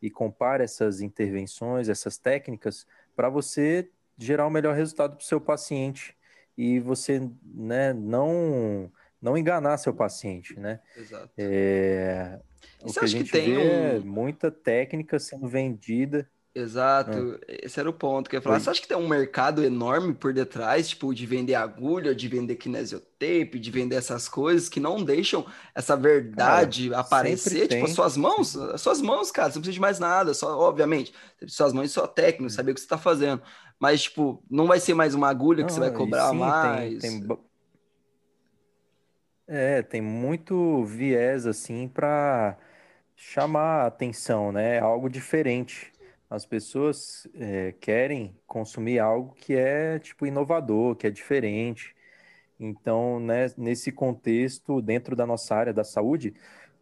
e 0.00 0.10
compara 0.10 0.64
essas 0.64 1.02
intervenções, 1.02 1.90
essas 1.90 2.16
técnicas, 2.16 2.86
para 3.14 3.28
você 3.28 3.90
gerar 4.16 4.46
o 4.46 4.50
melhor 4.50 4.74
resultado 4.74 5.16
para 5.16 5.22
o 5.22 5.26
seu 5.26 5.40
paciente 5.40 6.16
e 6.56 6.80
você 6.80 7.28
né, 7.44 7.92
não 7.92 8.90
não 9.20 9.36
enganar 9.36 9.76
seu 9.76 9.92
paciente, 9.92 10.58
né? 10.58 10.80
Exato. 10.96 11.30
É, 11.36 12.40
o 12.82 12.90
que 12.90 13.04
a 13.04 13.06
gente 13.06 13.26
que 13.26 13.32
tem 13.32 13.54
vê 13.54 13.62
é 13.62 13.64
um... 13.64 13.96
é 13.96 13.98
muita 13.98 14.50
técnica 14.50 15.18
sendo 15.18 15.46
vendida. 15.46 16.26
Exato, 16.52 17.38
é. 17.46 17.64
esse 17.64 17.78
era 17.78 17.88
o 17.88 17.92
ponto 17.92 18.28
que 18.28 18.34
eu 18.34 18.38
ia 18.38 18.42
falar. 18.42 18.56
Oi. 18.56 18.60
Você 18.60 18.70
acha 18.70 18.80
que 18.80 18.88
tem 18.88 18.96
um 18.96 19.06
mercado 19.06 19.62
enorme 19.64 20.12
por 20.12 20.32
detrás, 20.32 20.88
tipo, 20.88 21.14
de 21.14 21.24
vender 21.24 21.54
agulha, 21.54 22.12
de 22.12 22.26
vender 22.26 22.56
kinesiotape, 22.56 23.58
de 23.58 23.70
vender 23.70 23.94
essas 23.94 24.28
coisas 24.28 24.68
que 24.68 24.80
não 24.80 25.02
deixam 25.02 25.46
essa 25.74 25.96
verdade 25.96 26.90
cara, 26.90 27.00
aparecer? 27.00 27.68
Tipo, 27.68 27.84
as 27.84 27.92
suas 27.92 28.16
mãos, 28.16 28.56
as 28.56 28.80
suas 28.80 29.00
mãos, 29.00 29.30
cara, 29.30 29.48
você 29.48 29.58
não 29.58 29.62
precisa 29.62 29.74
de 29.74 29.80
mais 29.80 30.00
nada, 30.00 30.34
só, 30.34 30.58
obviamente, 30.58 31.14
suas 31.46 31.72
mãos 31.72 31.92
só 31.92 32.06
técnico, 32.06 32.50
saber 32.50 32.72
o 32.72 32.74
que 32.74 32.80
você 32.80 32.86
está 32.86 32.98
fazendo. 32.98 33.40
Mas, 33.78 34.02
tipo, 34.02 34.42
não 34.50 34.66
vai 34.66 34.80
ser 34.80 34.94
mais 34.94 35.14
uma 35.14 35.28
agulha 35.28 35.64
que 35.64 35.72
você 35.72 35.80
vai 35.80 35.92
cobrar 35.92 36.30
sim, 36.30 36.36
mais. 36.36 37.00
Tem, 37.00 37.20
tem 37.20 37.38
é, 39.46 39.82
tem 39.82 40.00
muito 40.00 40.84
viés 40.84 41.44
assim 41.44 41.88
para 41.88 42.56
chamar 43.16 43.82
a 43.82 43.86
atenção, 43.86 44.52
né? 44.52 44.78
Algo 44.78 45.08
diferente. 45.10 45.92
As 46.30 46.46
pessoas 46.46 47.26
é, 47.34 47.72
querem 47.80 48.36
consumir 48.46 49.00
algo 49.00 49.34
que 49.34 49.54
é 49.54 49.98
tipo 49.98 50.24
inovador, 50.26 50.94
que 50.94 51.06
é 51.08 51.10
diferente. 51.10 51.94
Então, 52.58 53.18
né, 53.18 53.46
nesse 53.56 53.90
contexto, 53.90 54.80
dentro 54.80 55.16
da 55.16 55.26
nossa 55.26 55.56
área 55.56 55.72
da 55.72 55.82
saúde, 55.82 56.34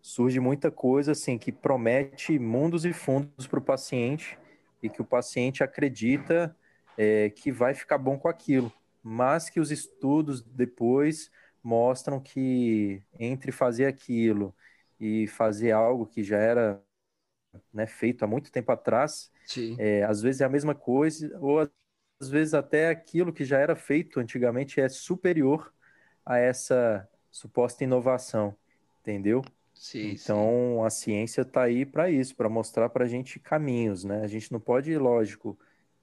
surge 0.03 0.39
muita 0.39 0.71
coisa 0.71 1.13
assim 1.13 1.39
que 1.39 1.51
promete 1.51 2.39
mundos 2.39 2.85
e 2.85 2.93
fundos 2.93 3.47
para 3.47 3.59
o 3.59 3.63
paciente 3.63 4.39
e 4.83 4.89
que 4.91 5.01
o 5.01 5.05
paciente 5.05 5.65
acredita 5.65 6.55
é, 6.97 7.31
que 7.31 7.51
vai 7.51 7.75
ficar 7.75 7.99
bom 7.99 8.19
com 8.19 8.29
aquilo, 8.29 8.73
mas 9.03 9.49
que 9.49 9.61
os 9.61 9.71
estudos 9.71 10.43
depois 10.43 11.31
mostram 11.63 12.21
que 12.21 13.03
entre 13.19 13.51
fazer 13.53 13.87
aquilo 13.87 14.55
e 15.01 15.27
fazer 15.27 15.73
algo 15.73 16.07
que 16.07 16.23
já 16.23 16.39
era 16.39 16.83
né, 17.73 17.87
feito 17.87 18.25
há 18.25 18.27
muito 18.29 18.51
tempo 18.51 18.73
atrás, 18.73 19.31
é, 19.79 20.03
às 20.05 20.21
vezes 20.23 20.41
é 20.41 20.45
a 20.45 20.49
mesma 20.49 20.75
coisa, 20.75 21.37
ou 21.41 21.61
às 22.21 22.29
vezes 22.29 22.55
até 22.55 22.89
aquilo 22.91 23.33
que 23.33 23.45
já 23.45 23.59
era 23.59 23.77
feito 23.77 24.21
antigamente 24.21 24.81
é 24.81 24.89
superior 24.89 25.73
a 26.25 26.39
essa 26.39 27.09
suposta 27.31 27.85
inovação, 27.85 28.55
entendeu? 29.01 29.43
Sim, 29.75 30.11
então 30.11 30.79
sim. 30.81 30.87
a 30.87 30.91
ciência 30.91 31.43
está 31.43 31.63
aí 31.63 31.87
para 31.87 32.11
isso, 32.11 32.35
para 32.35 32.49
mostrar 32.49 32.89
para 32.89 33.05
a 33.05 33.09
gente 33.09 33.39
caminhos, 33.39 34.05
né? 34.05 34.23
A 34.23 34.27
gente 34.27 34.51
não 34.51 34.59
pode, 34.59 34.97
lógico, 34.99 35.59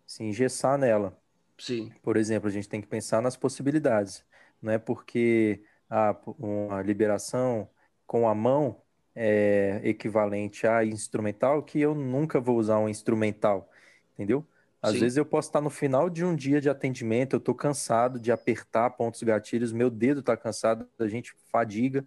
se 0.07 0.23
engessar 0.23 0.77
nela. 0.77 1.17
Sim. 1.57 1.91
Por 2.01 2.15
exemplo, 2.15 2.47
a 2.47 2.51
gente 2.51 2.69
tem 2.69 2.81
que 2.81 2.87
pensar 2.87 3.21
nas 3.21 3.35
possibilidades 3.35 4.25
não 4.65 4.73
é 4.73 4.79
porque 4.79 5.63
a, 5.89 6.15
uma 6.39 6.81
liberação 6.81 7.69
com 8.05 8.27
a 8.27 8.35
mão 8.35 8.81
é 9.15 9.79
equivalente 9.83 10.67
a 10.67 10.83
instrumental 10.83 11.63
que 11.63 11.79
eu 11.79 11.95
nunca 11.95 12.39
vou 12.39 12.57
usar 12.57 12.77
um 12.79 12.89
instrumental, 12.89 13.69
entendeu? 14.13 14.45
Às 14.81 14.93
Sim. 14.93 14.99
vezes 14.99 15.17
eu 15.17 15.25
posso 15.25 15.49
estar 15.49 15.61
no 15.61 15.69
final 15.69 16.09
de 16.09 16.23
um 16.23 16.35
dia 16.35 16.61
de 16.61 16.69
atendimento, 16.69 17.35
eu 17.35 17.39
estou 17.39 17.55
cansado 17.55 18.19
de 18.19 18.31
apertar 18.31 18.91
pontos 18.91 19.23
gatilhos, 19.23 19.71
meu 19.71 19.89
dedo 19.89 20.19
está 20.19 20.37
cansado, 20.37 20.87
a 20.99 21.07
gente 21.07 21.33
fadiga, 21.51 22.05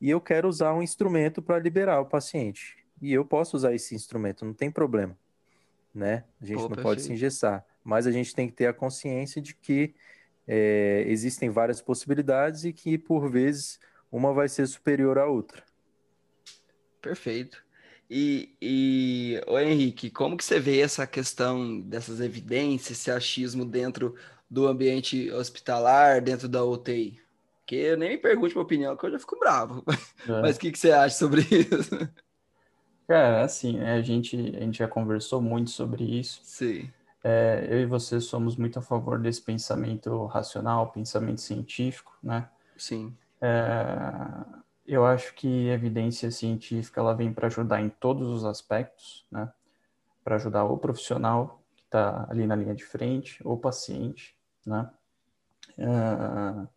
e 0.00 0.08
eu 0.10 0.20
quero 0.20 0.46
usar 0.48 0.72
um 0.74 0.82
instrumento 0.82 1.42
para 1.42 1.58
liberar 1.58 2.00
o 2.00 2.06
paciente. 2.06 2.76
E 3.02 3.12
eu 3.12 3.24
posso 3.24 3.56
usar 3.56 3.74
esse 3.74 3.94
instrumento, 3.94 4.44
não 4.44 4.54
tem 4.54 4.70
problema, 4.70 5.18
né? 5.92 6.22
A 6.40 6.46
gente 6.46 6.62
Pô, 6.62 6.68
não 6.68 6.82
pode 6.82 7.02
se 7.02 7.12
engessar, 7.12 7.64
mas 7.82 8.06
a 8.06 8.12
gente 8.12 8.34
tem 8.34 8.46
que 8.46 8.54
ter 8.54 8.66
a 8.66 8.72
consciência 8.72 9.42
de 9.42 9.54
que 9.54 9.94
é, 10.46 11.04
existem 11.08 11.50
várias 11.50 11.82
possibilidades 11.82 12.64
e 12.64 12.72
que, 12.72 12.96
por 12.96 13.28
vezes, 13.28 13.80
uma 14.12 14.32
vai 14.32 14.48
ser 14.48 14.66
superior 14.68 15.18
à 15.18 15.26
outra. 15.26 15.65
Perfeito. 17.06 17.62
E, 18.10 18.56
e 18.60 19.40
o 19.46 19.56
Henrique, 19.56 20.10
como 20.10 20.36
que 20.36 20.44
você 20.44 20.58
vê 20.58 20.80
essa 20.80 21.06
questão 21.06 21.80
dessas 21.80 22.20
evidências, 22.20 22.98
esse 22.98 23.12
achismo 23.12 23.64
dentro 23.64 24.16
do 24.50 24.66
ambiente 24.66 25.30
hospitalar, 25.30 26.20
dentro 26.20 26.48
da 26.48 26.64
UTI? 26.64 27.20
Porque 27.60 27.76
eu 27.76 27.96
nem 27.96 28.10
me 28.10 28.18
pergunte 28.18 28.54
minha 28.54 28.64
opinião, 28.64 28.96
que 28.96 29.06
eu 29.06 29.12
já 29.12 29.20
fico 29.20 29.38
bravo. 29.38 29.84
É. 30.26 30.42
Mas 30.42 30.56
o 30.56 30.60
que, 30.60 30.72
que 30.72 30.78
você 30.78 30.90
acha 30.90 31.16
sobre 31.16 31.42
isso? 31.42 32.08
Cara, 33.06 33.44
assim, 33.44 33.78
né, 33.78 33.94
a 33.94 34.02
gente, 34.02 34.36
a 34.36 34.60
gente 34.60 34.78
já 34.78 34.88
conversou 34.88 35.40
muito 35.40 35.70
sobre 35.70 36.02
isso. 36.02 36.40
Sim. 36.42 36.90
É, 37.22 37.68
eu 37.70 37.80
e 37.80 37.86
você 37.86 38.20
somos 38.20 38.56
muito 38.56 38.80
a 38.80 38.82
favor 38.82 39.20
desse 39.20 39.42
pensamento 39.42 40.26
racional, 40.26 40.90
pensamento 40.90 41.40
científico, 41.40 42.16
né? 42.20 42.48
Sim. 42.76 43.16
É, 43.40 44.65
Eu 44.86 45.04
acho 45.04 45.34
que 45.34 45.68
a 45.70 45.74
evidência 45.74 46.30
científica 46.30 47.00
ela 47.00 47.14
vem 47.14 47.32
para 47.32 47.48
ajudar 47.48 47.80
em 47.80 47.88
todos 47.88 48.28
os 48.28 48.44
aspectos, 48.44 49.26
né? 49.30 49.52
Para 50.22 50.36
ajudar 50.36 50.64
o 50.64 50.78
profissional 50.78 51.60
que 51.74 51.82
está 51.82 52.26
ali 52.30 52.46
na 52.46 52.54
linha 52.54 52.74
de 52.74 52.84
frente, 52.84 53.40
o 53.44 53.56
paciente, 53.56 54.36
né? 54.64 54.88
Uh, 55.76 56.68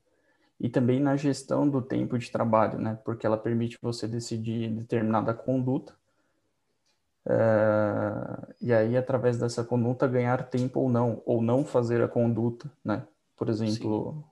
e 0.59 0.67
também 0.67 0.99
na 0.99 1.15
gestão 1.15 1.69
do 1.69 1.81
tempo 1.81 2.17
de 2.17 2.31
trabalho, 2.31 2.79
né? 2.79 2.97
Porque 3.05 3.25
ela 3.25 3.37
permite 3.37 3.77
você 3.81 4.07
decidir 4.07 4.69
determinada 4.71 5.33
conduta 5.33 5.93
uh, 7.25 8.53
e 8.59 8.73
aí 8.73 8.97
através 8.97 9.37
dessa 9.37 9.63
conduta 9.63 10.07
ganhar 10.07 10.49
tempo 10.49 10.79
ou 10.79 10.89
não, 10.89 11.21
ou 11.25 11.41
não 11.41 11.63
fazer 11.63 12.03
a 12.03 12.07
conduta, 12.07 12.69
né? 12.83 13.05
Por 13.37 13.49
exemplo, 13.49 14.09
uh, 14.09 14.28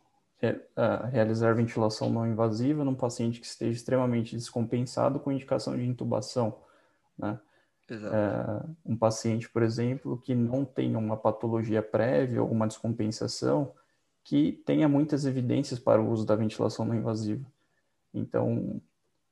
realizar 1.11 1.53
ventilação 1.53 2.09
não 2.09 2.27
invasiva 2.27 2.83
num 2.83 2.93
paciente 2.93 3.39
que 3.39 3.45
esteja 3.45 3.71
extremamente 3.71 4.35
descompensado 4.35 5.19
com 5.19 5.31
indicação 5.31 5.75
de 5.75 5.85
intubação, 5.85 6.57
né? 7.17 7.39
Uh, 7.89 8.75
um 8.85 8.97
paciente, 8.97 9.49
por 9.49 9.63
exemplo, 9.63 10.17
que 10.17 10.35
não 10.35 10.65
tenha 10.65 10.99
uma 10.99 11.15
patologia 11.15 11.81
prévia 11.81 12.43
ou 12.43 12.51
uma 12.51 12.67
descompensação, 12.67 13.73
que 14.25 14.61
tenha 14.65 14.89
muitas 14.89 15.25
evidências 15.25 15.79
para 15.79 16.01
o 16.01 16.11
uso 16.11 16.25
da 16.25 16.35
ventilação 16.35 16.85
não 16.85 16.93
invasiva. 16.93 17.49
Então, 18.13 18.81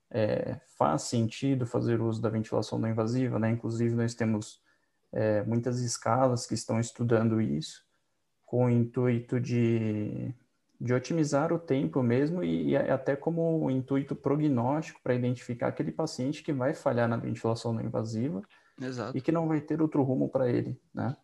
é, 0.10 0.58
faz 0.78 1.02
sentido 1.02 1.66
fazer 1.66 2.00
uso 2.00 2.22
da 2.22 2.30
ventilação 2.30 2.80
não 2.80 2.88
invasiva, 2.88 3.38
né? 3.38 3.52
Inclusive, 3.52 3.94
nós 3.94 4.16
temos 4.16 4.62
é, 5.12 5.44
muitas 5.44 5.82
escalas 5.82 6.46
que 6.46 6.54
estão 6.54 6.80
estudando 6.80 7.42
isso 7.42 7.86
com 8.46 8.66
o 8.66 8.70
intuito 8.70 9.38
de 9.38 10.34
de 10.86 10.94
otimizar 10.94 11.52
o 11.52 11.58
tempo 11.58 12.04
mesmo 12.04 12.44
e, 12.44 12.70
e 12.70 12.78
até 12.78 13.16
como 13.16 13.72
intuito 13.72 14.16
prognóstico 14.16 15.02
para 15.02 15.16
identificar 15.16 15.70
aquele 15.70 15.92
paciente 15.92 16.44
que 16.44 16.54
vai 16.54 16.76
falhar 16.76 17.10
na 17.10 17.18
ventilação 17.18 17.74
não 17.74 17.82
invasiva 17.82 18.44
Exato. 18.80 19.18
e 19.18 19.20
que 19.20 19.32
não 19.32 19.48
vai 19.48 19.60
ter 19.60 19.82
outro 19.82 20.04
rumo 20.04 20.30
para 20.30 20.48
ele, 20.48 20.80
né? 20.94 21.18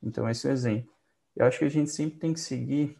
Então, 0.00 0.30
esse 0.30 0.46
é 0.46 0.50
o 0.50 0.52
exemplo. 0.52 0.92
Eu 1.34 1.46
acho 1.46 1.58
que 1.58 1.64
a 1.64 1.68
gente 1.68 1.90
sempre 1.90 2.16
tem 2.16 2.32
que 2.32 2.38
seguir 2.38 2.96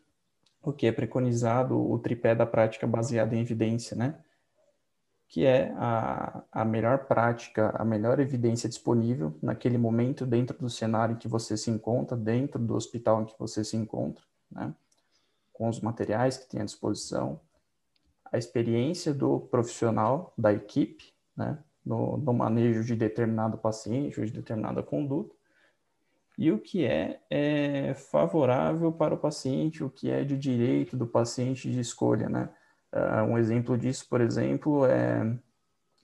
o 0.60 0.72
que 0.72 0.88
é 0.88 0.92
preconizado, 0.92 1.80
o 1.80 1.96
tripé 2.00 2.34
da 2.34 2.44
prática 2.44 2.84
baseada 2.84 3.36
em 3.36 3.40
evidência, 3.40 3.96
né? 3.96 4.18
Que 5.28 5.46
é 5.46 5.72
a, 5.76 6.42
a 6.50 6.64
melhor 6.64 7.06
prática, 7.06 7.70
a 7.76 7.84
melhor 7.84 8.18
evidência 8.18 8.68
disponível 8.68 9.38
naquele 9.40 9.78
momento, 9.78 10.26
dentro 10.26 10.58
do 10.58 10.68
cenário 10.68 11.14
em 11.14 11.18
que 11.18 11.28
você 11.28 11.56
se 11.56 11.70
encontra, 11.70 12.16
dentro 12.16 12.58
do 12.58 12.74
hospital 12.74 13.22
em 13.22 13.26
que 13.26 13.38
você 13.38 13.62
se 13.62 13.76
encontra, 13.76 14.24
né? 14.50 14.74
Com 15.58 15.68
os 15.68 15.80
materiais 15.80 16.36
que 16.36 16.48
tem 16.48 16.60
à 16.60 16.64
disposição, 16.64 17.40
a 18.32 18.38
experiência 18.38 19.12
do 19.12 19.40
profissional, 19.40 20.32
da 20.38 20.52
equipe, 20.52 21.12
né, 21.36 21.58
no, 21.84 22.16
no 22.16 22.32
manejo 22.32 22.84
de 22.84 22.94
determinado 22.94 23.58
paciente 23.58 24.20
ou 24.20 24.24
de 24.24 24.32
determinada 24.32 24.82
conduta, 24.82 25.34
e 26.38 26.52
o 26.52 26.58
que 26.60 26.84
é, 26.84 27.20
é, 27.28 27.94
favorável 27.94 28.92
para 28.92 29.12
o 29.12 29.18
paciente, 29.18 29.82
o 29.82 29.90
que 29.90 30.08
é 30.08 30.22
de 30.22 30.38
direito 30.38 30.96
do 30.96 31.06
paciente 31.06 31.68
de 31.68 31.80
escolha, 31.80 32.28
né? 32.28 32.48
Uh, 32.92 33.32
um 33.32 33.36
exemplo 33.36 33.76
disso, 33.76 34.06
por 34.08 34.20
exemplo, 34.20 34.86
é, 34.86 35.36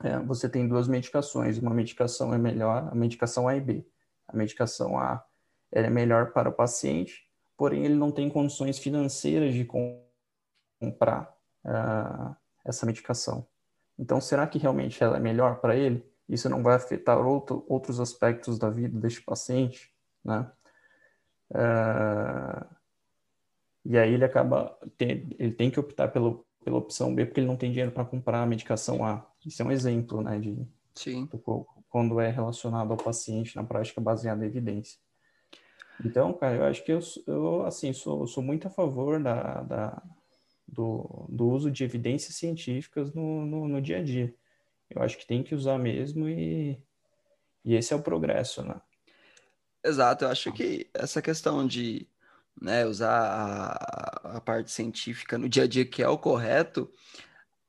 é, 0.03 0.19
você 0.19 0.49
tem 0.49 0.67
duas 0.67 0.89
medicações, 0.89 1.57
uma 1.59 1.73
medicação 1.73 2.35
é 2.35 2.39
melhor, 2.39 2.89
a 2.91 2.95
medicação 2.97 3.47
A 3.47 3.57
e 3.57 3.61
B. 3.61 3.87
A 4.27 4.37
medicação 4.37 4.99
A 4.99 5.25
é 5.71 5.89
melhor 5.89 6.33
para 6.33 6.49
o 6.49 6.53
paciente, 6.53 7.25
porém 7.57 7.85
ele 7.85 7.95
não 7.95 8.11
tem 8.11 8.29
condições 8.29 8.79
financeiras 8.79 9.55
de 9.55 9.65
comprar 9.65 11.37
uh, 11.65 12.37
essa 12.65 12.87
medicação. 12.87 13.47
Então, 13.99 14.21
será 14.21 14.47
que 14.47 14.59
realmente 14.59 15.03
ela 15.03 15.17
é 15.17 15.21
melhor 15.21 15.61
para 15.61 15.77
ele? 15.77 16.05
Isso 16.29 16.49
não 16.49 16.63
vai 16.63 16.75
afetar 16.75 17.19
outro, 17.19 17.65
outros 17.69 18.01
aspectos 18.01 18.59
da 18.59 18.71
vida 18.71 18.99
deste 18.99 19.23
paciente, 19.23 19.93
né? 20.25 20.51
Uh, 21.51 22.75
e 23.85 23.99
aí 23.99 24.15
ele 24.15 24.25
acaba, 24.25 24.79
ele 24.99 25.53
tem 25.53 25.71
que 25.71 25.79
optar 25.79 26.09
pelo, 26.09 26.47
pela 26.65 26.79
opção 26.79 27.15
B 27.15 27.27
porque 27.27 27.41
ele 27.41 27.47
não 27.47 27.57
tem 27.57 27.71
dinheiro 27.71 27.93
para 27.93 28.05
comprar 28.05 28.43
a 28.43 28.47
medicação 28.47 29.05
A. 29.05 29.25
Isso 29.45 29.61
é 29.61 29.65
um 29.65 29.71
exemplo, 29.71 30.23
né, 30.23 30.39
de 30.39 30.67
Sim. 30.95 31.27
Do, 31.27 31.67
quando 31.89 32.19
é 32.21 32.31
relacionado 32.31 32.91
ao 32.93 32.97
paciente 32.97 33.57
na 33.57 33.65
prática 33.65 34.01
baseada 34.01 34.45
em 34.45 34.49
evidência. 34.49 34.99
Então, 36.03 36.33
cara, 36.33 36.57
eu 36.57 36.65
acho 36.65 36.85
que 36.85 36.93
eu, 36.93 37.01
eu 37.27 37.67
assim, 37.67 37.93
sou, 37.93 38.27
sou 38.27 38.43
muito 38.43 38.67
a 38.67 38.71
favor 38.71 39.23
da, 39.23 39.63
da 39.63 40.03
do, 40.67 41.27
do 41.29 41.49
uso 41.49 41.71
de 41.71 41.85
evidências 41.85 42.35
científicas 42.37 43.13
no, 43.13 43.45
no, 43.45 43.69
no, 43.69 43.83
dia 43.83 43.99
a 43.99 44.03
dia. 44.03 44.35
Eu 44.91 45.03
acho 45.03 45.17
que 45.17 45.27
tem 45.27 45.43
que 45.43 45.55
usar 45.55 45.79
mesmo 45.79 46.29
e, 46.29 46.79
e 47.65 47.75
esse 47.75 47.93
é 47.93 47.97
o 47.97 48.03
progresso, 48.03 48.63
né? 48.63 48.81
Exato, 49.85 50.25
eu 50.25 50.31
acho 50.31 50.51
que 50.53 50.89
essa 50.95 51.21
questão 51.21 51.67
de 51.67 52.09
né, 52.61 52.87
usar 52.87 53.21
a, 53.21 54.37
a 54.37 54.41
parte 54.41 54.71
científica 54.71 55.37
no 55.37 55.49
dia 55.49 55.65
a 55.65 55.67
dia, 55.67 55.85
que 55.85 56.03
é 56.03 56.09
o 56.09 56.19
correto, 56.19 56.91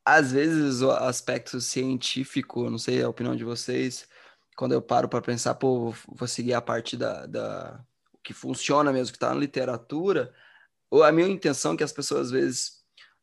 às 0.05 0.31
vezes 0.31 0.81
o 0.81 0.91
aspecto 0.91 1.59
científico, 1.59 2.69
não 2.69 2.77
sei 2.77 3.01
a 3.01 3.09
opinião 3.09 3.35
de 3.35 3.43
vocês, 3.43 4.07
quando 4.55 4.71
eu 4.71 4.81
paro 4.81 5.09
para 5.09 5.21
pensar, 5.21 5.55
pô, 5.55 5.93
vou 6.07 6.27
seguir 6.27 6.53
a 6.53 6.61
parte 6.61 6.95
da, 6.95 7.25
da 7.25 7.85
que 8.25 8.33
funciona 8.33 8.91
mesmo, 8.91 9.13
que 9.13 9.17
está 9.17 9.29
na 9.29 9.39
literatura, 9.39 10.33
a 10.91 11.11
minha 11.11 11.27
intenção 11.27 11.73
é 11.73 11.77
que 11.77 11.83
as 11.83 11.93
pessoas 11.93 12.27
às 12.27 12.31
vezes 12.31 12.71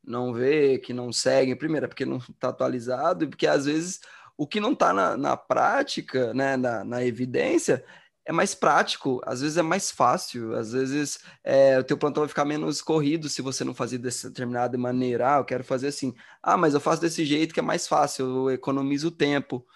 não 0.02 0.32
vê, 0.32 0.78
que 0.78 0.92
não 0.92 1.12
seguem, 1.12 1.56
primeiro, 1.56 1.86
é 1.86 1.88
porque 1.88 2.06
não 2.06 2.18
está 2.18 2.48
atualizado, 2.48 3.24
e 3.24 3.28
porque 3.28 3.46
às 3.46 3.66
vezes 3.66 4.00
o 4.36 4.46
que 4.46 4.60
não 4.60 4.72
está 4.72 4.92
na, 4.92 5.16
na 5.16 5.36
prática, 5.36 6.32
né, 6.32 6.56
na, 6.56 6.84
na 6.84 7.04
evidência, 7.04 7.84
é 8.24 8.32
mais 8.32 8.54
prático, 8.54 9.20
às 9.26 9.40
vezes 9.40 9.56
é 9.56 9.62
mais 9.62 9.90
fácil, 9.90 10.54
às 10.54 10.72
vezes 10.72 11.18
é, 11.42 11.78
o 11.80 11.84
teu 11.84 11.98
plantão 11.98 12.22
vai 12.22 12.28
ficar 12.28 12.44
menos 12.44 12.80
corrido 12.80 13.28
se 13.28 13.42
você 13.42 13.64
não 13.64 13.74
fazer 13.74 13.98
dessa 13.98 14.28
determinada 14.28 14.78
maneira. 14.78 15.34
Ah, 15.34 15.38
eu 15.38 15.44
quero 15.44 15.64
fazer 15.64 15.88
assim. 15.88 16.14
Ah, 16.40 16.56
mas 16.56 16.72
eu 16.74 16.80
faço 16.80 17.00
desse 17.00 17.24
jeito 17.24 17.52
que 17.52 17.58
é 17.58 17.62
mais 17.62 17.88
fácil, 17.88 18.24
eu 18.24 18.50
economizo 18.52 19.10
tempo. 19.10 19.66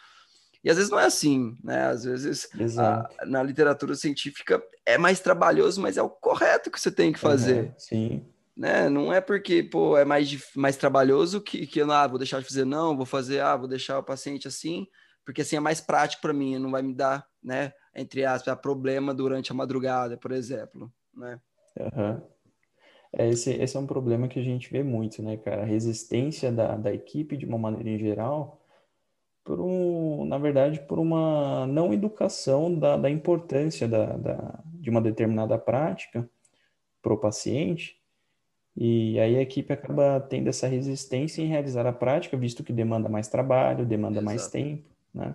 E 0.66 0.70
às 0.70 0.78
vezes 0.78 0.90
não 0.90 0.98
é 0.98 1.04
assim, 1.04 1.56
né? 1.62 1.84
Às 1.84 2.02
vezes 2.02 2.48
a, 2.76 3.08
na 3.24 3.40
literatura 3.40 3.94
científica 3.94 4.60
é 4.84 4.98
mais 4.98 5.20
trabalhoso, 5.20 5.80
mas 5.80 5.96
é 5.96 6.02
o 6.02 6.10
correto 6.10 6.72
que 6.72 6.80
você 6.80 6.90
tem 6.90 7.12
que 7.12 7.20
fazer. 7.20 7.66
Uhum, 7.66 7.72
sim. 7.78 8.26
Né? 8.56 8.88
Não 8.88 9.12
é 9.12 9.20
porque 9.20 9.62
pô, 9.62 9.96
é 9.96 10.04
mais, 10.04 10.36
mais 10.56 10.76
trabalhoso 10.76 11.40
que, 11.40 11.68
que 11.68 11.80
eu 11.80 11.92
ah, 11.92 12.08
vou 12.08 12.18
deixar 12.18 12.40
de 12.40 12.48
fazer, 12.48 12.64
não, 12.64 12.96
vou 12.96 13.06
fazer, 13.06 13.38
ah, 13.38 13.54
vou 13.54 13.68
deixar 13.68 13.96
o 14.00 14.02
paciente 14.02 14.48
assim, 14.48 14.88
porque 15.24 15.42
assim 15.42 15.54
é 15.54 15.60
mais 15.60 15.80
prático 15.80 16.20
para 16.20 16.32
mim, 16.32 16.58
não 16.58 16.72
vai 16.72 16.82
me 16.82 16.92
dar, 16.92 17.24
né, 17.40 17.72
entre 17.94 18.24
aspas, 18.24 18.58
problema 18.58 19.14
durante 19.14 19.52
a 19.52 19.54
madrugada, 19.54 20.16
por 20.16 20.32
exemplo, 20.32 20.92
né? 21.14 21.38
Uhum. 21.78 22.20
É, 23.12 23.28
esse, 23.28 23.52
esse 23.52 23.76
é 23.76 23.78
um 23.78 23.86
problema 23.86 24.26
que 24.26 24.40
a 24.40 24.42
gente 24.42 24.68
vê 24.72 24.82
muito, 24.82 25.22
né, 25.22 25.36
cara? 25.36 25.62
A 25.62 25.66
resistência 25.66 26.50
da, 26.50 26.74
da 26.74 26.92
equipe, 26.92 27.36
de 27.36 27.46
uma 27.46 27.56
maneira 27.56 27.88
em 27.88 27.98
geral, 28.00 28.65
por 29.46 29.60
um, 29.60 30.26
na 30.26 30.38
verdade, 30.38 30.80
por 30.80 30.98
uma 30.98 31.68
não 31.68 31.94
educação 31.94 32.74
da, 32.74 32.96
da 32.96 33.08
importância 33.08 33.86
da, 33.86 34.16
da, 34.16 34.60
de 34.74 34.90
uma 34.90 35.00
determinada 35.00 35.56
prática 35.56 36.28
para 37.00 37.14
o 37.14 37.16
paciente. 37.16 37.96
E 38.76 39.18
aí 39.20 39.36
a 39.36 39.40
equipe 39.40 39.72
acaba 39.72 40.20
tendo 40.20 40.48
essa 40.48 40.66
resistência 40.66 41.40
em 41.40 41.46
realizar 41.46 41.86
a 41.86 41.92
prática, 41.92 42.36
visto 42.36 42.64
que 42.64 42.72
demanda 42.72 43.08
mais 43.08 43.28
trabalho, 43.28 43.86
demanda 43.86 44.16
Exato. 44.16 44.24
mais 44.26 44.48
tempo, 44.48 44.90
né? 45.14 45.34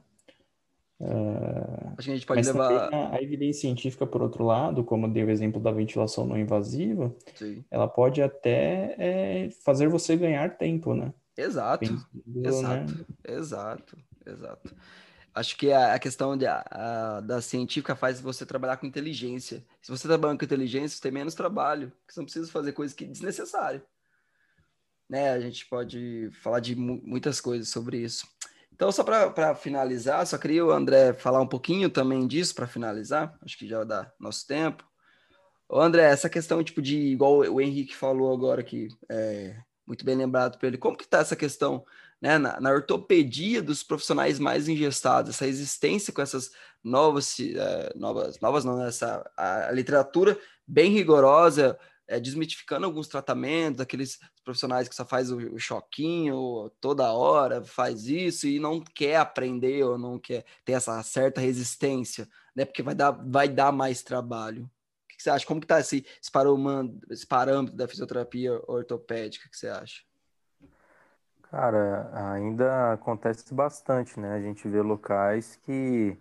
Uh, 1.00 1.94
Acho 1.98 2.06
que 2.06 2.12
a 2.12 2.16
gente 2.16 2.28
pode 2.28 2.46
levar. 2.46 2.94
A, 2.94 3.16
a, 3.16 3.24
evidência 3.24 3.62
científica, 3.62 4.06
por 4.06 4.22
outro 4.22 4.44
lado, 4.44 4.84
como 4.84 5.08
deu 5.08 5.26
o 5.26 5.32
exemplo 5.32 5.60
da 5.60 5.72
ventilação 5.72 6.28
não 6.28 6.38
invasiva, 6.38 7.16
Sim. 7.34 7.64
ela 7.72 7.88
pode 7.88 8.22
até 8.22 8.96
é, 9.00 9.50
fazer 9.66 9.88
você 9.88 10.16
ganhar 10.16 10.58
tempo, 10.58 10.94
né? 10.94 11.12
Exato, 11.38 11.86
Pensando, 12.26 12.46
exato, 12.46 12.94
né? 12.94 13.06
exato, 13.36 13.98
exato. 14.26 14.76
Acho 15.34 15.58
que 15.58 15.72
a, 15.72 15.94
a 15.94 16.00
questão 16.00 16.36
de, 16.36 16.46
a, 16.46 17.22
da 17.24 17.42
científica 17.42 17.96
faz 17.96 18.20
você 18.20 18.46
trabalhar 18.46 18.78
com 18.78 18.86
inteligência. 18.86 19.66
Se 19.82 19.90
você 19.90 20.08
trabalha 20.08 20.38
com 20.38 20.44
inteligência, 20.44 20.98
você 20.98 21.02
tem 21.02 21.12
menos 21.12 21.34
trabalho, 21.34 21.90
porque 22.00 22.14
você 22.14 22.20
não 22.20 22.26
precisa 22.26 22.52
fazer 22.52 22.74
coisas 22.74 22.96
que 22.96 23.06
desnecessárias. 23.06 23.82
Né? 25.10 25.32
A 25.32 25.40
gente 25.40 25.66
pode 25.68 26.30
falar 26.42 26.60
de 26.60 26.76
mu 26.76 27.02
muitas 27.04 27.40
coisas 27.40 27.70
sobre 27.70 27.98
isso. 27.98 28.28
Então, 28.74 28.92
só 28.92 29.04
para 29.04 29.56
finalizar, 29.56 30.26
só 30.26 30.38
queria 30.38 30.66
o 30.66 30.72
André 30.72 31.14
falar 31.14 31.40
um 31.40 31.48
pouquinho 31.48 31.90
também 31.90 32.28
disso 32.28 32.56
para 32.56 32.68
finalizar. 32.68 33.38
Acho 33.42 33.58
que 33.58 33.68
já 33.68 33.84
dá 33.84 34.12
nosso 34.20 34.46
tempo. 34.46 34.84
Ô, 35.70 35.80
André, 35.80 36.04
essa 36.04 36.30
questão 36.30 36.64
tipo 36.64 36.82
de 36.82 36.98
igual 36.98 37.38
o 37.38 37.62
Henrique 37.62 37.96
falou 37.96 38.34
agora 38.34 38.64
que 38.64 38.90
é, 39.10 39.56
muito 39.86 40.06
bem 40.06 40.16
lembrado 40.16 40.58
por 40.58 40.66
ele. 40.66 40.78
Como 40.78 40.98
que 40.98 41.04
está 41.04 41.20
essa 41.20 41.36
questão 41.36 41.86
né, 42.22 42.38
na, 42.38 42.60
na, 42.60 42.72
ortopedia 42.72 43.62
dos 43.62 43.84
profissionais 43.84 44.40
mais 44.40 44.68
ingestados, 44.68 45.32
essa 45.32 45.48
existência 45.48 46.14
com 46.14 46.22
essas 46.22 46.52
novas, 46.84 47.38
uh, 47.40 47.98
novas, 47.98 48.40
novas 48.40 48.64
não, 48.64 48.78
né, 48.78 48.88
essa 48.88 49.30
a, 49.36 49.70
a 49.70 49.72
literatura 49.72 50.38
bem 50.68 50.92
rigorosa, 50.92 51.78
é, 52.08 52.20
desmitificando 52.20 52.86
alguns 52.86 53.08
tratamentos, 53.08 53.80
aqueles 53.80 54.20
profissionais 54.44 54.88
que 54.88 54.96
só 54.96 55.06
faz 55.06 55.32
o, 55.32 55.38
o, 55.38 55.60
choquinho 55.60 56.70
toda 56.82 57.14
hora, 57.14 57.64
faz 57.64 58.06
isso 58.08 58.48
e 58.48 58.60
não 58.60 58.82
quer 58.82 59.16
aprender 59.16 59.84
ou 59.84 59.98
não 59.98 60.20
quer 60.20 60.44
ter 60.66 60.74
essa 60.74 61.02
certa 61.04 61.40
resistência, 61.40 62.28
né? 62.56 62.66
Porque 62.66 62.84
vai 62.84 62.94
dar, 62.94 63.12
vai 63.12 63.48
dar 63.48 63.72
mais 63.72 64.04
trabalho. 64.04 64.70
Que, 65.22 65.24
você 65.24 65.30
acha? 65.30 65.46
Como 65.46 65.62
que 65.62 65.68
tá 65.68 65.80
esse, 65.80 66.06
esse, 66.22 66.32
esse 67.10 67.28
parâmetro 67.28 67.76
da 67.76 67.88
fisioterapia 67.88 68.60
ortopédica 68.68 69.48
que 69.50 69.56
você 69.56 69.68
acha? 69.68 70.02
Cara, 71.44 72.10
ainda 72.34 72.94
acontece 72.94 73.54
bastante, 73.54 74.20
né? 74.20 74.34
A 74.34 74.42
gente 74.42 74.68
vê 74.68 74.82
locais 74.82 75.58
que 75.58 76.18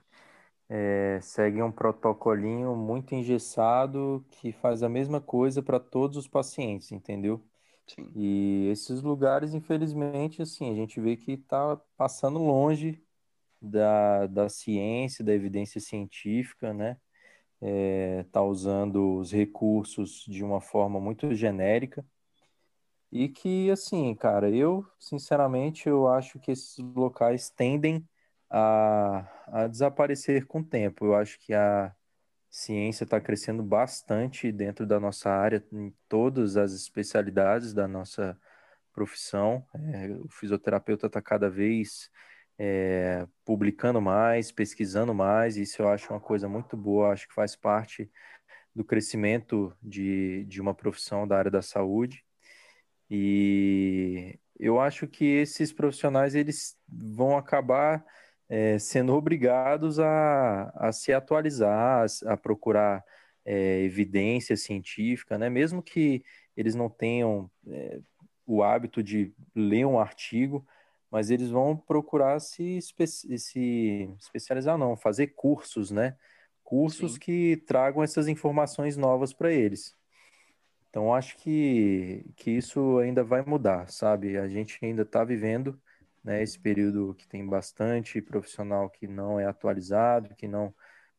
é, 0.69 1.21
segue 1.23 1.63
um 1.63 1.73
protocolinho 1.73 2.77
muito 2.77 3.15
engessado 3.15 4.25
que 4.31 4.53
faz 4.53 4.83
a 4.83 4.89
mesma 4.89 5.21
coisa 5.21 5.63
para 5.63 5.81
todos 5.81 6.17
os 6.17 6.29
pacientes, 6.29 6.93
entendeu? 6.93 7.45
Sim. 7.87 8.15
E 8.15 8.69
esses 8.71 9.03
lugares, 9.03 9.55
infelizmente, 9.55 10.43
assim, 10.43 10.71
a 10.71 10.75
gente 10.75 11.01
vê 11.01 11.17
que 11.17 11.33
está 11.33 11.77
passando 11.97 12.39
longe 12.39 13.03
da, 13.61 14.27
da 14.27 14.49
ciência, 14.49 15.25
da 15.25 15.33
evidência 15.35 15.81
científica, 15.81 16.73
né? 16.75 16.99
É, 17.63 18.25
tá 18.33 18.43
usando 18.43 19.19
os 19.19 19.31
recursos 19.33 20.25
de 20.27 20.43
uma 20.43 20.61
forma 20.61 20.99
muito 20.99 21.35
genérica 21.35 22.05
e 23.13 23.29
que, 23.29 23.71
assim, 23.71 24.15
cara, 24.15 24.49
eu, 24.51 24.87
sinceramente, 24.99 25.89
eu 25.89 26.07
acho 26.09 26.39
que 26.39 26.53
esses 26.53 26.79
locais 26.79 27.51
tendem 27.51 28.07
a, 28.49 29.27
a 29.49 29.67
desaparecer 29.67 30.47
com 30.47 30.61
o 30.61 30.65
tempo. 30.65 31.07
Eu 31.07 31.15
acho 31.17 31.39
que 31.41 31.53
a 31.53 31.95
ciência 32.49 33.05
está 33.05 33.21
crescendo 33.21 33.63
bastante 33.63 34.53
dentro 34.53 34.87
da 34.87 35.01
nossa 35.01 35.31
área, 35.31 35.65
em 35.73 35.93
todas 36.09 36.57
as 36.57 36.73
especialidades 36.73 37.75
da 37.75 37.89
nossa 37.89 38.39
profissão. 38.93 39.65
É, 39.75 40.09
o 40.13 40.29
fisioterapeuta 40.29 41.07
está 41.07 41.21
cada 41.21 41.51
vez 41.51 42.11
é, 42.63 43.27
publicando 43.43 44.03
mais, 44.03 44.53
pesquisando 44.53 45.15
mais, 45.15 45.57
isso 45.57 45.81
eu 45.81 45.89
acho 45.89 46.13
uma 46.13 46.21
coisa 46.21 46.47
muito 46.47 46.77
boa, 46.77 47.11
acho 47.11 47.27
que 47.27 47.33
faz 47.33 47.57
parte 47.57 48.11
do 48.75 48.85
crescimento 48.85 49.75
de, 49.83 50.45
de 50.45 50.61
uma 50.61 50.75
profissão 50.75 51.27
da 51.27 51.39
área 51.39 51.51
da 51.51 51.63
saúde. 51.63 52.23
E 53.09 54.39
eu 54.59 54.79
acho 54.79 55.09
que 55.09 55.25
esses 55.25 55.73
profissionais 55.73 56.35
eles 56.35 56.77
vão 56.87 57.35
acabar 57.35 58.05
é, 58.47 58.79
sendo 58.79 59.15
obrigados 59.15 59.99
a, 59.99 60.71
a 60.75 60.93
se 60.93 61.15
atualizar, 61.15 62.05
a, 62.27 62.35
a 62.35 62.37
procurar 62.37 63.03
é, 63.43 63.81
evidência 63.85 64.55
científica, 64.55 65.39
né? 65.39 65.49
mesmo 65.49 65.83
que 65.83 66.23
eles 66.55 66.75
não 66.75 66.91
tenham 66.91 67.51
é, 67.67 68.01
o 68.47 68.63
hábito 68.63 69.03
de 69.03 69.33
ler 69.55 69.87
um 69.87 69.99
artigo, 69.99 70.67
mas 71.11 71.31
eles 71.31 71.51
vão 71.51 71.77
procurar 71.77 72.39
se, 72.41 72.79
espe 72.79 73.07
se 73.07 74.15
especializar, 74.19 74.79
não, 74.79 74.97
fazer 74.97 75.29
cursos, 75.29 75.91
né? 75.91 76.17
Cursos 76.63 77.15
Sim. 77.15 77.19
que 77.21 77.57
tragam 77.67 78.03
essas 78.03 78.29
informações 78.29 78.97
novas 78.97 79.33
para 79.33 79.53
eles. 79.53 79.97
Então, 80.89 81.15
acho 81.15 81.37
que, 81.39 82.25
que 82.37 82.51
isso 82.51 82.99
ainda 82.99 83.23
vai 83.25 83.43
mudar, 83.43 83.89
sabe? 83.91 84.37
A 84.37 84.49
gente 84.49 84.79
ainda 84.85 85.03
está 85.03 85.25
vivendo 85.25 85.81
né? 86.23 86.43
Esse 86.43 86.59
período 86.59 87.15
que 87.15 87.27
tem 87.27 87.47
bastante 87.47 88.21
profissional 88.21 88.91
que 88.91 89.07
não 89.07 89.41
é 89.41 89.47
atualizado, 89.47 90.35
que 90.35 90.47
não 90.47 90.75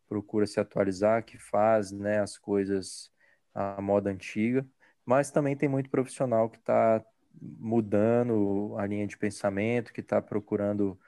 procura 0.08 0.46
se 0.46 0.60
atualizar, 0.60 1.24
que 1.24 1.38
faz, 1.38 1.92
né, 1.92 2.20
as 2.20 2.38
coisas 2.38 3.12
à 3.54 3.82
moda 3.82 4.10
antiga, 4.10 4.66
mas 5.06 5.32
também 5.32 5.56
tem 5.56 5.70
muito 5.70 5.89
profissional 5.89 6.50
que 6.50 6.58
está 6.58 7.04
mudando 7.40 8.76
a 8.78 8.86
linha 8.86 9.08
de 9.08 9.18
pensamento, 9.18 9.94
que 9.94 10.02
está 10.02 10.22
procurando 10.22 11.00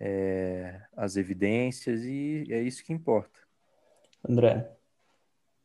é, 0.00 0.80
as 0.96 1.16
evidências 1.16 2.02
e 2.04 2.46
é 2.50 2.62
isso 2.62 2.84
que 2.84 2.92
importa. 2.92 3.40
André. 4.28 4.70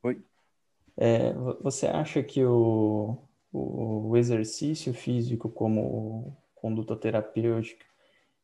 Oi. 0.04 0.24
É, 0.98 1.34
você 1.62 1.88
acha 1.88 2.22
que 2.22 2.44
o, 2.44 3.18
o 3.52 4.16
exercício 4.18 4.94
físico 4.94 5.50
como 5.50 6.38
conduta 6.56 6.96
terapêutica, 6.96 7.86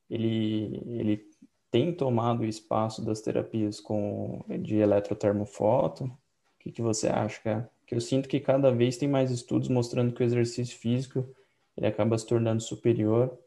ele, 0.09 0.81
ele 0.87 1.29
tem 1.71 1.93
tomado 1.93 2.41
o 2.41 2.45
espaço 2.45 3.03
das 3.03 3.21
terapias 3.21 3.79
com, 3.79 4.43
de 4.61 4.77
eletrotermofoto? 4.77 6.05
O 6.05 6.11
que, 6.59 6.71
que 6.71 6.81
você 6.81 7.07
acha, 7.07 7.39
cara? 7.41 7.71
Que 7.85 7.95
eu 7.95 8.01
sinto 8.01 8.27
que 8.27 8.39
cada 8.39 8.71
vez 8.71 8.97
tem 8.97 9.07
mais 9.07 9.31
estudos 9.31 9.69
mostrando 9.69 10.13
que 10.13 10.21
o 10.21 10.25
exercício 10.25 10.77
físico 10.77 11.27
ele 11.79 11.87
acaba 11.87 12.17
se 12.17 12.27
tornando 12.27 12.61
superior 12.61 13.39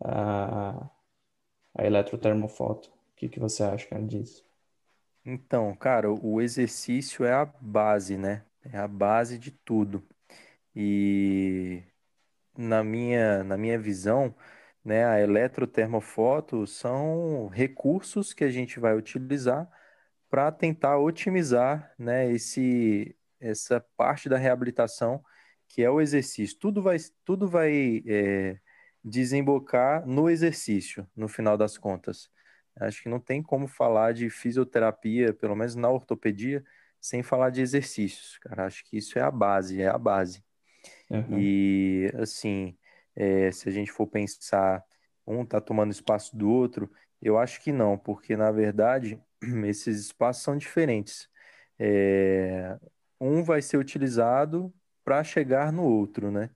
a, 0.00 0.88
a 1.74 1.84
eletrotermofoto. 1.84 2.88
O 2.90 3.16
que, 3.16 3.28
que 3.28 3.40
você 3.40 3.64
acha, 3.64 3.88
cara, 3.88 4.04
disso? 4.04 4.46
Então, 5.24 5.74
cara, 5.74 6.08
o 6.12 6.40
exercício 6.40 7.24
é 7.24 7.32
a 7.32 7.44
base, 7.44 8.16
né? 8.16 8.44
É 8.62 8.78
a 8.78 8.86
base 8.86 9.36
de 9.36 9.50
tudo. 9.50 10.06
E 10.76 11.82
na 12.56 12.84
minha, 12.84 13.42
na 13.42 13.56
minha 13.56 13.78
visão, 13.78 14.32
né, 14.84 15.04
a 15.04 15.20
eletrotermofoto 15.20 16.66
são 16.68 17.48
recursos 17.48 18.32
que 18.32 18.44
a 18.44 18.50
gente 18.50 18.78
vai 18.78 18.96
utilizar 18.96 19.68
para 20.30 20.52
tentar 20.52 20.98
otimizar 20.98 21.92
né, 21.98 22.30
esse, 22.30 23.16
essa 23.40 23.80
parte 23.96 24.28
da 24.28 24.38
reabilitação 24.38 25.24
que 25.68 25.82
é 25.82 25.90
o 25.90 26.00
exercício. 26.00 26.58
Tudo 26.58 26.82
vai, 26.82 26.96
tudo 27.24 27.48
vai 27.48 28.02
é, 28.06 28.58
desembocar 29.04 30.06
no 30.06 30.28
exercício, 30.28 31.06
no 31.14 31.28
final 31.28 31.56
das 31.56 31.78
contas. 31.78 32.30
Acho 32.78 33.02
que 33.02 33.08
não 33.08 33.20
tem 33.20 33.42
como 33.42 33.66
falar 33.66 34.12
de 34.12 34.28
fisioterapia, 34.28 35.32
pelo 35.32 35.56
menos 35.56 35.74
na 35.74 35.88
ortopedia, 35.88 36.64
sem 37.00 37.22
falar 37.22 37.50
de 37.50 37.62
exercícios, 37.62 38.38
cara. 38.38 38.66
Acho 38.66 38.84
que 38.84 38.98
isso 38.98 39.18
é 39.18 39.22
a 39.22 39.30
base, 39.30 39.80
é 39.80 39.88
a 39.88 39.96
base. 39.96 40.44
Uhum. 41.10 41.38
E, 41.38 42.12
assim, 42.16 42.76
é, 43.14 43.50
se 43.50 43.68
a 43.68 43.72
gente 43.72 43.90
for 43.90 44.06
pensar, 44.06 44.84
um 45.26 45.42
está 45.42 45.60
tomando 45.60 45.92
espaço 45.92 46.36
do 46.36 46.50
outro, 46.50 46.90
eu 47.22 47.38
acho 47.38 47.60
que 47.62 47.72
não, 47.72 47.96
porque, 47.96 48.36
na 48.36 48.50
verdade, 48.50 49.20
esses 49.66 50.00
espaços 50.00 50.42
são 50.42 50.56
diferentes. 50.56 51.28
É, 51.78 52.78
um 53.20 53.42
vai 53.42 53.62
ser 53.62 53.78
utilizado 53.78 54.72
para 55.06 55.22
chegar 55.22 55.72
no 55.72 55.84
outro, 55.84 56.32
né? 56.32 56.50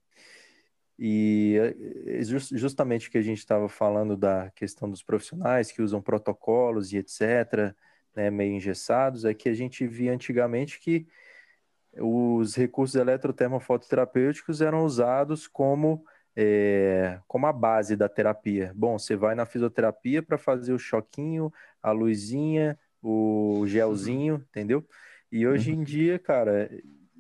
E 0.98 1.56
é, 1.56 2.22
justamente 2.24 3.08
o 3.08 3.12
que 3.12 3.18
a 3.18 3.22
gente 3.22 3.38
estava 3.38 3.68
falando 3.68 4.16
da 4.16 4.50
questão 4.50 4.90
dos 4.90 5.04
profissionais 5.04 5.70
que 5.70 5.80
usam 5.80 6.02
protocolos 6.02 6.92
e 6.92 6.96
etc., 6.96 7.72
né, 8.14 8.28
meio 8.28 8.52
engessados, 8.52 9.24
é 9.24 9.32
que 9.32 9.48
a 9.48 9.54
gente 9.54 9.86
via 9.86 10.12
antigamente 10.12 10.80
que 10.80 11.06
os 11.96 12.56
recursos 12.56 12.96
eletrotermofototerapêuticos 12.96 14.60
eram 14.60 14.84
usados 14.84 15.46
como, 15.46 16.04
é, 16.34 17.20
como 17.28 17.46
a 17.46 17.52
base 17.52 17.94
da 17.94 18.08
terapia. 18.08 18.72
Bom, 18.74 18.98
você 18.98 19.14
vai 19.14 19.36
na 19.36 19.46
fisioterapia 19.46 20.24
para 20.24 20.36
fazer 20.36 20.72
o 20.72 20.78
choquinho, 20.78 21.52
a 21.80 21.92
luzinha, 21.92 22.76
o 23.00 23.62
gelzinho, 23.64 24.34
uhum. 24.34 24.40
entendeu? 24.40 24.84
E 25.30 25.46
hoje 25.46 25.72
uhum. 25.72 25.80
em 25.80 25.84
dia, 25.84 26.18
cara, 26.18 26.68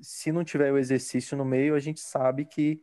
se 0.00 0.32
não 0.32 0.44
tiver 0.44 0.72
o 0.72 0.78
exercício 0.78 1.36
no 1.36 1.44
meio, 1.44 1.74
a 1.74 1.80
gente 1.80 2.00
sabe 2.00 2.44
que 2.44 2.80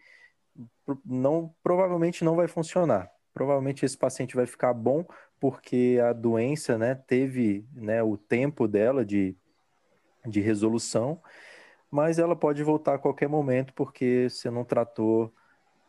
não 1.05 1.53
provavelmente 1.61 2.24
não 2.24 2.36
vai 2.36 2.47
funcionar. 2.47 3.09
Provavelmente 3.34 3.86
esse 3.86 3.97
paciente 3.97 4.36
vai 4.36 4.45
ficar 4.45 4.74
bom 4.74 5.05
porque 5.39 5.99
a 6.03 6.13
doença, 6.13 6.78
né, 6.78 6.95
teve, 6.95 7.68
né, 7.74 8.01
o 8.01 8.18
tempo 8.18 8.68
dela 8.68 9.05
de, 9.05 9.36
de 10.26 10.41
resolução 10.41 11.22
mas 11.89 12.20
ela 12.20 12.36
pode 12.36 12.63
voltar 12.63 12.95
a 12.95 12.99
qualquer 12.99 13.30
momento 13.30 13.74
porque 13.74 14.28
você 14.30 14.49
não 14.49 14.63
tratou 14.63 15.34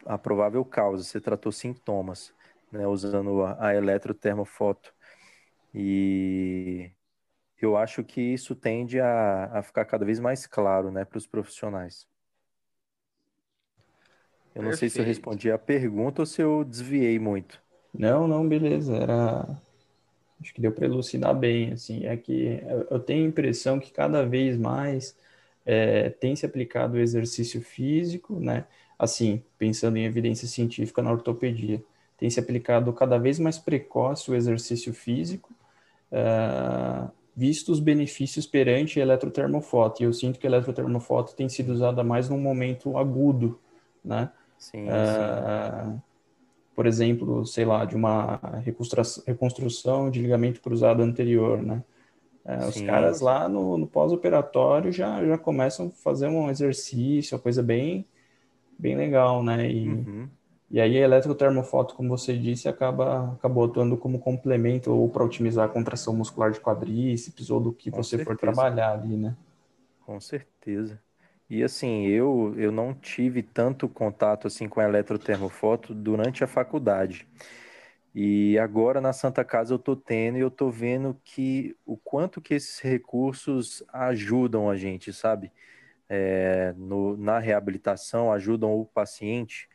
a 0.06 0.16
provável 0.16 0.64
causa, 0.64 1.02
você 1.04 1.20
tratou 1.20 1.50
sintomas, 1.52 2.32
né, 2.70 2.86
usando 2.86 3.42
a, 3.42 3.68
a 3.68 3.74
eletrotermofoto. 3.74 4.94
E 5.74 6.90
eu 7.66 7.76
acho 7.76 8.04
que 8.04 8.20
isso 8.20 8.54
tende 8.54 9.00
a, 9.00 9.46
a 9.58 9.62
ficar 9.62 9.84
cada 9.84 10.04
vez 10.04 10.20
mais 10.20 10.46
claro 10.46 10.90
né, 10.90 11.04
para 11.04 11.18
os 11.18 11.26
profissionais. 11.26 12.06
Eu 14.54 14.62
não 14.62 14.70
Perfeito. 14.70 14.78
sei 14.80 14.88
se 14.90 15.00
eu 15.00 15.04
respondi 15.04 15.50
a 15.50 15.58
pergunta 15.58 16.22
ou 16.22 16.26
se 16.26 16.42
eu 16.42 16.64
desviei 16.64 17.18
muito. 17.18 17.62
Não, 17.92 18.26
não, 18.26 18.48
beleza. 18.48 18.96
Era. 18.96 19.60
Acho 20.40 20.54
que 20.54 20.60
deu 20.60 20.72
para 20.72 20.86
elucidar 20.86 21.34
bem. 21.34 21.72
Assim, 21.72 22.06
é 22.06 22.16
que 22.16 22.60
eu 22.90 23.00
tenho 23.00 23.24
a 23.24 23.28
impressão 23.28 23.78
que 23.80 23.90
cada 23.92 24.24
vez 24.24 24.56
mais 24.56 25.16
é, 25.66 26.10
tem 26.10 26.36
se 26.36 26.46
aplicado 26.46 26.94
o 26.94 27.00
exercício 27.00 27.60
físico, 27.60 28.38
né? 28.40 28.66
Assim, 28.98 29.42
pensando 29.58 29.96
em 29.96 30.04
evidência 30.04 30.48
científica 30.48 31.02
na 31.02 31.12
ortopedia, 31.12 31.82
tem 32.16 32.28
se 32.30 32.40
aplicado 32.40 32.92
cada 32.92 33.18
vez 33.18 33.38
mais 33.38 33.58
precoce 33.58 34.30
o 34.30 34.34
exercício 34.34 34.92
físico, 34.92 35.54
uh, 36.12 37.10
visto 37.38 37.70
os 37.70 37.78
benefícios 37.78 38.48
perante 38.48 38.98
a 38.98 39.02
eletrotermofoto. 39.04 40.02
E 40.02 40.06
eu 40.06 40.12
sinto 40.12 40.40
que 40.40 40.46
a 40.46 40.50
eletrotermofoto 40.50 41.36
tem 41.36 41.48
sido 41.48 41.72
usada 41.72 42.02
mais 42.02 42.28
num 42.28 42.40
momento 42.40 42.98
agudo, 42.98 43.60
né? 44.04 44.28
Sim, 44.58 44.88
uh, 44.88 45.92
sim. 45.92 46.02
Por 46.74 46.84
exemplo, 46.84 47.46
sei 47.46 47.64
lá, 47.64 47.84
de 47.84 47.94
uma 47.94 48.40
reconstrução 49.24 50.10
de 50.10 50.20
ligamento 50.20 50.60
cruzado 50.60 51.00
anterior, 51.00 51.62
né? 51.62 51.84
Uh, 52.44 52.68
os 52.68 52.80
caras 52.80 53.20
lá 53.20 53.48
no, 53.48 53.78
no 53.78 53.86
pós-operatório 53.86 54.90
já, 54.90 55.24
já 55.24 55.38
começam 55.38 55.86
a 55.86 55.90
fazer 55.90 56.26
um 56.26 56.50
exercício, 56.50 57.36
uma 57.36 57.42
coisa 57.42 57.62
bem, 57.62 58.04
bem 58.76 58.96
legal, 58.96 59.44
né? 59.44 59.70
E, 59.70 59.88
uhum. 59.88 60.28
E 60.70 60.80
aí 60.80 60.96
a 60.98 61.00
eletrotermofoto, 61.04 61.94
como 61.94 62.08
você 62.10 62.36
disse, 62.38 62.68
acaba 62.68 63.32
acabou 63.34 63.64
atuando 63.64 63.96
como 63.98 64.18
complemento 64.18 64.90
ou 64.92 65.08
para 65.10 65.24
otimizar 65.24 65.66
a 65.66 65.72
contração 65.72 66.14
muscular 66.16 66.50
de 66.52 66.60
quadríceps 66.60 67.50
ou 67.50 67.60
do 67.60 67.72
que 67.72 67.90
Com 67.90 68.02
você 68.02 68.18
certeza. 68.18 68.18
for 68.18 68.36
trabalhar 68.36 68.92
ali, 68.92 69.16
né? 69.16 69.36
Com 70.00 70.20
certeza. 70.20 71.02
E 71.50 71.62
assim, 71.62 72.06
eu 72.06 72.54
eu 72.58 72.70
não 72.72 72.94
tive 72.94 73.42
tanto 73.42 73.88
contato 73.88 74.46
assim 74.46 74.68
com 74.68 74.80
a 74.80 74.84
eletrotermofoto 74.84 75.94
durante 75.94 76.44
a 76.44 76.46
faculdade. 76.46 77.26
E 78.14 78.58
agora 78.58 79.00
na 79.00 79.12
Santa 79.12 79.44
Casa 79.44 79.74
eu 79.74 79.78
tô 79.78 79.96
tendo 79.96 80.38
e 80.38 80.40
eu 80.40 80.50
tô 80.50 80.70
vendo 80.70 81.20
que 81.24 81.76
o 81.86 81.96
quanto 81.96 82.40
que 82.40 82.54
esses 82.54 82.80
recursos 82.80 83.82
ajudam 83.92 84.70
a 84.70 84.76
gente, 84.76 85.12
sabe? 85.12 85.52
É, 86.08 86.72
no, 86.76 87.16
na 87.16 87.38
reabilitação, 87.38 88.32
ajudam 88.32 88.74
o 88.74 88.86
paciente 88.86 89.68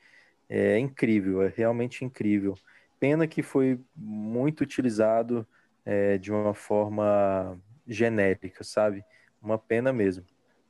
é 0.49 0.77
incrível, 0.77 1.41
é 1.41 1.53
realmente 1.55 2.03
incrível. 2.05 2.55
Pena 2.99 3.27
que 3.27 3.41
foi 3.41 3.79
muito 3.95 4.61
utilizado 4.61 5.47
é, 5.85 6.17
de 6.17 6.31
uma 6.31 6.53
forma 6.53 7.59
genérica, 7.87 8.63
sabe? 8.63 9.03
Uma 9.41 9.57
pena 9.57 9.91
mesmo. 9.91 10.25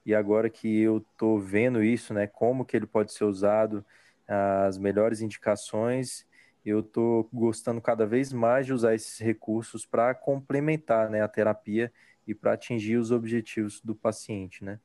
E 0.05 0.13
agora 0.13 0.49
que 0.49 0.82
eu 0.82 0.97
estou 0.97 1.39
vendo 1.39 1.84
isso, 1.84 2.13
né, 2.13 2.28
como 2.28 2.65
que 2.65 2.76
ele 2.76 2.86
pode 2.86 3.13
ser 3.13 3.24
usado, 3.24 3.86
as 4.28 4.78
melhores 4.78 5.21
indicações, 5.21 6.26
eu 6.65 6.80
estou 6.80 7.30
gostando 7.32 7.82
cada 7.82 8.05
vez 8.05 8.32
mais 8.32 8.65
de 8.65 8.74
usar 8.74 8.95
esses 8.95 9.19
recursos 9.19 9.86
para 9.86 10.13
complementar, 10.13 11.09
né, 11.09 11.21
a 11.21 11.28
terapia 11.28 11.91
e 12.26 12.34
para 12.34 12.53
atingir 12.53 12.97
os 12.97 13.11
objetivos 13.11 13.82
do 13.82 13.93
paciente, 13.93 14.63
né? 14.63 14.80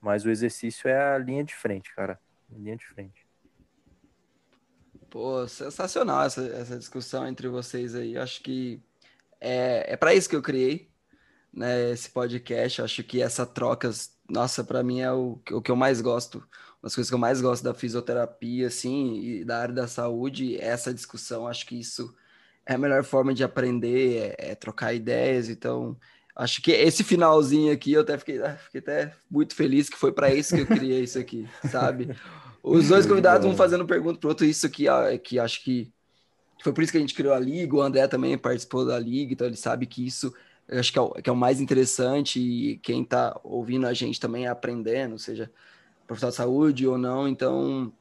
Mas 0.00 0.24
o 0.24 0.30
exercício 0.30 0.88
é 0.88 1.14
a 1.14 1.18
linha 1.18 1.42
de 1.42 1.54
frente, 1.54 1.94
cara, 1.94 2.20
linha 2.50 2.76
de 2.76 2.86
frente. 2.86 3.23
Pô, 5.14 5.46
sensacional 5.46 6.24
essa, 6.24 6.44
essa 6.44 6.76
discussão 6.76 7.24
entre 7.24 7.46
vocês 7.46 7.94
aí. 7.94 8.18
Acho 8.18 8.42
que 8.42 8.82
é, 9.40 9.92
é 9.92 9.96
para 9.96 10.12
isso 10.12 10.28
que 10.28 10.34
eu 10.34 10.42
criei 10.42 10.90
né, 11.52 11.92
esse 11.92 12.10
podcast. 12.10 12.82
Acho 12.82 13.04
que 13.04 13.22
essa 13.22 13.46
troca, 13.46 13.88
nossa, 14.28 14.64
para 14.64 14.82
mim 14.82 15.02
é 15.02 15.12
o, 15.12 15.40
o 15.52 15.62
que 15.62 15.70
eu 15.70 15.76
mais 15.76 16.00
gosto. 16.00 16.38
Uma 16.38 16.82
das 16.82 16.96
coisas 16.96 17.08
que 17.08 17.14
eu 17.14 17.18
mais 17.20 17.40
gosto 17.40 17.62
da 17.62 17.72
fisioterapia, 17.72 18.66
assim, 18.66 19.20
e 19.20 19.44
da 19.44 19.60
área 19.60 19.72
da 19.72 19.86
saúde, 19.86 20.60
essa 20.60 20.92
discussão. 20.92 21.46
Acho 21.46 21.64
que 21.64 21.78
isso 21.78 22.12
é 22.66 22.74
a 22.74 22.78
melhor 22.78 23.04
forma 23.04 23.32
de 23.32 23.44
aprender, 23.44 24.34
é, 24.36 24.50
é 24.50 24.54
trocar 24.56 24.94
ideias. 24.94 25.48
Então, 25.48 25.96
acho 26.34 26.60
que 26.60 26.72
esse 26.72 27.04
finalzinho 27.04 27.72
aqui, 27.72 27.92
eu 27.92 28.00
até 28.00 28.18
fiquei, 28.18 28.40
fiquei 28.64 28.80
até 28.80 29.14
muito 29.30 29.54
feliz 29.54 29.88
que 29.88 29.96
foi 29.96 30.10
para 30.10 30.34
isso 30.34 30.56
que 30.56 30.62
eu 30.62 30.66
criei 30.66 31.04
isso 31.04 31.20
aqui, 31.20 31.48
sabe? 31.70 32.08
Os 32.64 32.88
dois 32.88 33.04
convidados 33.04 33.46
vão 33.46 33.54
fazendo 33.54 33.86
pergunta 33.86 34.18
pro 34.18 34.30
outro, 34.30 34.46
isso 34.46 34.70
que, 34.70 34.86
que 35.22 35.38
acho 35.38 35.62
que 35.62 35.92
foi 36.62 36.72
por 36.72 36.82
isso 36.82 36.90
que 36.90 36.96
a 36.96 37.00
gente 37.00 37.14
criou 37.14 37.34
a 37.34 37.38
liga, 37.38 37.76
o 37.76 37.82
André 37.82 38.08
também 38.08 38.38
participou 38.38 38.86
da 38.86 38.98
liga, 38.98 39.34
então 39.34 39.46
ele 39.46 39.56
sabe 39.56 39.84
que 39.84 40.06
isso 40.06 40.32
acho 40.70 40.90
que 40.90 40.98
é, 40.98 41.02
o, 41.02 41.10
que 41.10 41.28
é 41.28 41.32
o 41.32 41.36
mais 41.36 41.60
interessante 41.60 42.40
e 42.40 42.78
quem 42.78 43.02
está 43.02 43.38
ouvindo 43.44 43.86
a 43.86 43.92
gente 43.92 44.18
também 44.18 44.46
é 44.46 44.48
aprendendo, 44.48 45.18
seja 45.18 45.50
profissional 46.06 46.30
de 46.30 46.36
saúde 46.36 46.86
ou 46.86 46.96
não, 46.96 47.28
então 47.28 47.92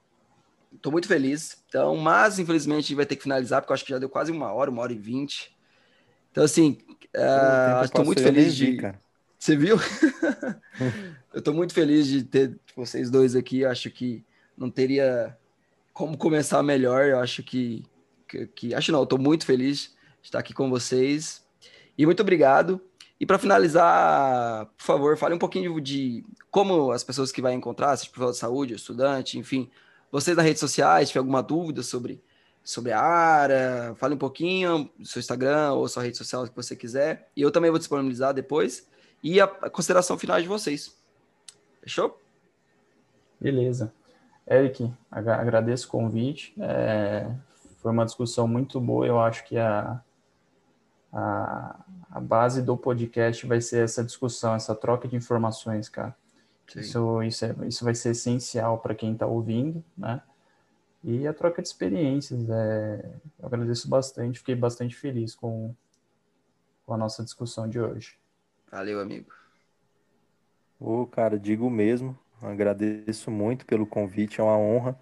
estou 0.73 0.93
muito 0.93 1.09
feliz. 1.09 1.61
Então, 1.67 1.97
mas 1.97 2.39
infelizmente 2.39 2.77
a 2.77 2.81
gente 2.87 2.95
vai 2.95 3.05
ter 3.05 3.17
que 3.17 3.23
finalizar, 3.23 3.61
porque 3.61 3.73
eu 3.73 3.75
acho 3.75 3.83
que 3.83 3.91
já 3.91 3.99
deu 3.99 4.07
quase 4.07 4.31
uma 4.31 4.53
hora, 4.53 4.71
uma 4.71 4.81
hora 4.81 4.93
e 4.93 4.97
vinte. 4.97 5.53
Então, 6.31 6.45
assim, 6.45 6.77
estou 7.83 8.01
uh, 8.01 8.05
muito 8.05 8.23
feliz 8.23 8.55
de. 8.55 8.77
Cara. 8.77 8.99
Você 9.37 9.57
viu? 9.57 9.77
eu 11.33 11.39
estou 11.39 11.53
muito 11.53 11.73
feliz 11.73 12.07
de 12.07 12.23
ter 12.23 12.57
vocês 12.77 13.09
dois 13.09 13.35
aqui. 13.35 13.65
Acho 13.65 13.91
que 13.91 14.23
não 14.57 14.69
teria 14.69 15.37
como 15.93 16.17
começar 16.17 16.61
melhor. 16.63 17.05
Eu 17.05 17.19
acho 17.19 17.43
que, 17.43 17.83
que, 18.27 18.47
que 18.47 18.75
acho 18.75 18.91
não, 18.91 19.03
estou 19.03 19.19
muito 19.19 19.45
feliz 19.45 19.95
de 20.21 20.27
estar 20.27 20.39
aqui 20.39 20.53
com 20.53 20.69
vocês. 20.69 21.43
E 21.97 22.05
muito 22.05 22.21
obrigado. 22.21 22.81
E 23.19 23.25
para 23.25 23.39
finalizar, 23.39 24.65
por 24.77 24.83
favor, 24.83 25.17
fale 25.17 25.35
um 25.35 25.39
pouquinho 25.39 25.79
de, 25.79 26.21
de 26.21 26.25
como 26.51 26.91
as 26.91 27.03
pessoas 27.03 27.31
que 27.31 27.41
vai 27.41 27.53
encontrar, 27.53 27.95
seja 27.95 28.09
profissional 28.09 28.31
de 28.31 28.37
saúde, 28.37 28.73
estudante, 28.73 29.39
enfim, 29.39 29.69
vocês 30.11 30.35
nas 30.35 30.45
redes 30.45 30.59
sociais, 30.59 31.07
tiver 31.07 31.19
alguma 31.19 31.41
dúvida 31.41 31.81
sobre, 31.83 32.21
sobre 32.63 32.91
a 32.91 32.99
área, 32.99 33.95
fale 33.95 34.15
um 34.15 34.17
pouquinho 34.17 34.89
do 34.99 35.05
seu 35.05 35.19
Instagram 35.19 35.73
ou 35.73 35.87
sua 35.87 36.03
rede 36.03 36.17
social 36.17 36.45
que 36.47 36.55
você 36.55 36.75
quiser. 36.75 37.29
E 37.35 37.41
eu 37.41 37.51
também 37.51 37.71
vou 37.71 37.79
disponibilizar 37.79 38.33
depois. 38.33 38.87
E 39.23 39.39
a, 39.39 39.45
a 39.45 39.69
consideração 39.69 40.17
final 40.17 40.41
de 40.41 40.47
vocês. 40.47 40.95
Fechou? 41.81 42.19
Beleza. 43.39 43.93
Eric, 44.49 44.91
agradeço 45.09 45.87
o 45.87 45.91
convite. 45.91 46.53
É, 46.59 47.29
foi 47.77 47.91
uma 47.91 48.05
discussão 48.05 48.47
muito 48.47 48.79
boa. 48.79 49.05
Eu 49.05 49.19
acho 49.19 49.45
que 49.45 49.57
a, 49.57 50.01
a, 51.11 51.79
a, 52.11 52.19
base 52.19 52.61
do 52.61 52.77
podcast 52.77 53.45
vai 53.45 53.61
ser 53.61 53.83
essa 53.83 54.03
discussão, 54.03 54.55
essa 54.55 54.75
troca 54.75 55.07
de 55.07 55.15
informações, 55.15 55.87
cara. 55.87 56.15
Isso, 56.75 57.21
isso, 57.23 57.45
é, 57.45 57.55
isso 57.67 57.83
vai 57.83 57.93
ser 57.93 58.11
essencial 58.11 58.79
para 58.79 58.95
quem 58.95 59.13
está 59.13 59.27
ouvindo, 59.27 59.83
né? 59.97 60.21
E 61.03 61.27
a 61.27 61.33
troca 61.33 61.61
de 61.61 61.67
experiências. 61.67 62.49
É, 62.49 63.15
eu 63.39 63.45
agradeço 63.45 63.89
bastante, 63.89 64.39
fiquei 64.39 64.55
bastante 64.55 64.95
feliz 64.95 65.35
com, 65.35 65.75
com 66.85 66.93
a 66.93 66.97
nossa 66.97 67.23
discussão 67.23 67.67
de 67.67 67.79
hoje. 67.79 68.17
Valeu, 68.71 68.99
amigo. 68.99 69.31
Ô, 70.79 71.01
oh, 71.01 71.07
cara, 71.07 71.37
digo 71.37 71.69
mesmo. 71.69 72.17
Agradeço 72.43 73.31
muito 73.31 73.65
pelo 73.65 73.85
convite, 73.87 74.41
é 74.41 74.43
uma 74.43 74.57
honra 74.57 74.99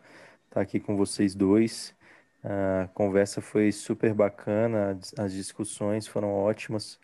estar 0.47 0.61
aqui 0.61 0.79
com 0.79 0.95
vocês 0.95 1.33
dois. 1.33 1.95
A 2.43 2.87
conversa 2.93 3.41
foi 3.41 3.71
super 3.71 4.13
bacana, 4.13 4.99
as 5.17 5.33
discussões 5.33 6.07
foram 6.07 6.31
ótimas 6.33 6.99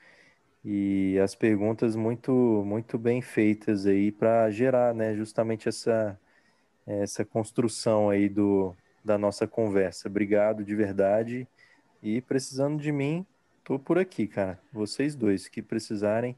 e 0.64 1.18
as 1.24 1.36
perguntas 1.36 1.96
muito 1.96 2.32
muito 2.66 2.98
bem 3.00 3.22
feitas 3.22 3.86
aí 3.88 4.12
para 4.12 4.50
gerar, 4.52 4.94
né, 4.94 5.16
justamente 5.16 5.70
essa 5.70 6.20
essa 6.86 7.26
construção 7.26 8.10
aí 8.10 8.30
do 8.30 8.76
da 9.04 9.18
nossa 9.18 9.48
conversa. 9.48 10.08
Obrigado 10.08 10.64
de 10.64 10.76
verdade 10.76 11.48
e 12.04 12.22
precisando 12.22 12.82
de 12.82 12.92
mim, 12.92 13.26
tô 13.64 13.80
por 13.80 13.98
aqui, 13.98 14.28
cara. 14.28 14.60
Vocês 14.72 15.16
dois 15.16 15.48
que 15.48 15.62
precisarem, 15.62 16.36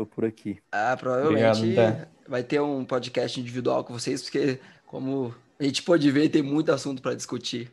tô 0.00 0.06
por 0.06 0.24
aqui. 0.24 0.58
Ah, 0.72 0.96
provavelmente 0.98 1.58
Obrigado, 1.58 2.08
vai 2.26 2.42
ter 2.42 2.60
um 2.60 2.84
podcast 2.84 3.38
individual 3.40 3.84
com 3.84 3.92
vocês, 3.92 4.22
porque 4.22 4.58
como 4.86 5.34
a 5.58 5.64
gente 5.64 5.82
pode 5.82 6.10
ver, 6.10 6.28
tem 6.28 6.42
muito 6.42 6.72
assunto 6.72 7.02
para 7.02 7.14
discutir. 7.14 7.70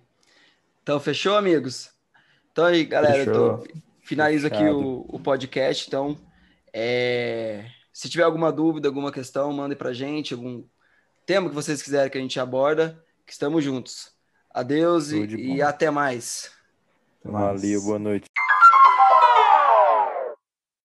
Então, 0.83 0.99
fechou, 0.99 1.35
amigos? 1.35 1.89
Então 2.51 2.65
aí, 2.65 2.85
galera, 2.85 3.23
eu 3.23 3.33
tô, 3.33 3.67
finalizo 4.01 4.49
Fechado. 4.49 4.65
aqui 4.65 4.73
o, 4.73 5.05
o, 5.07 5.19
podcast. 5.19 5.87
Então, 5.87 6.17
é, 6.73 7.65
se 7.93 8.09
tiver 8.09 8.23
alguma 8.23 8.51
dúvida, 8.51 8.87
alguma 8.87 9.11
questão, 9.11 9.53
mandem 9.53 9.77
pra 9.77 9.93
gente, 9.93 10.33
algum 10.33 10.63
tema 11.25 11.49
que 11.49 11.55
vocês 11.55 11.81
quiserem 11.81 12.09
que 12.09 12.17
a 12.17 12.21
gente 12.21 12.39
aborda, 12.39 13.03
que 13.25 13.31
estamos 13.31 13.63
juntos. 13.63 14.11
Adeus 14.49 15.11
e, 15.11 15.25
e 15.35 15.61
até 15.61 15.89
mais. 15.89 16.51
Valeu, 17.23 17.81
boa 17.81 17.99
noite. 17.99 18.27